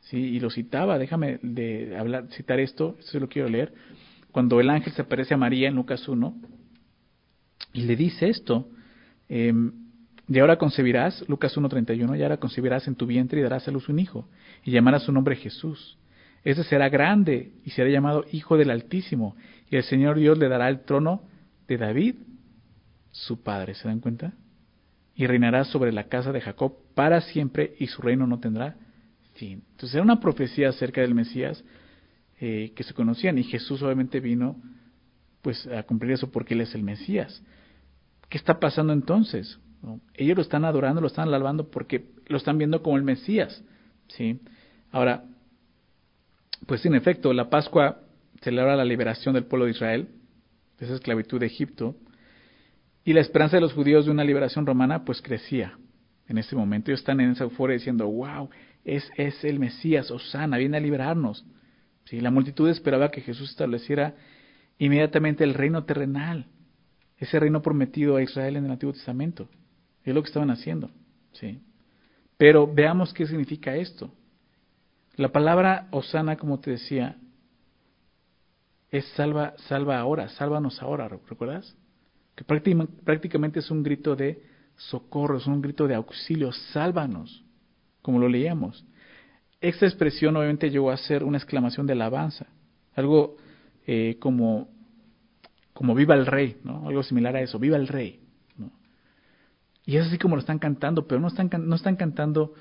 ¿sí? 0.00 0.16
y 0.16 0.40
lo 0.40 0.50
citaba, 0.50 0.98
déjame 0.98 1.38
de 1.40 1.96
hablar, 1.96 2.26
citar 2.32 2.58
esto, 2.58 2.96
esto 2.98 3.20
lo 3.20 3.28
quiero 3.28 3.48
leer, 3.48 3.72
cuando 4.32 4.58
el 4.58 4.70
ángel 4.70 4.92
se 4.92 5.02
aparece 5.02 5.34
a 5.34 5.36
María 5.36 5.68
en 5.68 5.76
Lucas 5.76 6.08
1 6.08 6.34
y 7.74 7.82
le 7.82 7.94
dice 7.94 8.28
esto, 8.28 8.68
eh, 9.28 9.52
y 10.28 10.38
ahora 10.38 10.56
concebirás, 10.56 11.24
Lucas 11.28 11.56
1.31, 11.56 12.18
y 12.18 12.22
ahora 12.22 12.38
concebirás 12.38 12.88
en 12.88 12.96
tu 12.96 13.06
vientre 13.06 13.40
y 13.40 13.42
darás 13.42 13.68
a 13.68 13.70
luz 13.70 13.88
un 13.88 13.98
hijo, 13.98 14.28
y 14.64 14.72
llamarás 14.72 15.04
su 15.04 15.12
nombre 15.12 15.36
Jesús. 15.36 15.98
Ese 16.44 16.64
será 16.64 16.88
grande 16.88 17.52
y 17.64 17.70
será 17.70 17.88
llamado 17.90 18.24
Hijo 18.32 18.56
del 18.56 18.70
Altísimo, 18.70 19.36
y 19.70 19.76
el 19.76 19.82
Señor 19.84 20.18
Dios 20.18 20.38
le 20.38 20.48
dará 20.48 20.68
el 20.68 20.80
trono 20.80 21.22
de 21.68 21.76
David, 21.76 22.14
su 23.10 23.42
padre. 23.42 23.74
¿Se 23.74 23.88
dan 23.88 24.00
cuenta? 24.00 24.32
Y 25.14 25.26
reinará 25.26 25.64
sobre 25.64 25.92
la 25.92 26.04
casa 26.04 26.32
de 26.32 26.40
Jacob 26.40 26.74
para 26.94 27.20
siempre, 27.20 27.74
y 27.78 27.86
su 27.86 28.02
reino 28.02 28.26
no 28.26 28.38
tendrá 28.40 28.76
entonces 29.44 29.94
era 29.94 30.02
una 30.02 30.20
profecía 30.20 30.68
acerca 30.68 31.00
del 31.00 31.14
Mesías 31.14 31.62
eh, 32.40 32.72
que 32.74 32.82
se 32.82 32.94
conocían 32.94 33.38
y 33.38 33.44
Jesús 33.44 33.82
obviamente 33.82 34.20
vino 34.20 34.56
pues 35.42 35.66
a 35.66 35.82
cumplir 35.82 36.12
eso 36.12 36.30
porque 36.30 36.54
Él 36.54 36.62
es 36.62 36.74
el 36.74 36.82
Mesías. 36.82 37.42
¿Qué 38.28 38.38
está 38.38 38.58
pasando 38.58 38.92
entonces? 38.92 39.58
Ellos 40.14 40.36
lo 40.36 40.42
están 40.42 40.64
adorando, 40.64 41.00
lo 41.00 41.06
están 41.06 41.28
alabando 41.28 41.70
porque 41.70 42.06
lo 42.26 42.36
están 42.36 42.58
viendo 42.58 42.82
como 42.82 42.96
el 42.96 43.02
Mesías. 43.02 43.62
¿sí? 44.08 44.40
Ahora, 44.90 45.24
pues 46.66 46.84
en 46.86 46.94
efecto, 46.94 47.32
la 47.32 47.50
Pascua 47.50 48.00
celebra 48.42 48.76
la 48.76 48.84
liberación 48.84 49.34
del 49.34 49.44
pueblo 49.44 49.66
de 49.66 49.72
Israel 49.72 50.08
de 50.78 50.86
esa 50.86 50.94
esclavitud 50.94 51.40
de 51.40 51.46
Egipto, 51.46 51.96
y 53.04 53.12
la 53.12 53.20
esperanza 53.20 53.56
de 53.56 53.60
los 53.60 53.72
judíos 53.72 54.04
de 54.04 54.10
una 54.10 54.24
liberación 54.24 54.66
romana 54.66 55.04
pues 55.04 55.22
crecía 55.22 55.78
en 56.28 56.38
ese 56.38 56.56
momento. 56.56 56.90
Ellos 56.90 57.00
están 57.00 57.20
en 57.20 57.30
esa 57.30 57.44
euforia 57.44 57.74
diciendo, 57.74 58.08
wow, 58.08 58.50
es, 58.84 59.08
es 59.16 59.44
el 59.44 59.60
Mesías, 59.60 60.10
Osana, 60.10 60.58
viene 60.58 60.76
a 60.76 60.80
liberarnos. 60.80 61.44
¿Sí? 62.04 62.20
La 62.20 62.32
multitud 62.32 62.68
esperaba 62.68 63.12
que 63.12 63.20
Jesús 63.20 63.50
estableciera 63.50 64.16
inmediatamente 64.78 65.44
el 65.44 65.54
reino 65.54 65.84
terrenal, 65.84 66.46
ese 67.18 67.38
reino 67.38 67.62
prometido 67.62 68.16
a 68.16 68.22
Israel 68.22 68.56
en 68.56 68.64
el 68.64 68.72
Antiguo 68.72 68.92
Testamento. 68.92 69.48
Es 70.06 70.14
lo 70.14 70.22
que 70.22 70.28
estaban 70.28 70.50
haciendo. 70.50 70.90
¿sí? 71.32 71.60
Pero 72.38 72.72
veamos 72.72 73.12
qué 73.12 73.26
significa 73.26 73.76
esto. 73.76 74.10
La 75.16 75.32
palabra 75.32 75.88
Osana, 75.90 76.36
como 76.36 76.60
te 76.60 76.70
decía, 76.70 77.16
es 78.90 79.04
salva, 79.16 79.54
salva 79.68 79.98
ahora, 79.98 80.28
sálvanos 80.28 80.80
ahora, 80.80 81.08
¿recuerdas? 81.08 81.76
Que 82.34 82.44
prácticamente 82.44 83.60
es 83.60 83.70
un 83.70 83.82
grito 83.82 84.14
de 84.14 84.42
socorro, 84.76 85.38
es 85.38 85.46
un 85.46 85.62
grito 85.62 85.86
de 85.88 85.94
auxilio, 85.94 86.52
sálvanos, 86.52 87.44
como 88.02 88.18
lo 88.18 88.28
leíamos. 88.28 88.84
Esta 89.60 89.86
expresión 89.86 90.36
obviamente 90.36 90.70
llegó 90.70 90.90
a 90.90 90.96
ser 90.98 91.24
una 91.24 91.38
exclamación 91.38 91.86
de 91.86 91.94
alabanza, 91.94 92.46
algo 92.94 93.36
eh, 93.86 94.16
como, 94.20 94.68
como 95.72 95.94
viva 95.94 96.14
el 96.14 96.26
rey, 96.26 96.58
¿no? 96.62 96.86
algo 96.86 97.02
similar 97.02 97.36
a 97.36 97.40
eso, 97.40 97.58
viva 97.58 97.76
el 97.76 97.88
rey. 97.88 98.25
Y 99.86 99.96
es 99.96 100.06
así 100.06 100.18
como 100.18 100.34
lo 100.34 100.40
están 100.40 100.58
cantando, 100.58 101.06
pero 101.06 101.20
no 101.20 101.28
están, 101.28 101.48
no 101.66 101.76
están 101.76 101.94
cantando 101.94 102.54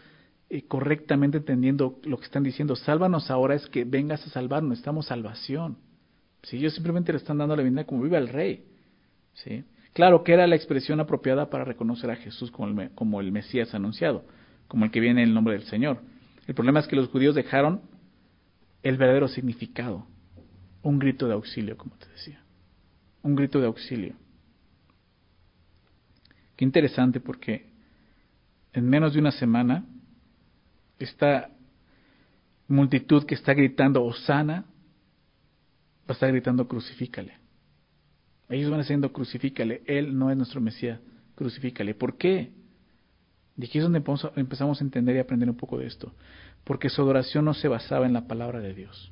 eh, 0.48 0.68
correctamente 0.68 1.40
entendiendo 1.40 2.00
lo 2.04 2.18
que 2.18 2.26
están 2.26 2.44
diciendo. 2.44 2.76
Sálvanos 2.76 3.32
ahora 3.32 3.56
es 3.56 3.68
que 3.68 3.84
vengas 3.84 4.26
a 4.28 4.30
salvarnos, 4.30 4.70
necesitamos 4.70 5.08
salvación. 5.08 5.78
Si 6.44 6.58
ellos 6.58 6.76
simplemente 6.76 7.12
le 7.12 7.18
están 7.18 7.40
dando 7.40 7.56
la 7.56 7.64
bienvenida 7.64 7.88
como 7.88 8.04
viva 8.04 8.20
el 8.20 8.28
rey. 8.28 8.64
¿sí? 9.34 9.66
Claro 9.94 10.24
que 10.24 10.34
era 10.34 10.46
la 10.46 10.56
expresión 10.56 11.00
apropiada 11.00 11.50
para 11.50 11.64
reconocer 11.64 12.12
a 12.12 12.16
Jesús 12.16 12.52
como 12.52 12.82
el, 12.82 12.92
como 12.92 13.20
el 13.22 13.32
Mesías 13.32 13.74
anunciado, 13.74 14.24
como 14.68 14.86
el 14.86 14.92
que 14.92 15.00
viene 15.00 15.24
en 15.24 15.30
el 15.30 15.34
nombre 15.34 15.56
del 15.56 15.64
Señor. 15.64 16.02
El 16.46 16.54
problema 16.54 16.80
es 16.80 16.88
que 16.88 16.96
los 16.96 17.10
judíos 17.10 17.34
dejaron 17.34 17.82
el 18.84 18.98
verdadero 18.98 19.28
significado, 19.28 20.06
un 20.84 21.00
grito 21.00 21.28
de 21.28 21.34
auxilio, 21.34 21.76
como 21.76 21.96
te 21.96 22.08
decía, 22.10 22.40
un 23.24 23.36
grito 23.36 23.60
de 23.60 23.66
auxilio. 23.66 24.14
Qué 26.56 26.66
interesante 26.66 27.20
porque 27.20 27.70
en 28.74 28.90
menos 28.90 29.14
de 29.14 29.20
una 29.20 29.32
semana 29.32 29.86
esta 31.00 31.50
multitud 32.68 33.26
que 33.26 33.36
está 33.36 33.54
gritando 33.54 34.04
Osana 34.04 34.66
va 36.02 36.10
a 36.10 36.14
estar 36.14 36.32
gritando 36.32 36.68
crucifícale. 36.68 37.34
Ellos 38.50 38.70
van 38.70 38.82
diciendo 38.82 39.12
crucifícale, 39.12 39.82
Él 39.86 40.18
no 40.18 40.30
es 40.30 40.38
nuestro 40.38 40.62
Mesías, 40.62 41.00
crucifícale. 41.36 41.96
¿Por 41.96 42.18
qué? 42.18 42.52
Y 43.58 43.66
aquí 43.66 43.80
es 43.80 43.84
donde 43.84 44.04
empezamos 44.36 44.82
a 44.82 44.84
entender 44.84 45.16
y 45.16 45.20
aprender 45.20 45.50
un 45.50 45.58
poco 45.58 45.78
de 45.78 45.88
esto. 45.88 46.14
Porque 46.64 46.90
su 46.90 47.02
adoración 47.02 47.46
no 47.46 47.54
se 47.54 47.68
basaba 47.68 48.06
en 48.06 48.14
la 48.14 48.28
palabra 48.28 48.60
de 48.60 48.74
Dios, 48.74 49.12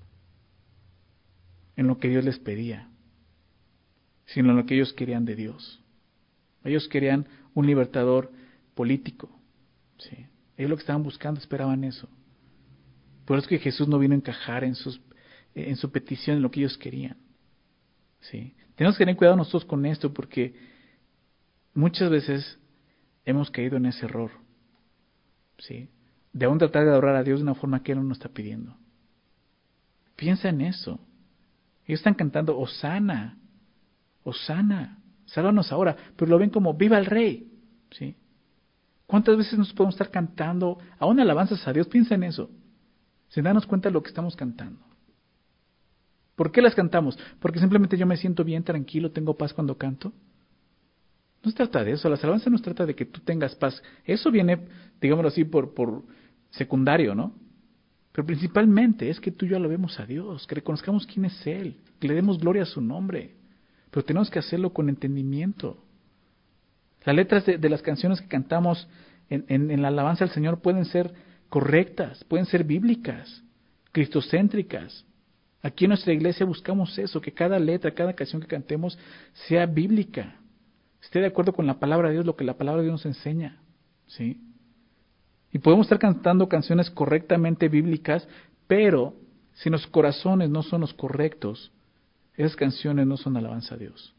en 1.75 1.87
lo 1.87 1.97
que 1.97 2.09
Dios 2.09 2.23
les 2.23 2.39
pedía, 2.39 2.89
sino 4.25 4.51
en 4.51 4.57
lo 4.57 4.65
que 4.65 4.75
ellos 4.75 4.93
querían 4.93 5.25
de 5.25 5.35
Dios. 5.35 5.82
Ellos 6.63 6.87
querían 6.87 7.27
un 7.53 7.67
libertador 7.67 8.31
político. 8.75 9.29
¿sí? 9.97 10.27
Ellos 10.57 10.69
lo 10.69 10.75
que 10.75 10.81
estaban 10.81 11.03
buscando, 11.03 11.39
esperaban 11.39 11.83
eso. 11.83 12.07
Por 13.25 13.37
eso 13.37 13.45
es 13.45 13.49
que 13.49 13.59
Jesús 13.59 13.87
no 13.87 13.99
vino 13.99 14.13
a 14.13 14.17
encajar 14.17 14.63
en, 14.63 14.75
sus, 14.75 15.01
en 15.55 15.75
su 15.75 15.91
petición, 15.91 16.37
en 16.37 16.43
lo 16.43 16.51
que 16.51 16.61
ellos 16.61 16.77
querían. 16.77 17.17
¿sí? 18.21 18.55
Tenemos 18.75 18.97
que 18.97 19.03
tener 19.03 19.15
cuidado 19.15 19.37
nosotros 19.37 19.65
con 19.65 19.85
esto 19.85 20.13
porque 20.13 20.55
muchas 21.73 22.09
veces 22.09 22.59
hemos 23.25 23.49
caído 23.51 23.77
en 23.77 23.85
ese 23.85 24.05
error. 24.05 24.31
¿sí? 25.59 25.89
De 26.31 26.45
aún 26.45 26.57
tratar 26.57 26.85
de 26.85 26.91
adorar 26.91 27.15
a 27.15 27.23
Dios 27.23 27.39
de 27.39 27.43
una 27.43 27.55
forma 27.55 27.83
que 27.83 27.91
Él 27.91 27.99
no 27.99 28.05
nos 28.05 28.17
está 28.17 28.29
pidiendo. 28.29 28.75
Piensa 30.15 30.49
en 30.49 30.61
eso. 30.61 30.99
Ellos 31.85 31.99
están 31.99 32.13
cantando 32.13 32.57
Osana, 32.57 33.37
Osana, 34.23 35.02
sálvanos 35.33 35.71
ahora, 35.71 35.95
pero 36.15 36.29
lo 36.29 36.37
ven 36.37 36.49
como 36.49 36.75
viva 36.75 36.97
el 36.97 37.05
rey. 37.05 37.51
¿sí? 37.91 38.15
¿Cuántas 39.07 39.35
veces 39.35 39.57
nos 39.57 39.73
podemos 39.73 39.95
estar 39.95 40.11
cantando, 40.11 40.77
aún 40.99 41.19
alabanzas 41.19 41.67
a 41.67 41.73
Dios? 41.73 41.87
Piensa 41.87 42.15
en 42.15 42.23
eso, 42.23 42.49
sin 43.29 43.43
darnos 43.43 43.65
cuenta 43.65 43.89
de 43.89 43.93
lo 43.93 44.03
que 44.03 44.09
estamos 44.09 44.35
cantando. 44.35 44.79
¿Por 46.35 46.51
qué 46.51 46.61
las 46.61 46.75
cantamos? 46.75 47.17
Porque 47.39 47.59
simplemente 47.59 47.97
yo 47.97 48.05
me 48.05 48.17
siento 48.17 48.43
bien, 48.43 48.63
tranquilo, 48.63 49.11
tengo 49.11 49.37
paz 49.37 49.53
cuando 49.53 49.77
canto. 49.77 50.13
No 51.43 51.51
se 51.51 51.57
trata 51.57 51.83
de 51.83 51.91
eso, 51.91 52.09
la 52.09 52.15
alabanzas 52.15 52.51
no 52.51 52.57
se 52.57 52.63
trata 52.63 52.85
de 52.85 52.95
que 52.95 53.05
tú 53.05 53.19
tengas 53.21 53.53
paz. 53.55 53.83
Eso 54.05 54.31
viene, 54.31 54.65
digámoslo 55.01 55.27
así, 55.27 55.43
por, 55.43 55.73
por 55.73 56.03
secundario, 56.51 57.13
¿no? 57.13 57.35
Pero 58.13 58.25
principalmente 58.25 59.09
es 59.09 59.19
que 59.19 59.31
tú 59.31 59.45
y 59.45 59.49
yo 59.49 59.59
vemos 59.67 59.99
a 59.99 60.05
Dios, 60.05 60.47
que 60.47 60.55
reconozcamos 60.55 61.05
quién 61.05 61.25
es 61.25 61.47
Él, 61.47 61.77
que 61.99 62.07
le 62.07 62.13
demos 62.13 62.39
gloria 62.39 62.63
a 62.63 62.67
su 62.67 62.79
nombre. 62.79 63.35
Pero 63.93 64.05
tenemos 64.05 64.31
que 64.31 64.39
hacerlo 64.39 64.73
con 64.73 64.89
entendimiento. 64.89 65.77
Las 67.05 67.15
letras 67.15 67.45
de, 67.45 67.69
las 67.69 67.83
canciones 67.83 68.19
que 68.19 68.27
cantamos 68.27 68.87
en, 69.29 69.81
la 69.83 69.89
alabanza 69.89 70.23
al 70.23 70.31
Señor 70.31 70.61
pueden 70.61 70.85
ser 70.85 71.13
correctas, 71.47 72.23
pueden 72.23 72.47
ser 72.47 72.63
bíblicas, 72.63 73.43
cristocéntricas. 73.91 75.05
Aquí 75.61 75.85
en 75.85 75.89
nuestra 75.89 76.11
iglesia 76.11 76.43
buscamos 76.43 76.97
eso, 76.97 77.21
que 77.21 77.33
cada 77.33 77.59
letra, 77.59 77.93
cada 77.93 78.13
canción 78.13 78.41
que 78.41 78.47
cantemos 78.47 78.97
sea 79.47 79.67
bíblica, 79.67 80.37
esté 80.99 81.19
de 81.19 81.27
acuerdo 81.27 81.53
con 81.53 81.67
la 81.67 81.79
palabra 81.79 82.07
de 82.07 82.15
Dios, 82.15 82.25
lo 82.25 82.35
que 82.35 82.45
la 82.45 82.57
palabra 82.57 82.81
de 82.81 82.87
Dios 82.87 82.93
nos 82.93 83.05
enseña. 83.05 83.61
¿sí? 84.07 84.41
Y 85.51 85.59
podemos 85.59 85.85
estar 85.85 85.99
cantando 85.99 86.49
canciones 86.49 86.89
correctamente 86.89 87.69
bíblicas, 87.69 88.27
pero 88.65 89.13
si 89.53 89.69
los 89.69 89.85
corazones 89.85 90.49
no 90.49 90.63
son 90.63 90.81
los 90.81 90.95
correctos, 90.95 91.71
esas 92.35 92.55
canciones 92.55 93.05
no 93.05 93.17
son 93.17 93.37
alabanza 93.37 93.75
a 93.75 93.77
Dios. 93.77 94.13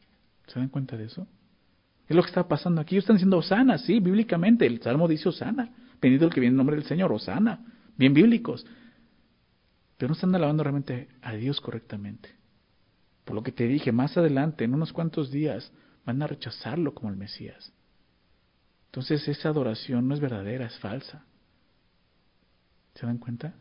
¿Se 0.46 0.58
dan 0.58 0.68
cuenta 0.68 0.96
de 0.96 1.04
eso? 1.04 1.26
Es 2.08 2.14
lo 2.14 2.22
que 2.22 2.28
está 2.28 2.46
pasando 2.46 2.80
aquí. 2.80 2.94
Ellos 2.94 3.04
están 3.04 3.16
diciendo 3.16 3.38
Osana, 3.38 3.78
sí, 3.78 3.98
bíblicamente. 3.98 4.66
El 4.66 4.80
Salmo 4.80 5.08
dice 5.08 5.28
Osana. 5.28 5.74
Bendito 6.00 6.26
el 6.26 6.32
que 6.32 6.40
viene 6.40 6.52
en 6.52 6.58
nombre 6.58 6.76
del 6.76 6.84
Señor, 6.84 7.12
Osana. 7.12 7.64
Bien 7.96 8.12
bíblicos. 8.12 8.66
Pero 9.96 10.08
no 10.08 10.14
están 10.14 10.34
alabando 10.34 10.62
realmente 10.62 11.08
a 11.22 11.32
Dios 11.32 11.60
correctamente. 11.60 12.30
Por 13.24 13.34
lo 13.34 13.42
que 13.42 13.52
te 13.52 13.66
dije, 13.66 13.90
más 13.90 14.16
adelante, 14.16 14.64
en 14.64 14.74
unos 14.74 14.92
cuantos 14.92 15.30
días, 15.30 15.72
van 16.04 16.22
a 16.22 16.26
rechazarlo 16.26 16.94
como 16.94 17.10
el 17.10 17.16
Mesías. 17.16 17.72
Entonces 18.86 19.26
esa 19.26 19.48
adoración 19.48 20.06
no 20.06 20.14
es 20.14 20.20
verdadera, 20.20 20.66
es 20.66 20.78
falsa. 20.78 21.24
¿Se 22.94 23.06
dan 23.06 23.18
cuenta? 23.18 23.54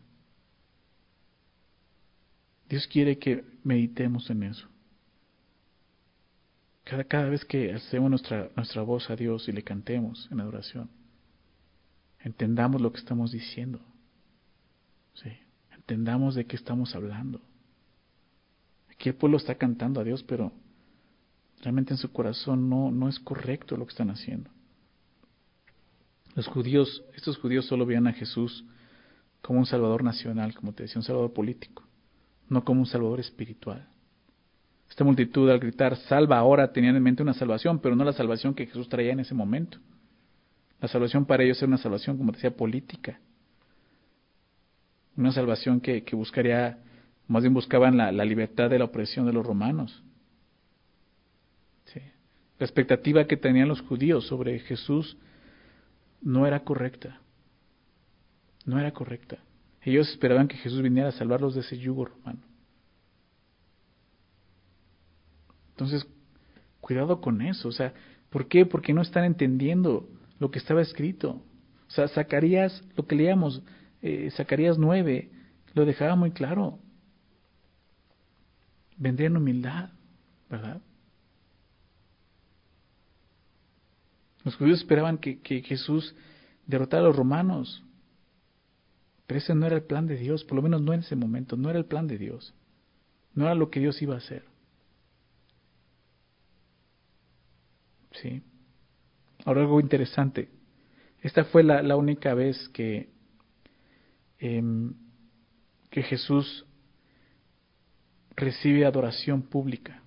Dios 2.74 2.88
quiere 2.88 3.20
que 3.20 3.46
meditemos 3.64 4.32
en 4.32 4.42
eso. 4.42 4.68
Cada, 6.84 7.04
cada 7.04 7.30
vez 7.30 7.46
que 7.46 7.72
hacemos 7.72 8.10
nuestra, 8.10 8.50
nuestra 8.56 8.82
voz 8.82 9.12
a 9.12 9.16
Dios 9.16 9.48
y 9.48 9.52
le 9.52 9.62
cantemos 9.62 10.28
en 10.32 10.40
adoración, 10.40 10.90
entendamos 12.22 12.82
lo 12.82 12.92
que 12.92 12.98
estamos 12.98 13.32
diciendo. 13.32 13.80
Sí, 15.14 15.30
entendamos 15.72 16.34
de 16.34 16.48
qué 16.48 16.56
estamos 16.56 16.96
hablando. 16.96 17.42
Aquí 18.90 19.10
el 19.10 19.16
pueblo 19.18 19.38
está 19.38 19.54
cantando 19.54 20.02
a 20.02 20.04
Dios, 20.04 20.24
pero 20.24 20.52
realmente 21.62 21.94
en 21.94 22.00
su 22.00 22.12
corazón 22.12 22.72
no, 22.72 22.90
no 22.90 23.08
es 23.08 23.20
correcto 23.20 23.78
lo 23.78 23.86
que 23.86 23.92
están 23.92 24.10
haciendo. 24.10 24.50
Los 26.34 26.48
judíos, 26.48 27.04
estos 27.14 27.38
judíos 27.38 27.68
solo 27.68 27.86
veían 27.86 28.08
a 28.08 28.14
Jesús 28.14 28.66
como 29.44 29.60
un 29.60 29.68
salvador 29.68 30.04
nacional, 30.04 30.56
como 30.56 30.74
te 30.74 30.82
decía, 30.82 30.98
un 30.98 31.04
salvador 31.04 31.34
político, 31.34 31.84
no 32.50 32.64
como 32.64 32.82
un 32.82 32.86
salvador 32.86 33.20
espiritual. 33.20 33.88
Esta 34.90 35.04
multitud 35.04 35.50
al 35.50 35.60
gritar, 35.60 35.96
salva 35.96 36.38
ahora, 36.38 36.72
tenían 36.72 36.96
en 36.96 37.04
mente 37.04 37.24
una 37.24 37.34
salvación, 37.34 37.80
pero 37.80 37.96
no 37.96 38.04
la 38.04 38.14
salvación 38.14 38.54
que 38.54 38.68
Jesús 38.68 38.88
traía 38.90 39.12
en 39.12 39.22
ese 39.22 39.34
momento. 39.34 39.80
La 40.80 40.88
salvación 40.88 41.26
para 41.26 41.44
ellos 41.44 41.58
era 41.60 41.68
una 41.68 41.78
salvación, 41.78 42.18
como 42.18 42.32
decía, 42.32 42.56
política. 42.56 43.20
Una 45.16 45.32
salvación 45.32 45.80
que, 45.80 46.04
buscaría, 46.12 46.78
más 47.28 47.42
bien 47.42 47.54
buscaban 47.54 47.98
la, 47.98 48.12
libertad 48.12 48.70
de 48.70 48.80
la 48.80 48.86
opresión 48.86 49.26
de 49.26 49.34
los 49.34 49.46
romanos. 49.46 50.04
La 52.60 52.66
expectativa 52.66 53.26
que 53.26 53.36
tenían 53.36 53.68
los 53.68 53.82
judíos 53.82 54.28
sobre 54.28 54.60
Jesús 54.60 55.18
no 56.22 56.48
era 56.48 56.64
correcta. 56.64 57.20
No 58.66 58.80
era 58.80 58.92
correcta. 58.92 59.40
Ellos 59.86 60.10
esperaban 60.10 60.48
que 60.48 60.58
Jesús 60.58 60.82
viniera 60.82 61.10
a 61.10 61.14
salvarlos 61.14 61.56
de 61.56 61.62
ese 61.62 61.78
yugo 61.78 62.06
romano. 62.06 62.42
Entonces, 65.72 66.08
cuidado 66.80 67.20
con 67.20 67.42
eso. 67.42 67.68
O 67.68 67.72
sea, 67.72 67.94
¿por 68.30 68.48
qué? 68.48 68.66
Porque 68.66 68.94
no 68.94 69.02
están 69.02 69.26
entendiendo 69.26 70.08
lo 70.40 70.52
que 70.52 70.60
estaba 70.60 70.82
escrito. 70.82 71.44
O 71.88 71.92
sea, 71.92 72.08
Zacarías, 72.08 72.84
lo 72.96 73.06
que 73.06 73.16
leíamos, 73.16 73.62
eh, 74.02 74.30
Zacarías 74.32 74.78
9, 74.78 75.32
lo 75.74 75.86
dejaba 75.86 76.16
muy 76.16 76.32
claro. 76.32 76.80
Vendría 78.96 79.28
en 79.28 79.38
humildad, 79.38 79.90
¿verdad? 80.50 80.82
Los 84.46 84.56
judíos 84.56 84.80
esperaban 84.80 85.18
que 85.18 85.64
Jesús 85.66 86.16
derrotara 86.68 87.04
a 87.04 87.08
los 87.08 87.16
romanos, 87.16 87.84
pero 89.28 89.38
ese 89.38 89.56
no 89.56 89.66
era 89.66 89.76
el 89.76 89.84
plan 89.84 90.08
de 90.08 90.18
Dios, 90.18 90.44
por 90.44 90.56
lo 90.56 90.62
menos 90.62 90.82
no 90.82 90.94
en 90.94 91.02
ese 91.02 91.16
momento, 91.16 91.56
no 91.56 91.70
era 91.70 91.80
el 91.80 91.86
plan 91.86 92.08
de 92.08 92.18
Dios. 92.18 92.54
No 93.34 93.46
era 93.46 93.56
lo 93.56 93.70
que 93.70 93.80
Dios 93.80 94.02
iba 94.02 94.16
a 94.16 94.18
hacer. 94.18 94.44
¿Sí? 98.12 98.44
Ahora 99.46 99.62
algo 99.62 99.80
interesante. 99.80 100.50
Esta 101.22 101.46
fue 101.46 101.64
la, 101.64 101.82
la 101.82 101.96
única 101.96 102.34
vez 102.34 102.70
que, 102.70 103.10
em, 104.40 104.94
que 105.90 106.04
Jesús 106.04 106.66
recibe 108.36 108.86
adoración 108.86 109.44
pública, 109.44 110.02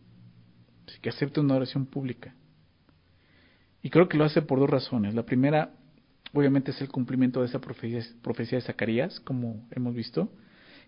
que 1.00 1.08
acepta 1.08 1.40
una 1.40 1.54
adoración 1.54 1.86
pública. 1.86 2.34
Y 3.82 3.90
creo 3.90 4.08
que 4.08 4.16
lo 4.16 4.24
hace 4.24 4.42
por 4.42 4.58
dos 4.58 4.68
razones. 4.68 5.14
La 5.14 5.24
primera, 5.24 5.76
obviamente, 6.33 6.70
es 6.70 6.81
el 6.81 6.89
cumplimiento 6.89 7.41
de 7.41 7.47
esa 7.47 7.61
profecía, 7.61 8.03
profecía 8.22 8.59
de 8.59 8.62
Zacarías, 8.64 9.20
como 9.20 9.66
hemos 9.70 9.95
visto. 9.95 10.31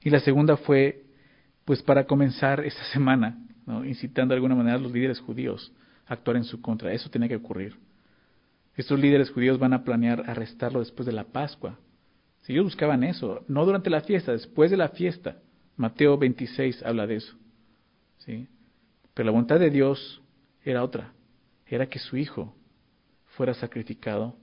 Y 0.03 0.11
la 0.11 0.21
segunda 0.21 0.57
fue, 0.57 1.05
pues, 1.65 1.83
para 1.83 2.05
comenzar 2.05 2.65
esta 2.65 2.85
semana, 2.93 3.39
¿no? 3.67 3.85
incitando 3.85 4.33
de 4.33 4.37
alguna 4.37 4.55
manera 4.55 4.77
a 4.77 4.81
los 4.81 4.93
líderes 4.93 5.21
judíos 5.21 5.73
a 6.07 6.15
actuar 6.15 6.37
en 6.37 6.45
su 6.45 6.61
contra. 6.61 6.93
Eso 6.93 7.11
tenía 7.11 7.29
que 7.29 7.37
ocurrir. 7.37 7.77
Estos 8.77 8.99
líderes 8.99 9.31
judíos 9.31 9.59
van 9.59 9.73
a 9.73 9.83
planear 9.83 10.23
arrestarlo 10.31 10.79
después 10.79 11.05
de 11.05 11.13
la 11.13 11.25
Pascua. 11.25 11.79
Si 12.43 12.53
ellos 12.53 12.65
buscaban 12.65 13.03
eso, 13.03 13.45
no 13.49 13.65
durante 13.65 13.91
la 13.91 14.03
fiesta, 14.03 14.33
después 14.33 14.71
de 14.71 14.77
la 14.77 14.91
fiesta. 14.91 15.39
Mateo 15.77 16.17
26 16.17 16.83
habla 16.85 17.07
de 17.07 17.17
eso. 17.17 17.37
¿sí? 18.19 18.49
Pero 19.15 19.27
la 19.27 19.33
voluntad 19.33 19.59
de 19.59 19.71
Dios 19.71 20.23
era 20.65 20.85
otra. 20.85 21.13
Era 21.67 21.87
que 21.89 21.99
su 21.99 22.17
Hijo 22.17 22.55
fuera 23.27 23.53
sacrificado 23.55 24.37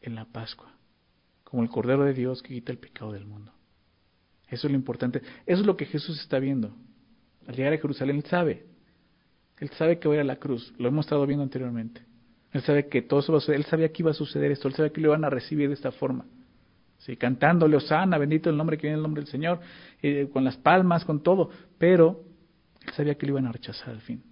en 0.00 0.14
la 0.14 0.24
Pascua, 0.24 0.72
como 1.44 1.62
el 1.62 1.68
Cordero 1.68 2.04
de 2.04 2.14
Dios 2.14 2.42
que 2.42 2.54
quita 2.54 2.72
el 2.72 2.78
pecado 2.78 3.12
del 3.12 3.26
mundo. 3.26 3.52
Eso 4.48 4.66
es 4.66 4.72
lo 4.72 4.78
importante. 4.78 5.20
Eso 5.46 5.60
es 5.60 5.66
lo 5.66 5.76
que 5.76 5.86
Jesús 5.86 6.20
está 6.20 6.38
viendo. 6.38 6.74
Al 7.46 7.54
llegar 7.54 7.72
a 7.72 7.78
Jerusalén, 7.78 8.16
Él 8.16 8.24
sabe. 8.24 8.66
Él 9.58 9.70
sabe 9.70 9.98
que 9.98 10.08
va 10.08 10.20
a 10.20 10.24
la 10.24 10.36
cruz. 10.36 10.72
Lo 10.78 10.88
hemos 10.88 11.06
estado 11.06 11.26
viendo 11.26 11.42
anteriormente. 11.42 12.02
Él 12.52 12.62
sabe 12.62 12.88
que 12.88 13.02
todo 13.02 13.20
eso 13.20 13.32
va 13.32 13.38
a 13.38 13.40
suceder. 13.40 13.60
Él 13.60 13.66
sabía 13.66 13.92
que 13.92 14.02
iba 14.02 14.10
a 14.10 14.14
suceder 14.14 14.50
esto. 14.52 14.68
Él 14.68 14.74
sabe 14.74 14.92
que 14.92 15.00
lo 15.00 15.08
iban 15.08 15.24
a 15.24 15.30
recibir 15.30 15.68
de 15.68 15.74
esta 15.74 15.92
forma. 15.92 16.24
¿Sí? 16.98 17.16
Cantándole, 17.16 17.76
Osana, 17.76 18.18
bendito 18.18 18.50
el 18.50 18.56
nombre 18.56 18.76
que 18.76 18.86
viene 18.86 18.96
el 18.96 19.02
nombre 19.02 19.22
del 19.22 19.30
Señor, 19.30 19.60
eh, 20.02 20.28
con 20.32 20.44
las 20.44 20.56
palmas, 20.56 21.04
con 21.04 21.22
todo. 21.22 21.50
Pero 21.76 22.24
él 22.86 22.92
sabía 22.94 23.16
que 23.16 23.26
lo 23.26 23.32
iban 23.32 23.46
a 23.46 23.52
rechazar 23.52 23.90
al 23.90 24.00
fin. 24.00 24.22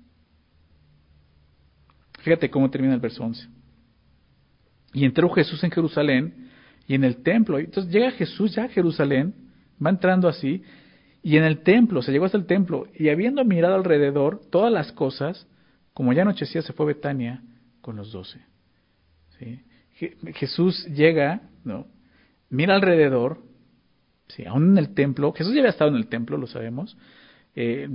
Fíjate 2.21 2.51
cómo 2.51 2.71
termina 2.71 2.95
el 2.95 3.01
verso 3.01 3.23
11. 3.23 3.56
Y 4.97 5.05
entró 5.05 5.29
Jesús 5.29 5.63
en 5.63 5.71
Jerusalén 5.71 6.49
y 6.89 6.95
en 6.95 7.05
el 7.05 7.23
templo. 7.23 7.59
Entonces 7.59 7.93
llega 7.93 8.13
Jesús 8.13 8.55
ya 8.55 8.65
a 8.65 8.69
Jerusalén, 8.69 9.35
va 9.85 9.91
entrando 9.91 10.27
así, 10.27 10.63
y 11.23 11.37
en 11.37 11.45
el 11.45 11.59
templo, 11.59 12.01
se 12.01 12.13
llegó 12.13 12.25
hasta 12.25 12.39
el 12.39 12.47
templo, 12.47 12.87
y 12.95 13.11
habiendo 13.11 13.45
mirado 13.45 13.75
alrededor 13.75 14.41
todas 14.51 14.73
las 14.73 14.93
cosas, 14.93 15.47
como 15.93 16.15
ya 16.15 16.23
anochecía, 16.23 16.63
se 16.63 16.73
fue 16.73 16.87
a 16.87 16.95
Betania 16.95 17.43
con 17.83 17.97
los 17.97 18.11
doce. 18.11 18.41
Jesús 20.33 20.87
llega, 20.87 21.43
¿no? 21.63 21.87
mira 22.49 22.75
alrededor, 22.75 23.43
aún 24.47 24.71
en 24.71 24.79
el 24.79 24.95
templo, 24.95 25.35
Jesús 25.35 25.53
ya 25.53 25.61
había 25.61 25.73
estado 25.73 25.91
en 25.91 25.97
el 25.97 26.07
templo, 26.07 26.39
lo 26.39 26.47
sabemos. 26.47 26.97
Eh, 27.55 27.87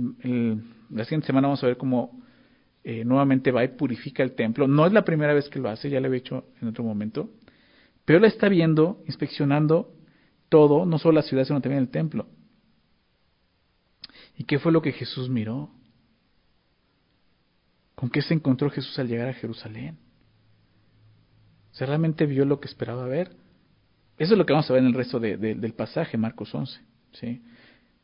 la 0.88 1.02
siguiente 1.02 1.26
semana 1.26 1.48
vamos 1.48 1.64
a 1.64 1.66
ver 1.66 1.76
cómo 1.76 2.21
eh, 2.84 3.04
nuevamente 3.04 3.52
va 3.52 3.64
y 3.64 3.68
purifica 3.68 4.22
el 4.22 4.34
templo. 4.34 4.66
No 4.66 4.86
es 4.86 4.92
la 4.92 5.04
primera 5.04 5.34
vez 5.34 5.48
que 5.48 5.58
lo 5.58 5.68
hace, 5.68 5.88
ya 5.88 6.00
lo 6.00 6.06
había 6.06 6.18
hecho 6.18 6.46
en 6.60 6.68
otro 6.68 6.84
momento. 6.84 7.30
Pero 8.04 8.18
él 8.18 8.24
está 8.24 8.48
viendo, 8.48 9.02
inspeccionando 9.06 9.94
todo, 10.48 10.84
no 10.84 10.98
solo 10.98 11.14
la 11.14 11.22
ciudad, 11.22 11.44
sino 11.44 11.60
también 11.60 11.82
el 11.82 11.90
templo. 11.90 12.26
¿Y 14.36 14.44
qué 14.44 14.58
fue 14.58 14.72
lo 14.72 14.82
que 14.82 14.92
Jesús 14.92 15.28
miró? 15.28 15.70
¿Con 17.94 18.10
qué 18.10 18.22
se 18.22 18.34
encontró 18.34 18.68
Jesús 18.70 18.98
al 18.98 19.06
llegar 19.06 19.28
a 19.28 19.34
Jerusalén? 19.34 19.98
¿Se 21.70 21.86
realmente 21.86 22.26
vio 22.26 22.44
lo 22.44 22.58
que 22.58 22.66
esperaba 22.66 23.06
ver? 23.06 23.30
Eso 24.18 24.34
es 24.34 24.38
lo 24.38 24.44
que 24.44 24.52
vamos 24.52 24.68
a 24.68 24.74
ver 24.74 24.82
en 24.82 24.88
el 24.88 24.94
resto 24.94 25.20
del 25.20 25.74
pasaje, 25.74 26.16
Marcos 26.16 26.54
11. 26.54 26.80
¿sí? 27.12 27.42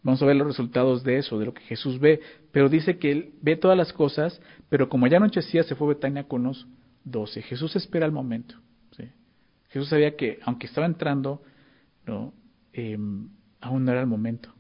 Vamos 0.03 0.22
a 0.22 0.26
ver 0.26 0.36
los 0.36 0.46
resultados 0.46 1.03
de 1.05 1.18
eso, 1.18 1.38
de 1.38 1.46
lo 1.46 1.55
que 1.55 1.62
Jesús 1.62 1.99
ve. 1.99 2.20
Pero 2.53 2.68
dice 2.68 2.99
que 2.99 3.11
él 3.11 3.32
ve 3.42 3.57
todas 3.57 3.76
las 3.76 3.92
cosas, 3.92 4.40
pero 4.68 4.88
como 4.88 5.07
ya 5.07 5.16
anochecía, 5.16 5.62
se 5.64 5.74
fue 5.74 5.88
a 5.88 5.94
Betania 5.94 6.24
con 6.24 6.44
los 6.44 6.66
doce. 7.05 7.42
Jesús 7.42 7.74
espera 7.76 8.07
el 8.07 8.12
momento. 8.12 8.55
¿sí? 8.96 9.05
Jesús 9.70 9.88
sabía 9.88 10.16
que, 10.16 10.38
aunque 10.42 10.66
estaba 10.66 10.86
entrando, 10.86 11.42
em, 12.72 13.28
aún 13.61 13.84
no 13.84 13.92
era 13.92 14.01
el 14.01 14.07
momento. 14.07 14.55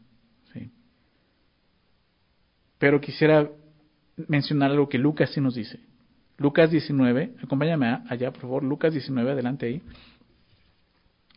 Pero 2.78 3.00
quisiera 3.00 3.50
mencionar 4.28 4.70
algo 4.70 4.88
que 4.88 4.98
Lucas 4.98 5.30
sí 5.30 5.40
nos 5.40 5.54
dice. 5.54 5.80
Lucas 6.38 6.70
19, 6.70 7.34
acompáñame 7.42 7.98
allá, 8.08 8.30
por 8.30 8.42
favor. 8.42 8.62
Lucas 8.62 8.92
19, 8.92 9.32
adelante 9.32 9.66
ahí. 9.66 9.82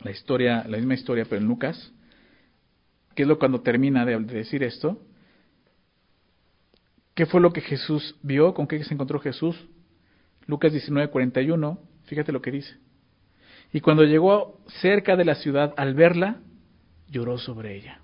La 0.04 0.12
historia, 0.12 0.64
la 0.68 0.78
misma 0.78 0.94
historia, 0.94 1.26
pero 1.28 1.42
en 1.42 1.48
Lucas. 1.48 1.92
¿Qué 3.16 3.24
es 3.24 3.28
lo 3.28 3.40
cuando 3.40 3.62
termina 3.62 4.06
de, 4.06 4.18
decir 4.20 4.64
esto? 4.64 5.02
¿Qué 7.14 7.26
fue 7.26 7.42
lo 7.42 7.52
que 7.52 7.62
Jesús 7.62 8.16
vio? 8.22 8.54
¿Con 8.54 8.68
qué 8.68 8.84
se 8.84 8.94
encontró 8.94 9.20
Jesús? 9.20 9.56
Lucas 10.48 10.72
19, 10.72 11.10
41. 11.10 11.80
Fíjate 12.06 12.32
lo 12.32 12.42
que 12.42 12.52
dice. 12.52 12.78
Y 13.74 13.82
cuando 13.82 14.04
llegó 14.04 14.60
cerca 14.82 15.16
de 15.16 15.26
la 15.26 15.36
ciudad, 15.36 15.74
al 15.78 15.94
verla, 15.94 16.42
lloró 17.08 17.38
sobre 17.38 17.76
ella. 17.76 18.02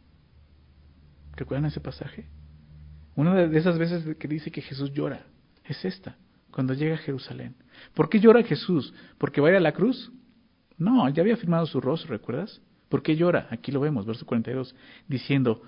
¿Recuerdan 1.35 1.65
ese 1.65 1.79
pasaje? 1.79 2.25
Una 3.15 3.47
de 3.47 3.57
esas 3.57 3.77
veces 3.77 4.15
que 4.17 4.27
dice 4.27 4.51
que 4.51 4.61
Jesús 4.61 4.93
llora 4.93 5.25
es 5.65 5.83
esta, 5.83 6.17
cuando 6.51 6.73
llega 6.73 6.95
a 6.95 6.99
Jerusalén. 6.99 7.55
¿Por 7.93 8.09
qué 8.09 8.19
llora 8.19 8.43
Jesús? 8.43 8.93
¿Porque 9.17 9.41
va 9.41 9.47
a 9.47 9.51
ir 9.51 9.57
a 9.57 9.61
la 9.61 9.73
cruz? 9.73 10.11
No, 10.77 11.09
ya 11.09 11.21
había 11.21 11.37
firmado 11.37 11.65
su 11.65 11.81
rostro, 11.81 12.11
¿recuerdas? 12.11 12.61
¿Por 12.89 13.03
qué 13.03 13.15
llora? 13.15 13.47
Aquí 13.51 13.71
lo 13.71 13.79
vemos, 13.79 14.05
verso 14.05 14.25
42, 14.25 14.75
diciendo, 15.07 15.61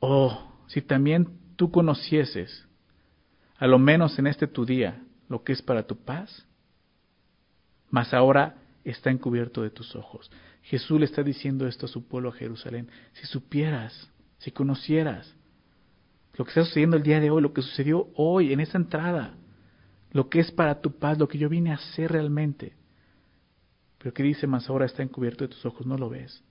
oh, 0.00 0.52
si 0.66 0.82
también 0.82 1.28
tú 1.56 1.70
conocieses, 1.70 2.66
a 3.58 3.66
lo 3.66 3.78
menos 3.78 4.18
en 4.18 4.26
este 4.26 4.46
tu 4.46 4.66
día, 4.66 5.02
lo 5.28 5.42
que 5.42 5.52
es 5.52 5.62
para 5.62 5.86
tu 5.86 5.96
paz, 5.96 6.46
mas 7.90 8.12
ahora 8.12 8.56
está 8.84 9.10
encubierto 9.10 9.62
de 9.62 9.70
tus 9.70 9.94
ojos. 9.96 10.30
Jesús 10.62 10.98
le 10.98 11.06
está 11.06 11.22
diciendo 11.22 11.66
esto 11.66 11.86
a 11.86 11.88
su 11.88 12.06
pueblo 12.06 12.30
a 12.30 12.32
Jerusalén. 12.32 12.88
Si 13.12 13.26
supieras, 13.26 14.10
si 14.38 14.50
conocieras 14.50 15.34
lo 16.36 16.44
que 16.44 16.50
está 16.50 16.64
sucediendo 16.64 16.96
el 16.96 17.02
día 17.02 17.20
de 17.20 17.30
hoy, 17.30 17.40
lo 17.40 17.52
que 17.52 17.62
sucedió 17.62 18.08
hoy 18.14 18.52
en 18.52 18.60
esa 18.60 18.76
entrada, 18.76 19.34
lo 20.12 20.28
que 20.28 20.40
es 20.40 20.50
para 20.50 20.80
tu 20.80 20.98
paz, 20.98 21.18
lo 21.18 21.28
que 21.28 21.38
yo 21.38 21.48
vine 21.48 21.70
a 21.70 21.76
hacer 21.76 22.12
realmente. 22.12 22.74
Pero 23.98 24.12
que 24.12 24.22
dice 24.22 24.46
más 24.46 24.68
ahora 24.68 24.84
está 24.84 25.02
encubierto 25.02 25.44
de 25.44 25.54
tus 25.54 25.64
ojos, 25.64 25.86
no 25.86 25.96
lo 25.96 26.10
ves. 26.10 26.42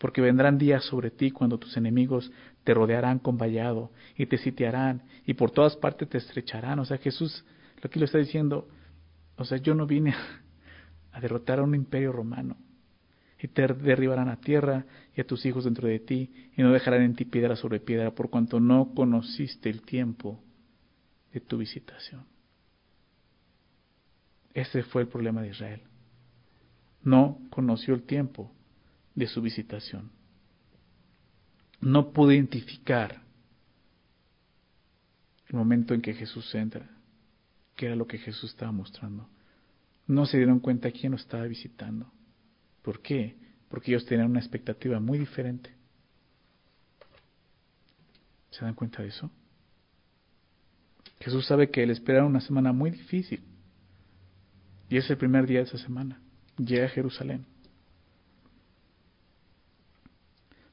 Porque 0.00 0.22
vendrán 0.22 0.56
días 0.56 0.82
sobre 0.84 1.10
ti 1.10 1.30
cuando 1.30 1.58
tus 1.58 1.76
enemigos 1.76 2.32
te 2.64 2.72
rodearán 2.72 3.18
con 3.18 3.36
vallado 3.36 3.92
y 4.16 4.24
te 4.26 4.38
sitiarán 4.38 5.02
y 5.26 5.34
por 5.34 5.50
todas 5.50 5.76
partes 5.76 6.08
te 6.08 6.18
estrecharán. 6.18 6.78
O 6.78 6.84
sea, 6.86 6.96
Jesús 6.96 7.44
lo 7.82 7.90
que 7.90 7.98
lo 7.98 8.06
está 8.06 8.18
diciendo, 8.18 8.68
o 9.36 9.44
sea, 9.44 9.58
yo 9.58 9.74
no 9.74 9.86
vine 9.86 10.14
a 11.12 11.20
derrotar 11.20 11.58
a 11.58 11.62
un 11.62 11.74
imperio 11.74 12.12
romano 12.12 12.56
y 13.42 13.48
te 13.48 13.66
derribarán 13.66 14.28
a 14.28 14.40
tierra 14.40 14.84
y 15.14 15.20
a 15.20 15.26
tus 15.26 15.44
hijos 15.46 15.64
dentro 15.64 15.88
de 15.88 15.98
ti, 15.98 16.30
y 16.56 16.62
no 16.62 16.72
dejarán 16.72 17.02
en 17.02 17.14
ti 17.14 17.24
piedra 17.24 17.56
sobre 17.56 17.80
piedra, 17.80 18.10
por 18.10 18.28
cuanto 18.28 18.60
no 18.60 18.92
conociste 18.94 19.70
el 19.70 19.80
tiempo 19.80 20.42
de 21.32 21.40
tu 21.40 21.56
visitación. 21.56 22.26
Ese 24.52 24.82
fue 24.82 25.02
el 25.02 25.08
problema 25.08 25.40
de 25.40 25.48
Israel. 25.48 25.80
No 27.02 27.38
conoció 27.48 27.94
el 27.94 28.02
tiempo 28.02 28.52
de 29.20 29.28
su 29.28 29.40
visitación. 29.42 30.10
No 31.80 32.12
pudo 32.12 32.32
identificar 32.32 33.22
el 35.48 35.56
momento 35.56 35.94
en 35.94 36.02
que 36.02 36.14
Jesús 36.14 36.54
entra, 36.54 36.88
que 37.76 37.86
era 37.86 37.96
lo 37.96 38.06
que 38.06 38.18
Jesús 38.18 38.50
estaba 38.50 38.72
mostrando. 38.72 39.28
No 40.06 40.26
se 40.26 40.36
dieron 40.36 40.60
cuenta 40.60 40.90
quién 40.90 41.12
lo 41.12 41.18
estaba 41.18 41.44
visitando. 41.44 42.10
¿Por 42.82 43.00
qué? 43.00 43.36
Porque 43.68 43.92
ellos 43.92 44.06
tenían 44.06 44.30
una 44.30 44.40
expectativa 44.40 44.98
muy 45.00 45.18
diferente. 45.18 45.70
¿Se 48.50 48.64
dan 48.64 48.74
cuenta 48.74 49.02
de 49.02 49.08
eso? 49.08 49.30
Jesús 51.20 51.46
sabe 51.46 51.70
que 51.70 51.86
le 51.86 51.92
espera 51.92 52.24
una 52.24 52.40
semana 52.40 52.72
muy 52.72 52.90
difícil. 52.90 53.42
Y 54.88 54.96
es 54.96 55.08
el 55.10 55.18
primer 55.18 55.46
día 55.46 55.58
de 55.58 55.66
esa 55.66 55.78
semana. 55.78 56.20
Llega 56.56 56.86
a 56.86 56.88
Jerusalén. 56.88 57.46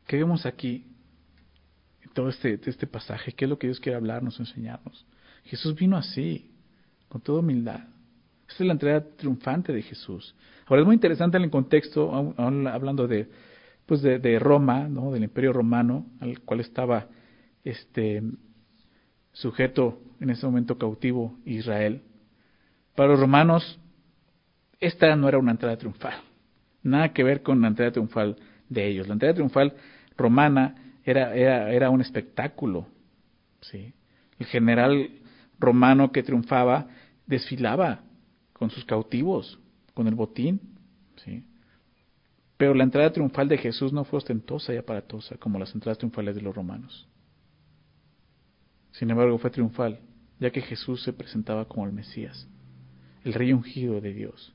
¿Qué 0.08 0.18
vemos 0.18 0.46
aquí? 0.46 0.86
En 2.02 2.10
todo 2.12 2.30
este, 2.30 2.60
este 2.66 2.88
pasaje. 2.88 3.34
¿Qué 3.34 3.46
es 3.46 3.50
lo 3.50 3.60
que 3.60 3.68
Dios 3.68 3.80
quiere 3.80 3.98
hablarnos, 3.98 4.40
enseñarnos? 4.40 5.06
Jesús 5.44 5.76
vino 5.76 5.98
así, 5.98 6.50
con 7.10 7.22
toda 7.22 7.42
humildad. 7.42 7.82
Esa 8.48 8.64
es 8.64 8.68
la 8.68 8.74
entrada 8.74 9.06
triunfante 9.18 9.74
de 9.74 9.82
Jesús. 9.82 10.34
Ahora 10.66 10.82
es 10.82 10.86
muy 10.86 10.96
interesante 10.96 11.38
en 11.38 11.44
el 11.44 11.50
contexto, 11.50 12.14
hablando 12.38 13.08
de, 13.08 13.30
pues 13.86 14.02
de, 14.02 14.40
Roma, 14.40 14.88
¿no? 14.88 15.12
del 15.12 15.26
Imperio 15.26 15.52
Romano, 15.52 16.06
al 16.22 16.40
cual 16.42 16.62
estaba 16.62 17.08
este 17.64 18.24
sujeto 19.34 20.02
en 20.22 20.30
ese 20.30 20.46
momento 20.46 20.78
cautivo 20.78 21.38
Israel. 21.46 22.02
Para 22.96 23.10
los 23.10 23.20
romanos, 23.20 23.80
esta 24.80 25.14
no 25.16 25.28
era 25.28 25.38
una 25.38 25.52
entrada 25.52 25.78
triunfal, 25.78 26.22
nada 26.82 27.14
que 27.14 27.24
ver 27.24 27.44
con 27.44 27.62
la 27.62 27.68
entrada 27.68 27.92
triunfal 27.92 28.38
de 28.70 28.88
ellos. 28.88 29.08
La 29.08 29.14
entrada 29.14 29.34
triunfal 29.34 29.74
romana 30.18 30.98
era, 31.04 31.36
era, 31.36 31.72
era 31.72 31.90
un 31.90 32.02
espectáculo. 32.02 32.88
¿sí? 33.62 33.94
El 34.40 34.48
general 34.48 35.10
romano 35.60 36.12
que 36.12 36.24
triunfaba 36.24 36.88
desfilaba 37.26 38.02
con 38.54 38.70
sus 38.70 38.84
cautivos, 38.86 39.60
con 39.94 40.08
el 40.08 40.16
botín. 40.16 40.60
¿sí? 41.24 41.46
Pero 42.58 42.74
la 42.74 42.84
entrada 42.84 43.12
triunfal 43.12 43.48
de 43.48 43.58
Jesús 43.58 43.94
no 43.94 44.04
fue 44.04 44.18
ostentosa 44.18 44.74
y 44.74 44.78
aparatosa 44.78 45.38
como 45.38 45.60
las 45.60 45.74
entradas 45.74 46.00
triunfales 46.00 46.36
de 46.36 46.42
los 46.42 46.56
romanos. 46.56 47.08
Sin 48.94 49.12
embargo, 49.12 49.38
fue 49.38 49.52
triunfal, 49.52 50.00
ya 50.40 50.50
que 50.50 50.62
Jesús 50.62 51.04
se 51.04 51.14
presentaba 51.14 51.66
como 51.66 51.86
el 51.86 51.94
Mesías, 51.94 52.48
el 53.24 53.34
rey 53.34 53.54
ungido 53.54 54.02
de 54.02 54.12
Dios, 54.12 54.54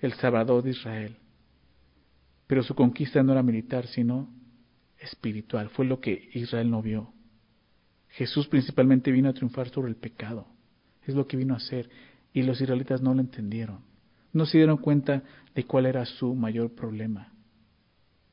el 0.00 0.12
Salvador 0.12 0.62
de 0.62 0.70
Israel. 0.70 1.16
Pero 2.46 2.62
su 2.62 2.74
conquista 2.76 3.22
no 3.24 3.32
era 3.32 3.42
militar, 3.42 3.88
sino 3.88 4.28
espiritual. 5.00 5.70
Fue 5.70 5.84
lo 5.84 6.00
que 6.00 6.30
Israel 6.34 6.70
no 6.70 6.82
vio. 6.82 7.12
Jesús 8.10 8.46
principalmente 8.48 9.10
vino 9.10 9.28
a 9.28 9.32
triunfar 9.32 9.68
sobre 9.70 9.90
el 9.90 9.96
pecado. 9.96 10.46
Es 11.06 11.14
lo 11.14 11.26
que 11.26 11.36
vino 11.36 11.54
a 11.54 11.58
hacer. 11.58 11.88
Y 12.32 12.42
los 12.42 12.60
israelitas 12.60 13.00
no 13.00 13.14
lo 13.14 13.20
entendieron. 13.20 13.80
No 14.32 14.46
se 14.46 14.58
dieron 14.58 14.76
cuenta 14.76 15.22
de 15.54 15.64
cuál 15.64 15.86
era 15.86 16.04
su 16.04 16.34
mayor 16.34 16.74
problema. 16.74 17.32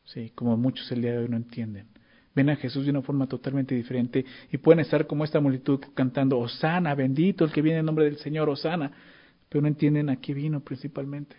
Sí, 0.05 0.31
como 0.35 0.55
muchos 0.55 0.91
el 0.91 1.01
día 1.01 1.13
de 1.13 1.17
hoy 1.19 1.29
no 1.29 1.37
entienden. 1.37 1.87
Ven 2.35 2.49
a 2.49 2.55
Jesús 2.55 2.85
de 2.85 2.91
una 2.91 3.01
forma 3.01 3.27
totalmente 3.27 3.73
diferente 3.73 4.23
y 4.51 4.57
pueden 4.57 4.79
estar 4.79 5.07
como 5.07 5.23
esta 5.23 5.39
multitud 5.39 5.79
cantando, 5.95 6.37
Osana, 6.37 6.93
bendito 6.93 7.43
el 7.43 7.51
que 7.51 7.63
viene 7.63 7.79
en 7.79 7.85
nombre 7.85 8.05
del 8.05 8.17
Señor, 8.17 8.47
Osana. 8.47 8.91
Pero 9.49 9.63
no 9.63 9.67
entienden 9.67 10.09
a 10.09 10.17
qué 10.17 10.33
vino 10.35 10.59
principalmente. 10.59 11.35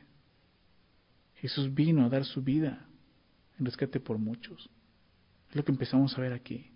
Jesús 1.36 1.72
vino 1.72 2.04
a 2.04 2.08
dar 2.08 2.24
su 2.24 2.42
vida 2.42 2.88
en 3.58 3.66
rescate 3.66 4.00
por 4.00 4.18
muchos. 4.18 4.68
Es 5.50 5.56
lo 5.56 5.64
que 5.64 5.72
empezamos 5.72 6.16
a 6.16 6.20
ver 6.20 6.32
aquí. 6.32 6.70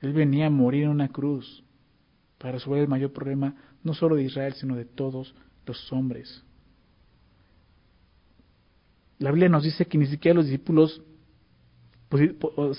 Él 0.00 0.12
venía 0.12 0.46
a 0.46 0.50
morir 0.50 0.84
en 0.84 0.90
una 0.90 1.08
cruz 1.08 1.64
para 2.38 2.52
resolver 2.52 2.82
el 2.82 2.88
mayor 2.88 3.12
problema 3.12 3.54
no 3.82 3.94
solo 3.94 4.16
de 4.16 4.24
Israel, 4.24 4.54
sino 4.54 4.76
de 4.76 4.84
todos 4.84 5.34
los 5.66 5.92
hombres. 5.92 6.44
La 9.18 9.30
Biblia 9.30 9.48
nos 9.48 9.64
dice 9.64 9.86
que 9.86 9.98
ni 9.98 10.06
siquiera 10.06 10.36
los 10.36 10.46
discípulos 10.46 11.02
pues, 12.08 12.30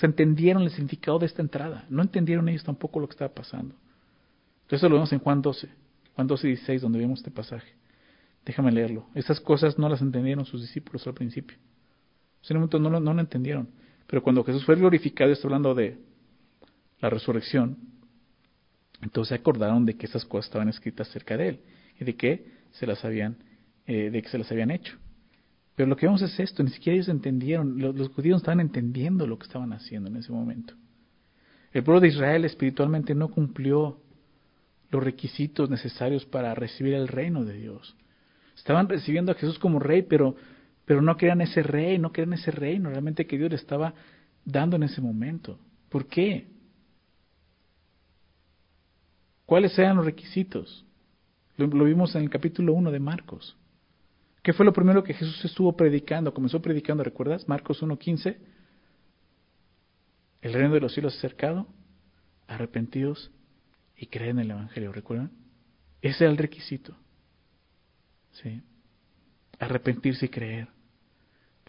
entendieron 0.02 0.62
el 0.62 0.70
significado 0.70 1.18
de 1.18 1.26
esta 1.26 1.42
entrada. 1.42 1.84
No 1.90 2.02
entendieron 2.02 2.48
ellos 2.48 2.64
tampoco 2.64 3.00
lo 3.00 3.06
que 3.06 3.12
estaba 3.12 3.32
pasando. 3.32 3.74
Entonces 4.62 4.88
lo 4.88 4.96
vemos 4.96 5.12
en 5.12 5.18
Juan 5.18 5.42
12, 5.42 5.68
Juan 6.14 6.26
12, 6.26 6.46
16, 6.46 6.82
donde 6.82 6.98
vemos 6.98 7.18
este 7.20 7.30
pasaje. 7.30 7.74
Déjame 8.44 8.72
leerlo. 8.72 9.06
Esas 9.14 9.40
cosas 9.40 9.78
no 9.78 9.88
las 9.88 10.00
entendieron 10.00 10.46
sus 10.46 10.62
discípulos 10.62 11.06
al 11.06 11.14
principio. 11.14 11.58
En 12.48 12.56
un 12.56 12.62
momento 12.62 12.78
no 12.78 13.12
lo 13.12 13.20
entendieron. 13.20 13.68
Pero 14.10 14.24
cuando 14.24 14.42
Jesús 14.42 14.64
fue 14.64 14.74
glorificado, 14.74 15.30
está 15.30 15.46
hablando 15.46 15.72
de 15.72 15.96
la 16.98 17.08
resurrección, 17.10 17.78
entonces 19.00 19.28
se 19.28 19.34
acordaron 19.36 19.86
de 19.86 19.96
que 19.96 20.06
esas 20.06 20.24
cosas 20.24 20.46
estaban 20.46 20.68
escritas 20.68 21.08
cerca 21.08 21.36
de 21.36 21.48
él 21.50 21.60
y 22.00 22.04
de 22.04 22.16
que 22.16 22.44
se 22.72 22.88
las 22.88 23.04
habían, 23.04 23.36
eh, 23.86 24.10
de 24.10 24.20
que 24.20 24.28
se 24.28 24.36
las 24.36 24.50
habían 24.50 24.72
hecho. 24.72 24.98
Pero 25.76 25.88
lo 25.88 25.96
que 25.96 26.06
vemos 26.06 26.22
es 26.22 26.40
esto, 26.40 26.64
ni 26.64 26.70
siquiera 26.70 26.96
ellos 26.96 27.08
entendieron, 27.08 27.80
los, 27.80 27.94
los 27.94 28.08
judíos 28.08 28.38
estaban 28.40 28.58
entendiendo 28.58 29.28
lo 29.28 29.38
que 29.38 29.46
estaban 29.46 29.72
haciendo 29.72 30.10
en 30.10 30.16
ese 30.16 30.32
momento. 30.32 30.74
El 31.72 31.84
pueblo 31.84 32.00
de 32.00 32.08
Israel 32.08 32.44
espiritualmente 32.44 33.14
no 33.14 33.28
cumplió 33.28 34.00
los 34.90 35.04
requisitos 35.04 35.70
necesarios 35.70 36.26
para 36.26 36.52
recibir 36.56 36.94
el 36.94 37.06
reino 37.06 37.44
de 37.44 37.54
Dios. 37.54 37.96
Estaban 38.56 38.88
recibiendo 38.88 39.30
a 39.30 39.36
Jesús 39.36 39.60
como 39.60 39.78
rey, 39.78 40.02
pero, 40.02 40.34
pero 40.90 41.02
no 41.02 41.16
querían 41.16 41.40
ese 41.40 41.62
rey, 41.62 42.00
no 42.00 42.10
querían 42.10 42.32
ese 42.32 42.50
reino 42.50 42.90
realmente 42.90 43.24
que 43.24 43.38
Dios 43.38 43.48
le 43.48 43.54
estaba 43.54 43.94
dando 44.44 44.74
en 44.74 44.82
ese 44.82 45.00
momento. 45.00 45.56
¿Por 45.88 46.08
qué? 46.08 46.48
¿Cuáles 49.46 49.78
eran 49.78 49.98
los 49.98 50.04
requisitos? 50.04 50.84
Lo, 51.56 51.68
vimos 51.68 52.16
en 52.16 52.22
el 52.22 52.28
capítulo 52.28 52.72
1 52.72 52.90
de 52.90 52.98
Marcos. 52.98 53.56
¿Qué 54.42 54.52
fue 54.52 54.66
lo 54.66 54.72
primero 54.72 55.04
que 55.04 55.14
Jesús 55.14 55.44
estuvo 55.44 55.76
predicando? 55.76 56.34
Comenzó 56.34 56.60
predicando, 56.60 57.04
¿recuerdas? 57.04 57.48
Marcos 57.48 57.80
1.15. 57.84 58.36
El 60.42 60.52
reino 60.52 60.74
de 60.74 60.80
los 60.80 60.92
cielos 60.92 61.16
acercado, 61.16 61.68
arrepentidos 62.48 63.30
y 63.96 64.06
creen 64.06 64.40
en 64.40 64.46
el 64.46 64.50
Evangelio, 64.50 64.90
¿recuerdan? 64.90 65.30
Ese 66.02 66.24
era 66.24 66.32
el 66.32 66.36
requisito. 66.36 66.96
¿Sí? 68.32 68.60
Arrepentirse 69.60 70.26
y 70.26 70.30
creer. 70.30 70.79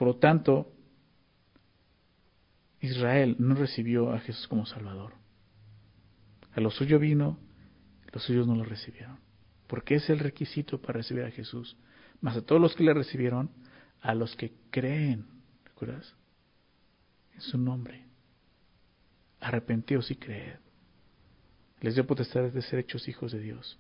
Por 0.02 0.08
lo 0.08 0.16
tanto, 0.16 0.74
Israel 2.80 3.36
no 3.38 3.54
recibió 3.54 4.12
a 4.12 4.20
Jesús 4.20 4.48
como 4.48 4.66
Salvador. 4.66 5.14
A 6.54 6.60
lo 6.60 6.72
suyo 6.72 6.98
vino 6.98 7.38
los 8.12 8.24
suyos 8.24 8.48
no 8.48 8.56
lo 8.56 8.64
recibieron. 8.64 9.20
Porque 9.68 9.94
es 9.94 10.10
el 10.10 10.18
requisito 10.18 10.82
para 10.82 10.98
recibir 10.98 11.24
a 11.24 11.30
Jesús. 11.30 11.78
Más 12.20 12.36
a 12.36 12.42
todos 12.42 12.60
los 12.60 12.76
que 12.76 12.84
le 12.84 12.96
recibieron, 12.96 13.52
a 14.02 14.16
los 14.16 14.36
que 14.36 14.54
creen, 14.72 15.28
¿recuerdas? 15.66 16.16
En 17.36 17.42
su 17.42 17.60
nombre. 17.60 18.04
Arrepentíos 19.40 20.10
y 20.10 20.16
creed. 20.16 20.58
Les 21.80 21.94
dio 21.94 22.08
potestad 22.08 22.52
de 22.52 22.62
ser 22.64 22.80
hechos 22.80 23.08
hijos 23.08 23.34
de 23.34 23.40
Dios. 23.40 23.78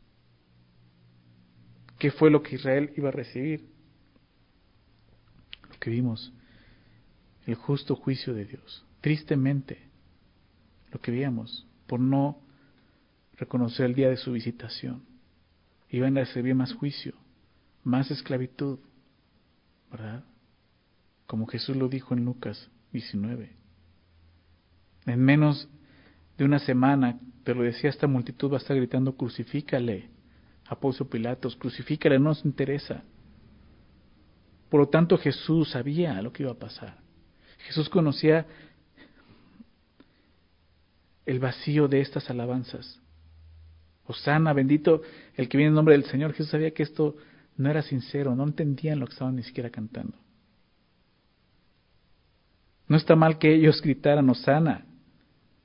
¿Qué 1.97 2.11
fue 2.11 2.29
lo 2.29 2.43
que 2.43 2.57
Israel 2.57 2.93
iba 2.95 3.09
a 3.09 3.11
recibir? 3.11 3.70
Lo 5.81 5.89
vimos, 5.89 6.31
el 7.45 7.55
justo 7.55 7.95
juicio 7.95 8.33
de 8.33 8.45
Dios. 8.45 8.85
Tristemente, 9.01 9.79
lo 10.91 11.01
que 11.01 11.11
vimos, 11.11 11.65
por 11.87 11.99
no 11.99 12.39
reconocer 13.37 13.87
el 13.87 13.95
día 13.95 14.09
de 14.09 14.17
su 14.17 14.31
visitación. 14.31 15.03
Iban 15.89 16.17
a 16.17 16.21
recibir 16.21 16.53
más 16.53 16.73
juicio, 16.73 17.15
más 17.83 18.11
esclavitud, 18.11 18.77
¿verdad? 19.91 20.23
Como 21.25 21.47
Jesús 21.47 21.75
lo 21.75 21.89
dijo 21.89 22.13
en 22.13 22.25
Lucas 22.25 22.69
19. 22.93 23.49
En 25.07 25.19
menos 25.19 25.67
de 26.37 26.45
una 26.45 26.59
semana, 26.59 27.19
pero 27.43 27.63
decía 27.63 27.89
esta 27.89 28.05
multitud 28.05 28.51
va 28.51 28.57
a 28.57 28.59
estar 28.59 28.77
gritando, 28.77 29.17
crucifícale, 29.17 30.09
a 30.67 30.79
Pilatos, 30.79 31.55
crucifícale, 31.55 32.19
no 32.19 32.29
nos 32.29 32.45
interesa. 32.45 33.03
Por 34.71 34.79
lo 34.79 34.87
tanto, 34.87 35.17
Jesús 35.17 35.71
sabía 35.71 36.21
lo 36.21 36.31
que 36.31 36.43
iba 36.43 36.53
a 36.53 36.57
pasar. 36.57 36.95
Jesús 37.65 37.89
conocía 37.89 38.45
el 41.25 41.39
vacío 41.39 41.89
de 41.89 41.99
estas 41.99 42.29
alabanzas. 42.29 43.01
Osana, 44.05 44.53
bendito 44.53 45.01
el 45.35 45.49
que 45.49 45.57
viene 45.57 45.71
en 45.71 45.75
nombre 45.75 45.93
del 45.93 46.05
Señor. 46.05 46.31
Jesús 46.31 46.51
sabía 46.51 46.71
que 46.71 46.83
esto 46.83 47.17
no 47.57 47.69
era 47.69 47.81
sincero, 47.81 48.33
no 48.33 48.45
entendían 48.45 48.97
lo 48.97 49.07
que 49.07 49.11
estaban 49.11 49.35
ni 49.35 49.43
siquiera 49.43 49.69
cantando. 49.69 50.17
No 52.87 52.95
está 52.95 53.17
mal 53.17 53.39
que 53.39 53.53
ellos 53.53 53.81
gritaran 53.81 54.29
Osana, 54.29 54.85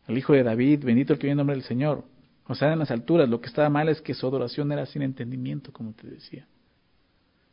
el 0.09 0.19
hijo 0.19 0.33
de 0.33 0.43
David, 0.43 0.85
bendito 0.85 1.13
el 1.13 1.21
que 1.21 1.29
viene 1.29 1.35
en 1.35 1.39
nombre 1.39 1.55
del 1.55 1.65
Señor. 1.65 2.03
Osana 2.49 2.73
en 2.73 2.81
las 2.81 2.91
alturas, 2.91 3.29
lo 3.29 3.41
que 3.41 3.47
estaba 3.47 3.69
mal 3.71 3.89
es 3.89 4.01
que 4.01 4.15
su 4.15 4.27
adoración 4.27 4.73
era 4.73 4.85
sin 4.85 5.03
entendimiento, 5.03 5.73
como 5.73 5.93
te 5.93 6.09
decía. 6.09 6.49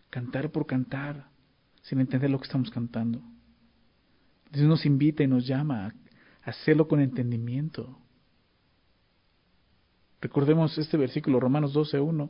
Cantar 0.10 0.50
por 0.50 0.66
cantar, 0.66 1.32
sin 1.84 2.00
entender 2.00 2.30
lo 2.30 2.40
que 2.40 2.46
estamos 2.46 2.72
cantando. 2.72 3.22
Dios 4.52 4.68
nos 4.68 4.86
invita 4.86 5.24
y 5.24 5.28
nos 5.28 5.46
llama 5.46 5.88
a 5.88 5.94
hacerlo 6.50 6.88
con 6.88 7.00
entendimiento. 7.00 7.98
Recordemos 10.22 10.78
este 10.78 10.98
versículo, 10.98 11.40
Romanos 11.40 11.76
12.1. 11.76 12.30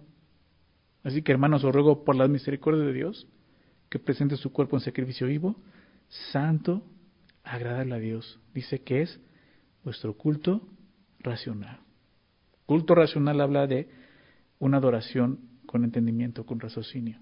Así 1.03 1.21
que 1.21 1.31
hermanos, 1.31 1.63
os 1.63 1.73
ruego 1.73 2.03
por 2.03 2.15
la 2.15 2.27
misericordia 2.27 2.83
de 2.83 2.93
Dios 2.93 3.27
que 3.89 3.99
presente 3.99 4.37
su 4.37 4.51
cuerpo 4.51 4.77
en 4.77 4.81
sacrificio 4.81 5.27
vivo, 5.27 5.55
santo, 6.31 6.83
agradable 7.43 7.95
a 7.95 7.99
Dios. 7.99 8.39
Dice 8.53 8.81
que 8.81 9.03
es 9.03 9.19
vuestro 9.83 10.15
culto 10.15 10.67
racional. 11.19 11.79
Culto 12.65 12.95
racional 12.95 13.41
habla 13.41 13.67
de 13.67 13.89
una 14.59 14.77
adoración 14.77 15.39
con 15.65 15.83
entendimiento, 15.83 16.45
con 16.45 16.59
raciocinio. 16.59 17.19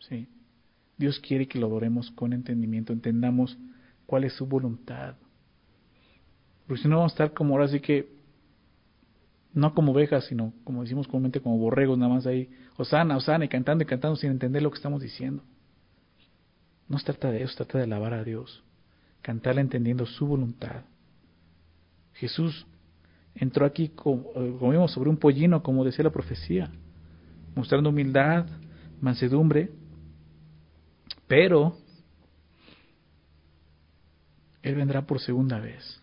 ¿Sí? 0.00 0.28
Dios 0.96 1.18
quiere 1.20 1.46
que 1.46 1.58
lo 1.58 1.66
adoremos 1.66 2.10
con 2.12 2.32
entendimiento, 2.32 2.92
entendamos 2.92 3.56
cuál 4.06 4.24
es 4.24 4.32
su 4.34 4.46
voluntad. 4.46 5.16
Porque 6.66 6.82
si 6.82 6.88
no 6.88 6.96
vamos 6.96 7.12
a 7.12 7.14
estar 7.14 7.32
como 7.32 7.54
ahora 7.54 7.68
sí 7.68 7.80
que 7.80 8.16
No 9.56 9.74
como 9.74 9.92
ovejas, 9.92 10.26
sino 10.26 10.52
como 10.64 10.82
decimos 10.82 11.06
comúnmente 11.06 11.40
como 11.40 11.56
borregos, 11.56 11.96
nada 11.96 12.12
más 12.12 12.26
ahí, 12.26 12.50
Osana, 12.76 13.16
Osana, 13.16 13.46
y 13.46 13.48
cantando 13.48 13.84
y 13.84 13.86
cantando 13.86 14.16
sin 14.16 14.30
entender 14.30 14.62
lo 14.62 14.70
que 14.70 14.76
estamos 14.76 15.00
diciendo. 15.00 15.42
No 16.88 16.98
se 16.98 17.06
trata 17.06 17.30
de 17.30 17.42
eso, 17.42 17.52
se 17.52 17.56
trata 17.56 17.78
de 17.78 17.84
alabar 17.84 18.12
a 18.12 18.22
Dios, 18.22 18.62
cantarle 19.22 19.62
entendiendo 19.62 20.04
su 20.04 20.26
voluntad. 20.26 20.82
Jesús 22.12 22.66
entró 23.34 23.64
aquí, 23.64 23.88
como, 23.88 24.30
vimos, 24.70 24.92
sobre 24.92 25.08
un 25.08 25.16
pollino, 25.16 25.62
como 25.62 25.84
decía 25.84 26.04
la 26.04 26.10
profecía, 26.12 26.70
mostrando 27.54 27.88
humildad, 27.88 28.46
mansedumbre, 29.00 29.70
pero 31.26 31.76
Él 34.62 34.74
vendrá 34.74 35.06
por 35.06 35.20
segunda 35.20 35.58
vez. 35.58 36.02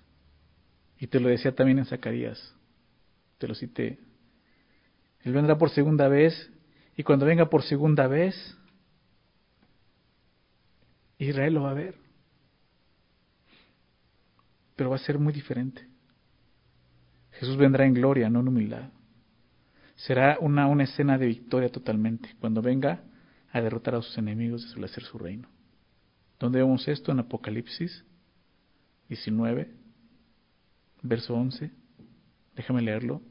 Y 1.00 1.08
te 1.08 1.20
lo 1.20 1.30
decía 1.30 1.54
también 1.54 1.80
en 1.80 1.86
Zacarías, 1.86 2.56
te 3.38 3.48
lo 3.48 3.56
cité. 3.56 4.00
Él 5.22 5.34
vendrá 5.34 5.58
por 5.58 5.70
segunda 5.70 6.08
vez 6.08 6.50
y 6.96 7.04
cuando 7.04 7.26
venga 7.26 7.50
por 7.50 7.64
segunda 7.64 8.08
vez, 8.08 8.36
Israel 11.18 11.54
lo 11.54 11.64
va 11.64 11.72
a 11.72 11.76
ver. 11.76 11.96
Pero 14.76 14.90
va 14.90 14.96
a 14.96 15.00
ser 15.00 15.20
muy 15.20 15.34
diferente. 15.34 15.88
Jesús 17.32 17.58
vendrá 17.58 17.86
en 17.86 17.94
gloria, 17.94 18.30
no 18.30 18.42
en 18.42 18.48
humildad. 18.48 18.90
Será 19.96 20.38
una, 20.40 20.68
una 20.68 20.84
escena 20.84 21.18
de 21.18 21.28
victoria 21.28 21.70
totalmente, 21.70 22.36
cuando 22.40 22.62
venga 22.62 23.04
a 23.54 23.62
derrotar 23.62 23.96
a 23.96 24.02
sus 24.02 24.18
enemigos 24.18 24.64
y 24.64 24.66
establecer 24.66 25.04
su 25.04 25.18
reino. 25.20 25.48
¿Dónde 26.40 26.60
vemos 26.60 26.88
esto? 26.88 27.12
En 27.12 27.20
Apocalipsis 27.20 28.04
19, 29.08 29.72
verso 31.04 31.36
11. 31.36 31.72
Déjame 32.56 32.82
leerlo. 32.82 33.22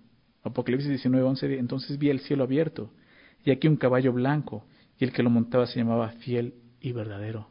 Apocalipsis 0.45 0.89
19, 0.89 1.27
11. 1.27 1.59
Entonces 1.59 1.99
vi 1.99 2.09
el 2.09 2.21
cielo 2.21 2.45
abierto, 2.45 2.93
y 3.45 3.51
aquí 3.51 3.67
un 3.67 3.77
caballo 3.77 4.13
blanco, 4.13 4.65
y 4.97 5.05
el 5.05 5.13
que 5.13 5.25
lo 5.25 5.31
montaba 5.31 5.67
se 5.67 5.81
llamaba 5.81 6.11
fiel 6.13 6.55
y 6.81 6.93
verdadero, 6.93 7.51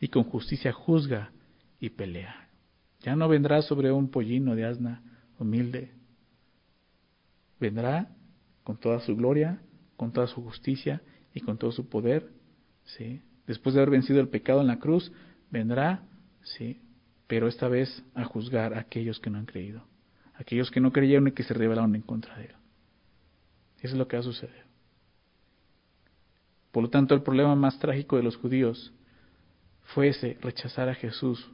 y 0.00 0.08
con 0.08 0.24
justicia 0.24 0.72
juzga 0.72 1.30
y 1.78 1.90
pelea. 1.90 2.48
Ya 3.00 3.14
no 3.14 3.28
vendrá 3.28 3.62
sobre 3.62 3.92
un 3.92 4.10
pollino 4.10 4.56
de 4.56 4.64
asna 4.64 5.02
humilde. 5.38 5.92
Vendrá 7.60 8.08
con 8.64 8.76
toda 8.76 8.98
su 9.00 9.14
gloria, 9.14 9.62
con 9.96 10.12
toda 10.12 10.26
su 10.26 10.42
justicia 10.42 11.00
y 11.34 11.40
con 11.40 11.58
todo 11.58 11.72
su 11.72 11.88
poder, 11.88 12.30
¿sí? 12.84 13.22
Después 13.46 13.74
de 13.74 13.80
haber 13.80 13.90
vencido 13.90 14.20
el 14.20 14.28
pecado 14.28 14.60
en 14.60 14.66
la 14.66 14.78
cruz, 14.78 15.12
vendrá, 15.50 16.02
¿sí? 16.42 16.80
Pero 17.26 17.48
esta 17.48 17.68
vez 17.68 18.04
a 18.14 18.24
juzgar 18.24 18.74
a 18.74 18.80
aquellos 18.80 19.20
que 19.20 19.30
no 19.30 19.38
han 19.38 19.46
creído, 19.46 19.84
aquellos 20.34 20.70
que 20.70 20.80
no 20.80 20.92
creyeron 20.92 21.28
y 21.28 21.32
que 21.32 21.42
se 21.42 21.54
rebelaron 21.54 21.94
en 21.94 22.02
contra 22.02 22.36
de 22.36 22.46
él. 22.46 22.54
Eso 23.78 23.94
es 23.94 23.98
lo 23.98 24.08
que 24.08 24.16
va 24.16 24.20
a 24.20 24.24
suceder. 24.24 24.64
Por 26.72 26.82
lo 26.82 26.90
tanto, 26.90 27.14
el 27.14 27.22
problema 27.22 27.54
más 27.54 27.78
trágico 27.78 28.16
de 28.16 28.22
los 28.22 28.36
judíos 28.36 28.92
fue 29.94 30.08
ese, 30.08 30.36
rechazar 30.40 30.88
a 30.88 30.94
Jesús, 30.94 31.50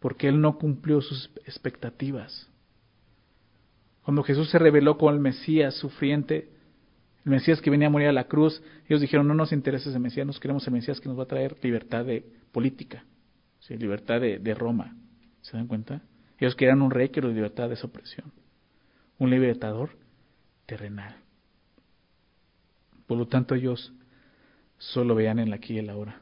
porque 0.00 0.28
él 0.28 0.40
no 0.40 0.58
cumplió 0.58 1.00
sus 1.00 1.30
expectativas. 1.44 2.48
Cuando 4.02 4.22
Jesús 4.22 4.48
se 4.50 4.58
reveló 4.58 4.96
como 4.96 5.10
el 5.10 5.20
Mesías 5.20 5.74
sufriente, 5.74 6.48
Mesías 7.30 7.60
que 7.60 7.70
venía 7.70 7.88
a 7.88 7.90
morir 7.90 8.08
a 8.08 8.12
la 8.12 8.24
cruz, 8.24 8.62
ellos 8.86 9.00
dijeron, 9.00 9.28
no 9.28 9.34
nos 9.34 9.52
interesa 9.52 9.90
ese 9.90 9.98
Mesías, 9.98 10.26
nos 10.26 10.40
queremos 10.40 10.66
el 10.66 10.72
Mesías 10.72 11.00
que 11.00 11.08
nos 11.08 11.18
va 11.18 11.24
a 11.24 11.28
traer 11.28 11.56
libertad 11.62 12.04
de 12.04 12.24
política, 12.52 13.04
libertad 13.68 14.20
de, 14.20 14.38
de 14.38 14.54
Roma. 14.54 14.96
¿Se 15.42 15.56
dan 15.56 15.66
cuenta? 15.66 16.02
Ellos 16.38 16.54
querían 16.54 16.82
un 16.82 16.90
rey 16.90 17.08
que 17.08 17.20
los 17.20 17.34
libertad 17.34 17.68
de 17.68 17.74
esa 17.74 17.86
opresión, 17.86 18.32
un 19.18 19.30
libertador 19.30 19.90
terrenal. 20.66 21.16
Por 23.06 23.18
lo 23.18 23.26
tanto, 23.26 23.54
ellos 23.54 23.92
solo 24.78 25.14
veían 25.14 25.38
en 25.38 25.50
la 25.50 25.56
aquí 25.56 25.74
y 25.74 25.78
el 25.78 25.90
ahora. 25.90 26.20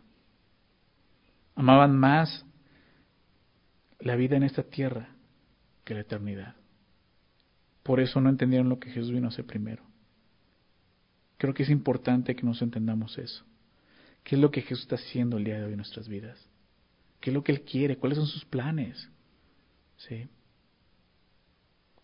Amaban 1.55 1.97
más 1.97 2.45
la 4.01 4.17
vida 4.17 4.37
en 4.37 4.43
esta 4.43 4.63
tierra 4.63 5.09
que 5.85 5.95
la 5.95 6.01
eternidad. 6.01 6.55
Por 7.83 8.01
eso 8.01 8.21
no 8.21 8.29
entendieron 8.29 8.69
lo 8.69 8.79
que 8.79 8.91
Jesús 8.91 9.13
vino 9.13 9.27
a 9.27 9.29
hacer 9.29 9.47
primero. 9.47 9.83
Creo 11.39 11.55
que 11.55 11.65
es 11.65 11.71
importante 11.71 12.35
que 12.35 12.43
nos 12.43 12.63
entendamos 12.63 13.19
eso. 13.19 13.45
¿Qué 14.25 14.35
es 14.35 14.41
lo 14.41 14.51
que 14.51 14.63
Jesús 14.63 14.83
está 14.83 14.97
haciendo 14.97 15.37
el 15.37 15.45
día 15.45 15.59
de 15.59 15.65
hoy 15.65 15.73
en 15.73 15.77
nuestras 15.77 16.09
vidas? 16.09 16.39
¿Qué 17.21 17.31
es 17.31 17.35
lo 17.35 17.45
que 17.45 17.53
Él 17.53 17.63
quiere? 17.63 17.97
¿Cuáles 17.97 18.19
son 18.19 18.27
sus 18.27 18.45
planes? 18.45 19.09
¿Sí? 19.97 20.29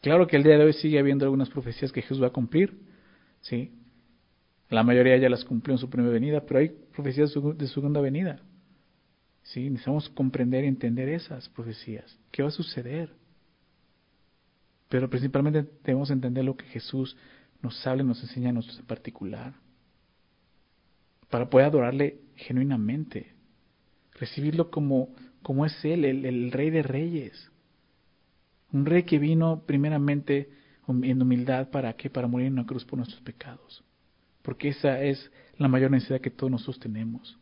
Claro 0.00 0.26
que 0.26 0.36
el 0.36 0.42
día 0.42 0.58
de 0.58 0.64
hoy 0.64 0.72
sigue 0.72 0.98
habiendo 0.98 1.24
algunas 1.24 1.48
profecías 1.48 1.92
que 1.92 2.02
Jesús 2.02 2.22
va 2.22 2.28
a 2.28 2.32
cumplir. 2.32 2.78
¿Sí? 3.40 3.72
La 4.68 4.82
mayoría 4.82 5.16
ya 5.16 5.28
las 5.28 5.44
cumplió 5.44 5.74
en 5.74 5.78
su 5.78 5.90
primera 5.90 6.12
venida, 6.12 6.40
pero 6.44 6.60
hay 6.60 6.68
profecías 6.68 7.32
de 7.34 7.68
segunda 7.68 8.00
venida. 8.00 8.40
¿Sí? 9.42 9.68
Necesitamos 9.68 10.08
comprender 10.10 10.64
y 10.64 10.68
entender 10.68 11.08
esas 11.08 11.48
profecías. 11.48 12.18
¿Qué 12.30 12.42
va 12.42 12.48
a 12.48 12.52
suceder? 12.52 13.10
Pero 14.88 15.08
principalmente 15.08 15.68
debemos 15.84 16.10
entender 16.10 16.44
lo 16.44 16.56
que 16.56 16.66
Jesús 16.66 17.16
nos 17.62 17.86
habla 17.86 18.02
y 18.02 18.06
nos 18.06 18.22
enseña 18.22 18.50
a 18.50 18.52
nosotros 18.52 18.80
en 18.80 18.86
particular. 18.86 19.54
Para 21.30 21.48
poder 21.48 21.68
adorarle 21.68 22.18
genuinamente. 22.36 23.32
Recibirlo 24.14 24.70
como, 24.70 25.14
como 25.42 25.64
es 25.64 25.84
Él, 25.84 26.04
el, 26.04 26.52
Rey 26.52 26.70
de 26.70 26.82
Reyes. 26.82 27.50
Un 28.72 28.84
Rey 28.84 29.04
que 29.04 29.18
vino 29.18 29.62
primeramente 29.66 30.50
en 30.88 31.22
humildad 31.22 31.70
para 31.70 31.92
qué? 31.94 32.10
Para 32.10 32.26
morir 32.26 32.48
en 32.48 32.54
una 32.54 32.66
cruz 32.66 32.84
por 32.84 32.98
nuestros 32.98 33.22
pecados. 33.22 33.82
Porque 34.42 34.68
esa 34.68 35.00
es 35.00 35.30
la 35.56 35.68
mayor 35.68 35.90
necesidad 35.90 36.20
que 36.20 36.30
todos 36.30 36.50
nosotros 36.50 36.80
tenemos. 36.80 37.38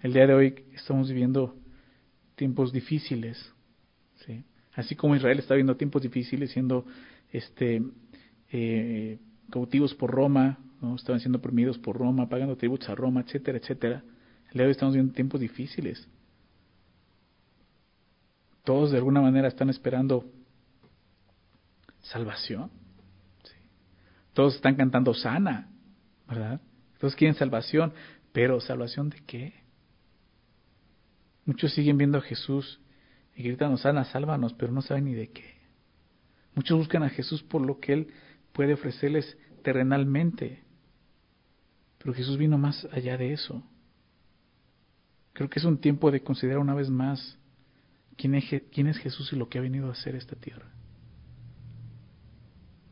El 0.00 0.12
día 0.12 0.28
de 0.28 0.34
hoy 0.34 0.54
estamos 0.74 1.08
viviendo 1.08 1.56
tiempos 2.36 2.72
difíciles. 2.72 3.52
¿sí? 4.24 4.44
Así 4.74 4.94
como 4.94 5.16
Israel 5.16 5.40
está 5.40 5.56
viendo 5.56 5.76
tiempos 5.76 6.02
difíciles, 6.02 6.52
siendo 6.52 6.86
este, 7.32 7.82
eh, 8.50 9.18
cautivos 9.50 9.94
por 9.94 10.10
Roma, 10.10 10.58
¿no? 10.80 10.96
estaban 10.96 11.20
siendo 11.20 11.38
oprimidos 11.38 11.78
por 11.78 11.96
Roma, 11.96 12.28
pagando 12.28 12.56
tributos 12.56 12.88
a 12.88 12.94
Roma, 12.94 13.20
etcétera, 13.20 13.58
etcétera. 13.58 14.02
El 14.48 14.52
día 14.52 14.62
de 14.62 14.66
hoy 14.66 14.72
estamos 14.72 14.94
viendo 14.94 15.12
tiempos 15.12 15.40
difíciles. 15.40 16.08
Todos 18.64 18.90
de 18.90 18.98
alguna 18.98 19.20
manera 19.20 19.48
están 19.48 19.70
esperando 19.70 20.30
salvación. 22.00 22.70
Todos 24.32 24.56
están 24.56 24.76
cantando 24.76 25.14
sana, 25.14 25.70
¿verdad? 26.28 26.60
Todos 26.98 27.16
quieren 27.16 27.34
salvación, 27.34 27.92
pero 28.32 28.60
¿salvación 28.60 29.10
de 29.10 29.20
qué? 29.26 29.54
Muchos 31.44 31.72
siguen 31.72 31.98
viendo 31.98 32.18
a 32.18 32.20
Jesús 32.20 32.80
y 33.34 33.42
gritan, 33.42 33.76
sana, 33.78 34.04
sálvanos, 34.04 34.52
pero 34.54 34.72
no 34.72 34.82
saben 34.82 35.06
ni 35.06 35.14
de 35.14 35.30
qué. 35.30 35.58
Muchos 36.54 36.76
buscan 36.76 37.02
a 37.02 37.08
Jesús 37.08 37.42
por 37.42 37.62
lo 37.62 37.78
que 37.78 37.92
Él 37.92 38.12
puede 38.58 38.72
ofrecerles 38.72 39.38
terrenalmente. 39.62 40.64
Pero 41.98 42.12
Jesús 42.12 42.36
vino 42.36 42.58
más 42.58 42.88
allá 42.90 43.16
de 43.16 43.32
eso. 43.32 43.62
Creo 45.32 45.48
que 45.48 45.60
es 45.60 45.64
un 45.64 45.78
tiempo 45.78 46.10
de 46.10 46.24
considerar 46.24 46.58
una 46.58 46.74
vez 46.74 46.90
más 46.90 47.38
quién 48.16 48.34
es, 48.34 48.98
Jesús 48.98 49.32
y 49.32 49.36
lo 49.36 49.48
que 49.48 49.58
ha 49.58 49.60
venido 49.60 49.86
a 49.86 49.92
hacer 49.92 50.16
esta 50.16 50.34
tierra. 50.34 50.72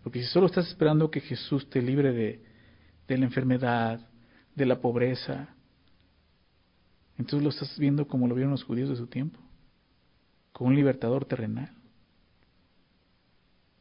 Porque 0.04 0.20
si 0.22 0.26
solo 0.26 0.46
estás 0.46 0.68
esperando 0.68 1.10
que 1.10 1.20
Jesús 1.20 1.68
te 1.68 1.82
libre 1.82 2.12
de, 2.12 2.44
de 3.08 3.18
la 3.18 3.24
enfermedad, 3.24 4.08
de 4.54 4.66
la 4.66 4.80
pobreza, 4.80 5.48
entonces 7.18 7.42
lo 7.42 7.50
estás 7.50 7.76
viendo 7.76 8.06
como 8.06 8.28
lo 8.28 8.36
vieron 8.36 8.52
los 8.52 8.62
judíos 8.62 8.88
de 8.88 8.94
su 8.94 9.08
tiempo 9.08 9.40
como 10.52 10.68
un 10.68 10.76
libertador 10.76 11.24
terrenal. 11.24 11.75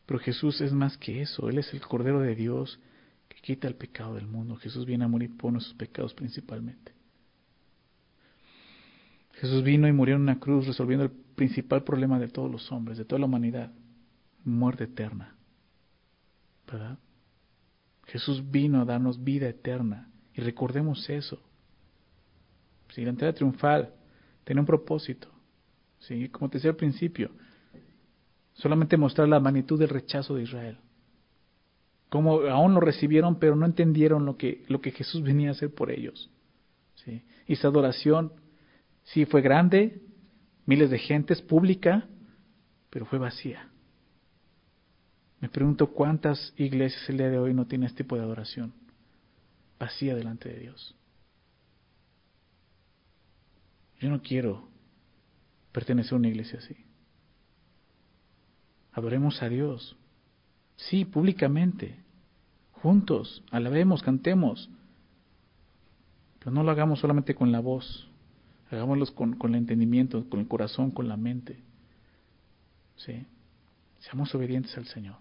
Pero 0.06 0.20
Jesús 0.20 0.62
es 0.62 0.72
más 0.72 0.98
que 0.98 1.22
eso, 1.22 1.50
Él 1.50 1.58
es 1.58 1.74
el 1.74 1.82
Cordero 1.82 2.20
de 2.20 2.36
Dios 2.36 2.80
que 3.28 3.38
quita 3.42 3.68
el 3.68 3.76
pecado 3.76 4.16
del 4.16 4.28
mundo. 4.28 4.56
Jesús 4.56 4.86
viene 4.86 5.06
a 5.06 5.08
morir 5.08 5.36
por 5.36 5.52
nuestros 5.52 5.76
pecados 5.76 6.14
principalmente. 6.14 6.94
Jesús 9.34 9.64
vino 9.64 9.88
y 9.88 9.92
murió 9.92 10.16
en 10.16 10.22
una 10.22 10.40
cruz 10.40 10.68
resolviendo 10.68 11.06
el 11.06 11.12
principal 11.12 11.84
problema 11.84 12.20
de 12.20 12.30
todos 12.30 12.50
los 12.50 12.72
hombres, 12.72 12.98
de 12.98 13.06
toda 13.06 13.20
la 13.20 13.26
humanidad, 13.26 13.72
muerte 14.44 14.86
eterna. 14.86 15.36
¿Verdad? 16.68 16.98
Jesús 18.06 18.50
vino 18.50 18.82
a 18.82 18.86
darnos 18.86 19.24
vida 19.24 19.50
eterna 19.50 20.10
y 20.34 20.42
recordemos 20.42 21.10
eso. 21.10 21.42
Si 22.90 23.04
la 23.04 23.10
entrada 23.10 23.34
triunfal 23.34 23.94
tiene 24.44 24.62
un 24.62 24.68
propósito, 24.68 25.28
¿sí? 26.00 26.30
Como 26.30 26.50
te 26.50 26.58
decía 26.58 26.72
al 26.72 26.78
principio, 26.78 27.32
solamente 28.56 28.98
mostrar 28.98 29.28
la 29.28 29.40
magnitud 29.40 29.80
del 29.80 29.90
rechazo 29.90 30.36
de 30.36 30.44
Israel. 30.44 30.78
Como 32.10 32.42
aún 32.42 32.74
lo 32.74 32.80
recibieron, 32.80 33.40
pero 33.40 33.56
no 33.56 33.66
entendieron 33.66 34.26
lo 34.26 34.38
que, 34.38 34.64
lo 34.68 34.82
que 34.82 34.92
Jesús 34.92 35.22
venía 35.22 35.50
a 35.50 35.52
hacer 35.52 35.74
por 35.74 35.92
ellos. 35.92 36.30
¿sí? 36.96 37.24
Y 37.48 37.54
esa 37.54 37.68
adoración, 37.68 38.32
sí, 39.04 39.26
fue 39.26 39.42
grande, 39.42 40.02
miles 40.66 40.90
de 40.90 41.00
gentes, 41.00 41.42
pública, 41.42 42.08
pero 42.90 43.06
fue 43.06 43.20
vacía. 43.20 43.70
Me 45.42 45.50
pregunto 45.50 45.88
cuántas 45.88 46.54
iglesias 46.56 47.10
el 47.10 47.18
día 47.18 47.30
de 47.30 47.38
hoy 47.38 47.54
no 47.54 47.68
tienen 47.68 47.88
este 47.88 48.04
tipo 48.04 48.16
de 48.16 48.24
adoración, 48.24 48.74
vacía 49.78 50.16
delante 50.16 50.50
de 50.50 50.60
Dios. 50.60 50.96
Yo 54.00 54.10
no 54.10 54.22
quiero 54.22 54.68
pertenecer 55.72 56.14
a 56.14 56.18
una 56.18 56.30
iglesia 56.30 56.60
así. 56.60 56.85
Adoremos 58.96 59.44
a 59.44 59.50
Dios. 59.50 59.96
Sí, 60.78 61.04
públicamente. 61.04 62.00
Juntos. 62.72 63.44
Alabemos, 63.52 64.02
cantemos. 64.02 64.70
Pero 66.40 66.52
no 66.52 66.64
lo 66.64 66.72
hagamos 66.72 67.00
solamente 67.00 67.36
con 67.36 67.52
la 67.52 67.60
voz. 67.60 68.08
Hagámoslo 68.72 69.06
con, 69.14 69.36
con 69.36 69.54
el 69.54 69.60
entendimiento, 69.60 70.28
con 70.30 70.40
el 70.40 70.48
corazón, 70.48 70.92
con 70.92 71.10
la 71.10 71.18
mente. 71.18 71.60
¿Sí? 72.96 73.26
Seamos 74.00 74.34
obedientes 74.34 74.76
al 74.78 74.86
Señor. 74.86 75.18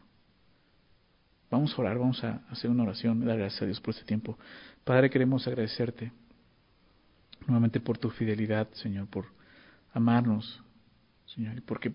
Vamos 1.51 1.77
a 1.77 1.83
orar, 1.83 1.99
vamos 1.99 2.23
a 2.23 2.43
hacer 2.51 2.71
una 2.71 2.85
oración, 2.85 3.25
dar 3.25 3.39
gracias 3.39 3.63
a 3.63 3.67
Dios 3.67 3.81
por 3.81 3.95
este 3.95 4.07
tiempo. 4.07 4.39
Padre, 4.85 5.11
queremos 5.11 5.47
agradecerte 5.47 6.13
nuevamente 7.47 7.81
por 7.81 7.99
tu 7.99 8.11
fidelidad, 8.11 8.69
Señor, 8.73 9.09
por 9.09 9.27
amarnos, 9.93 10.63
Señor, 11.27 11.57
y 11.57 11.61
porque 11.61 11.91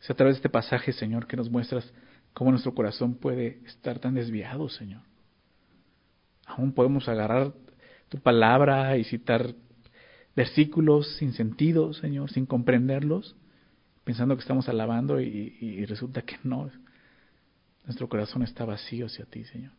es 0.00 0.10
a 0.10 0.14
través 0.14 0.36
de 0.36 0.38
este 0.38 0.48
pasaje, 0.48 0.92
Señor, 0.92 1.26
que 1.26 1.36
nos 1.36 1.50
muestras 1.50 1.92
cómo 2.32 2.50
nuestro 2.50 2.74
corazón 2.74 3.16
puede 3.16 3.60
estar 3.66 3.98
tan 3.98 4.14
desviado, 4.14 4.68
Señor. 4.68 5.02
Aún 6.46 6.72
podemos 6.72 7.08
agarrar 7.08 7.52
tu 8.08 8.18
palabra 8.18 8.96
y 8.96 9.04
citar 9.04 9.54
versículos 10.34 11.16
sin 11.16 11.32
sentido, 11.32 11.92
Señor, 11.92 12.30
sin 12.30 12.46
comprenderlos, 12.46 13.36
pensando 14.04 14.34
que 14.36 14.40
estamos 14.40 14.68
alabando 14.68 15.20
y, 15.20 15.84
resulta 15.86 16.22
que 16.22 16.38
no. 16.42 16.70
Nuestro 17.84 18.08
corazón 18.08 18.42
está 18.42 18.64
vacío 18.64 19.06
hacia 19.06 19.26
ti, 19.26 19.44
Señor. 19.44 19.72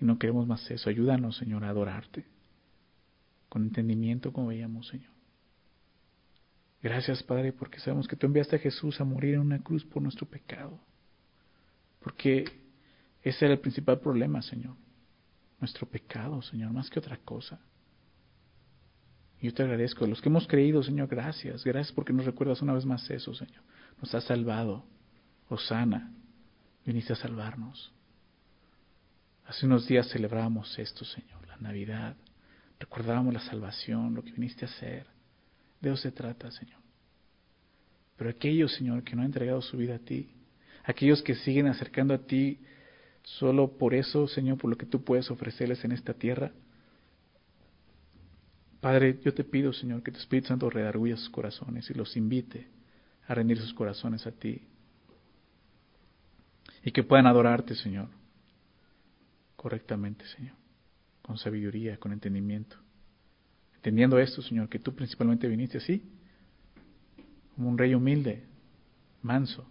Y 0.00 0.04
no 0.04 0.18
queremos 0.18 0.46
más 0.46 0.70
eso. 0.70 0.90
Ayúdanos, 0.90 1.36
Señor, 1.36 1.64
a 1.64 1.70
adorarte 1.70 2.24
con 3.48 3.62
entendimiento 3.62 4.32
como 4.32 4.48
veíamos, 4.48 4.86
Señor. 4.88 5.17
Gracias, 6.82 7.22
Padre, 7.22 7.52
porque 7.52 7.80
sabemos 7.80 8.06
que 8.06 8.16
tú 8.16 8.26
enviaste 8.26 8.56
a 8.56 8.60
Jesús 8.60 9.00
a 9.00 9.04
morir 9.04 9.34
en 9.34 9.40
una 9.40 9.62
cruz 9.62 9.84
por 9.84 10.02
nuestro 10.02 10.26
pecado. 10.26 10.78
Porque 12.00 12.44
ese 13.22 13.44
era 13.44 13.54
el 13.54 13.60
principal 13.60 13.98
problema, 13.98 14.42
Señor. 14.42 14.76
Nuestro 15.60 15.86
pecado, 15.88 16.40
Señor, 16.42 16.72
más 16.72 16.88
que 16.88 17.00
otra 17.00 17.16
cosa. 17.16 17.58
Y 19.40 19.46
yo 19.46 19.54
te 19.54 19.62
agradezco. 19.62 20.06
Los 20.06 20.20
que 20.20 20.28
hemos 20.28 20.46
creído, 20.46 20.82
Señor, 20.82 21.08
gracias. 21.08 21.64
Gracias 21.64 21.92
porque 21.92 22.12
nos 22.12 22.26
recuerdas 22.26 22.62
una 22.62 22.74
vez 22.74 22.84
más 22.84 23.08
eso, 23.10 23.34
Señor. 23.34 23.62
Nos 24.00 24.14
has 24.14 24.24
salvado. 24.24 24.84
Osana, 25.48 26.12
viniste 26.84 27.12
a 27.12 27.16
salvarnos. 27.16 27.92
Hace 29.46 29.66
unos 29.66 29.86
días 29.86 30.08
celebrábamos 30.10 30.78
esto, 30.78 31.04
Señor, 31.04 31.46
la 31.48 31.56
Navidad. 31.56 32.16
Recordábamos 32.78 33.34
la 33.34 33.40
salvación, 33.40 34.14
lo 34.14 34.22
que 34.22 34.32
viniste 34.32 34.64
a 34.64 34.68
hacer. 34.68 35.06
De 35.80 35.90
eso 35.90 35.96
se 35.96 36.12
trata, 36.12 36.50
Señor. 36.50 36.80
Pero 38.16 38.30
aquellos, 38.30 38.74
Señor, 38.74 39.04
que 39.04 39.14
no 39.14 39.22
han 39.22 39.26
entregado 39.26 39.62
su 39.62 39.76
vida 39.76 39.96
a 39.96 39.98
ti, 39.98 40.28
aquellos 40.84 41.22
que 41.22 41.36
siguen 41.36 41.66
acercando 41.68 42.14
a 42.14 42.18
ti 42.18 42.58
solo 43.22 43.76
por 43.78 43.94
eso, 43.94 44.26
Señor, 44.26 44.58
por 44.58 44.70
lo 44.70 44.76
que 44.76 44.86
tú 44.86 45.04
puedes 45.04 45.30
ofrecerles 45.30 45.84
en 45.84 45.92
esta 45.92 46.14
tierra, 46.14 46.50
Padre, 48.80 49.18
yo 49.24 49.34
te 49.34 49.44
pido, 49.44 49.72
Señor, 49.72 50.02
que 50.02 50.12
tu 50.12 50.18
Espíritu 50.18 50.48
Santo 50.48 50.70
redarguya 50.70 51.16
sus 51.16 51.30
corazones 51.30 51.90
y 51.90 51.94
los 51.94 52.16
invite 52.16 52.68
a 53.26 53.34
rendir 53.34 53.58
sus 53.58 53.74
corazones 53.74 54.26
a 54.26 54.30
ti. 54.30 54.62
Y 56.84 56.92
que 56.92 57.02
puedan 57.02 57.26
adorarte, 57.26 57.74
Señor, 57.74 58.08
correctamente, 59.56 60.24
Señor, 60.26 60.54
con 61.22 61.38
sabiduría, 61.38 61.96
con 61.98 62.12
entendimiento. 62.12 62.76
Entendiendo 63.78 64.18
esto, 64.18 64.42
Señor, 64.42 64.68
que 64.68 64.80
tú 64.80 64.92
principalmente 64.92 65.46
viniste 65.46 65.78
así, 65.78 66.02
como 67.54 67.68
un 67.68 67.78
rey 67.78 67.94
humilde, 67.94 68.44
manso, 69.22 69.64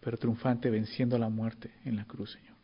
pero 0.00 0.16
triunfante, 0.16 0.70
venciendo 0.70 1.18
la 1.18 1.28
muerte 1.28 1.72
en 1.84 1.96
la 1.96 2.04
cruz, 2.04 2.32
Señor, 2.32 2.54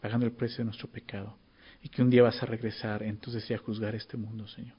pagando 0.00 0.26
el 0.26 0.32
precio 0.32 0.58
de 0.58 0.64
nuestro 0.64 0.88
pecado 0.88 1.38
y 1.80 1.88
que 1.88 2.02
un 2.02 2.10
día 2.10 2.24
vas 2.24 2.42
a 2.42 2.46
regresar 2.46 3.04
entonces 3.04 3.48
y 3.48 3.54
a 3.54 3.58
juzgar 3.58 3.94
este 3.94 4.16
mundo, 4.16 4.48
Señor. 4.48 4.76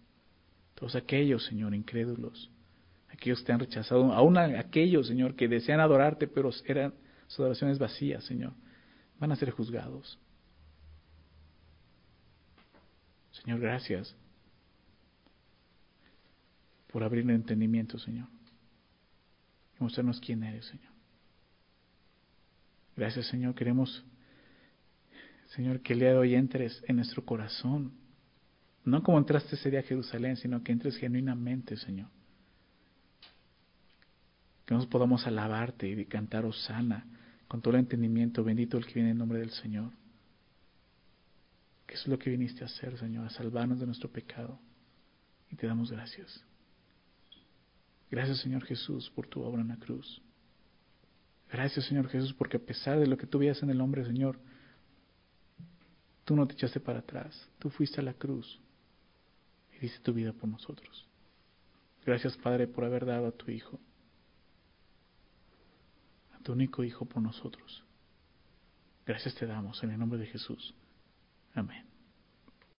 Todos 0.75 0.95
aquellos, 0.95 1.45
Señor, 1.45 1.73
incrédulos, 1.73 2.51
aquellos 3.07 3.39
que 3.39 3.45
te 3.45 3.53
han 3.53 3.59
rechazado, 3.59 4.11
aún 4.11 4.37
aquellos, 4.37 5.07
Señor, 5.07 5.35
que 5.35 5.47
desean 5.47 5.79
adorarte, 5.79 6.27
pero 6.27 6.49
eran 6.65 6.93
sus 7.27 7.39
adoraciones 7.39 7.79
vacías, 7.79 8.25
Señor, 8.25 8.51
van 9.17 9.31
a 9.31 9.37
ser 9.37 9.51
juzgados. 9.51 10.19
Señor, 13.31 13.61
gracias 13.61 14.17
por 16.91 17.03
abrir 17.03 17.23
el 17.23 17.31
entendimiento, 17.31 17.97
Señor, 17.97 18.27
y 19.79 19.83
mostrarnos 19.83 20.19
quién 20.19 20.43
eres, 20.43 20.65
Señor. 20.65 20.91
Gracias, 22.95 23.27
Señor, 23.27 23.55
queremos 23.55 24.03
Señor, 25.55 25.81
que 25.81 25.93
el 25.93 25.99
día 25.99 26.11
de 26.11 26.17
hoy 26.17 26.35
entres 26.35 26.81
en 26.87 26.95
nuestro 26.95 27.25
corazón. 27.25 27.91
No 28.85 29.03
como 29.03 29.17
entraste 29.17 29.55
ese 29.55 29.69
día 29.69 29.81
a 29.81 29.83
Jerusalén, 29.83 30.37
sino 30.37 30.63
que 30.63 30.71
entres 30.71 30.95
genuinamente, 30.95 31.75
Señor. 31.75 32.07
Que 34.65 34.73
nos 34.73 34.87
podamos 34.87 35.27
alabarte 35.27 35.89
y 35.89 36.05
cantar 36.05 36.45
Osana 36.45 37.05
con 37.49 37.61
todo 37.61 37.73
el 37.73 37.81
entendimiento. 37.81 38.45
Bendito 38.45 38.77
el 38.77 38.85
que 38.85 38.93
viene 38.93 39.09
en 39.11 39.17
nombre 39.17 39.39
del 39.39 39.51
Señor. 39.51 39.91
Que 41.85 41.95
es 41.95 42.07
lo 42.07 42.17
que 42.17 42.29
viniste 42.29 42.63
a 42.63 42.67
hacer, 42.67 42.97
Señor, 42.97 43.25
a 43.25 43.29
salvarnos 43.29 43.79
de 43.81 43.85
nuestro 43.85 44.09
pecado. 44.09 44.57
Y 45.49 45.57
te 45.57 45.67
damos 45.67 45.91
gracias. 45.91 46.45
Gracias, 48.11 48.39
Señor 48.39 48.63
Jesús, 48.65 49.09
por 49.15 49.25
tu 49.25 49.41
obra 49.41 49.61
en 49.61 49.69
la 49.69 49.77
cruz. 49.77 50.21
Gracias, 51.49 51.85
Señor 51.85 52.07
Jesús, 52.09 52.33
porque 52.33 52.57
a 52.57 52.59
pesar 52.59 52.99
de 52.99 53.07
lo 53.07 53.17
que 53.17 53.25
tú 53.25 53.39
veías 53.39 53.63
en 53.63 53.69
el 53.69 53.81
hombre, 53.81 54.05
Señor, 54.05 54.37
Tú 56.25 56.35
no 56.35 56.47
te 56.47 56.53
echaste 56.53 56.79
para 56.79 56.99
atrás, 56.99 57.49
tú 57.59 57.69
fuiste 57.69 57.99
a 57.99 58.03
la 58.03 58.13
cruz 58.13 58.59
y 59.73 59.79
diste 59.79 59.99
tu 59.99 60.13
vida 60.13 60.33
por 60.33 60.49
nosotros. 60.49 61.07
Gracias 62.05 62.37
Padre 62.37 62.67
por 62.67 62.85
haber 62.85 63.05
dado 63.05 63.27
a 63.27 63.31
tu 63.31 63.51
Hijo, 63.51 63.79
a 66.33 66.39
tu 66.43 66.53
único 66.53 66.83
Hijo 66.83 67.05
por 67.05 67.21
nosotros. 67.21 67.83
Gracias 69.05 69.35
te 69.35 69.45
damos 69.45 69.83
en 69.83 69.91
el 69.91 69.99
nombre 69.99 70.19
de 70.19 70.27
Jesús. 70.27 70.73
Amén. 71.53 71.90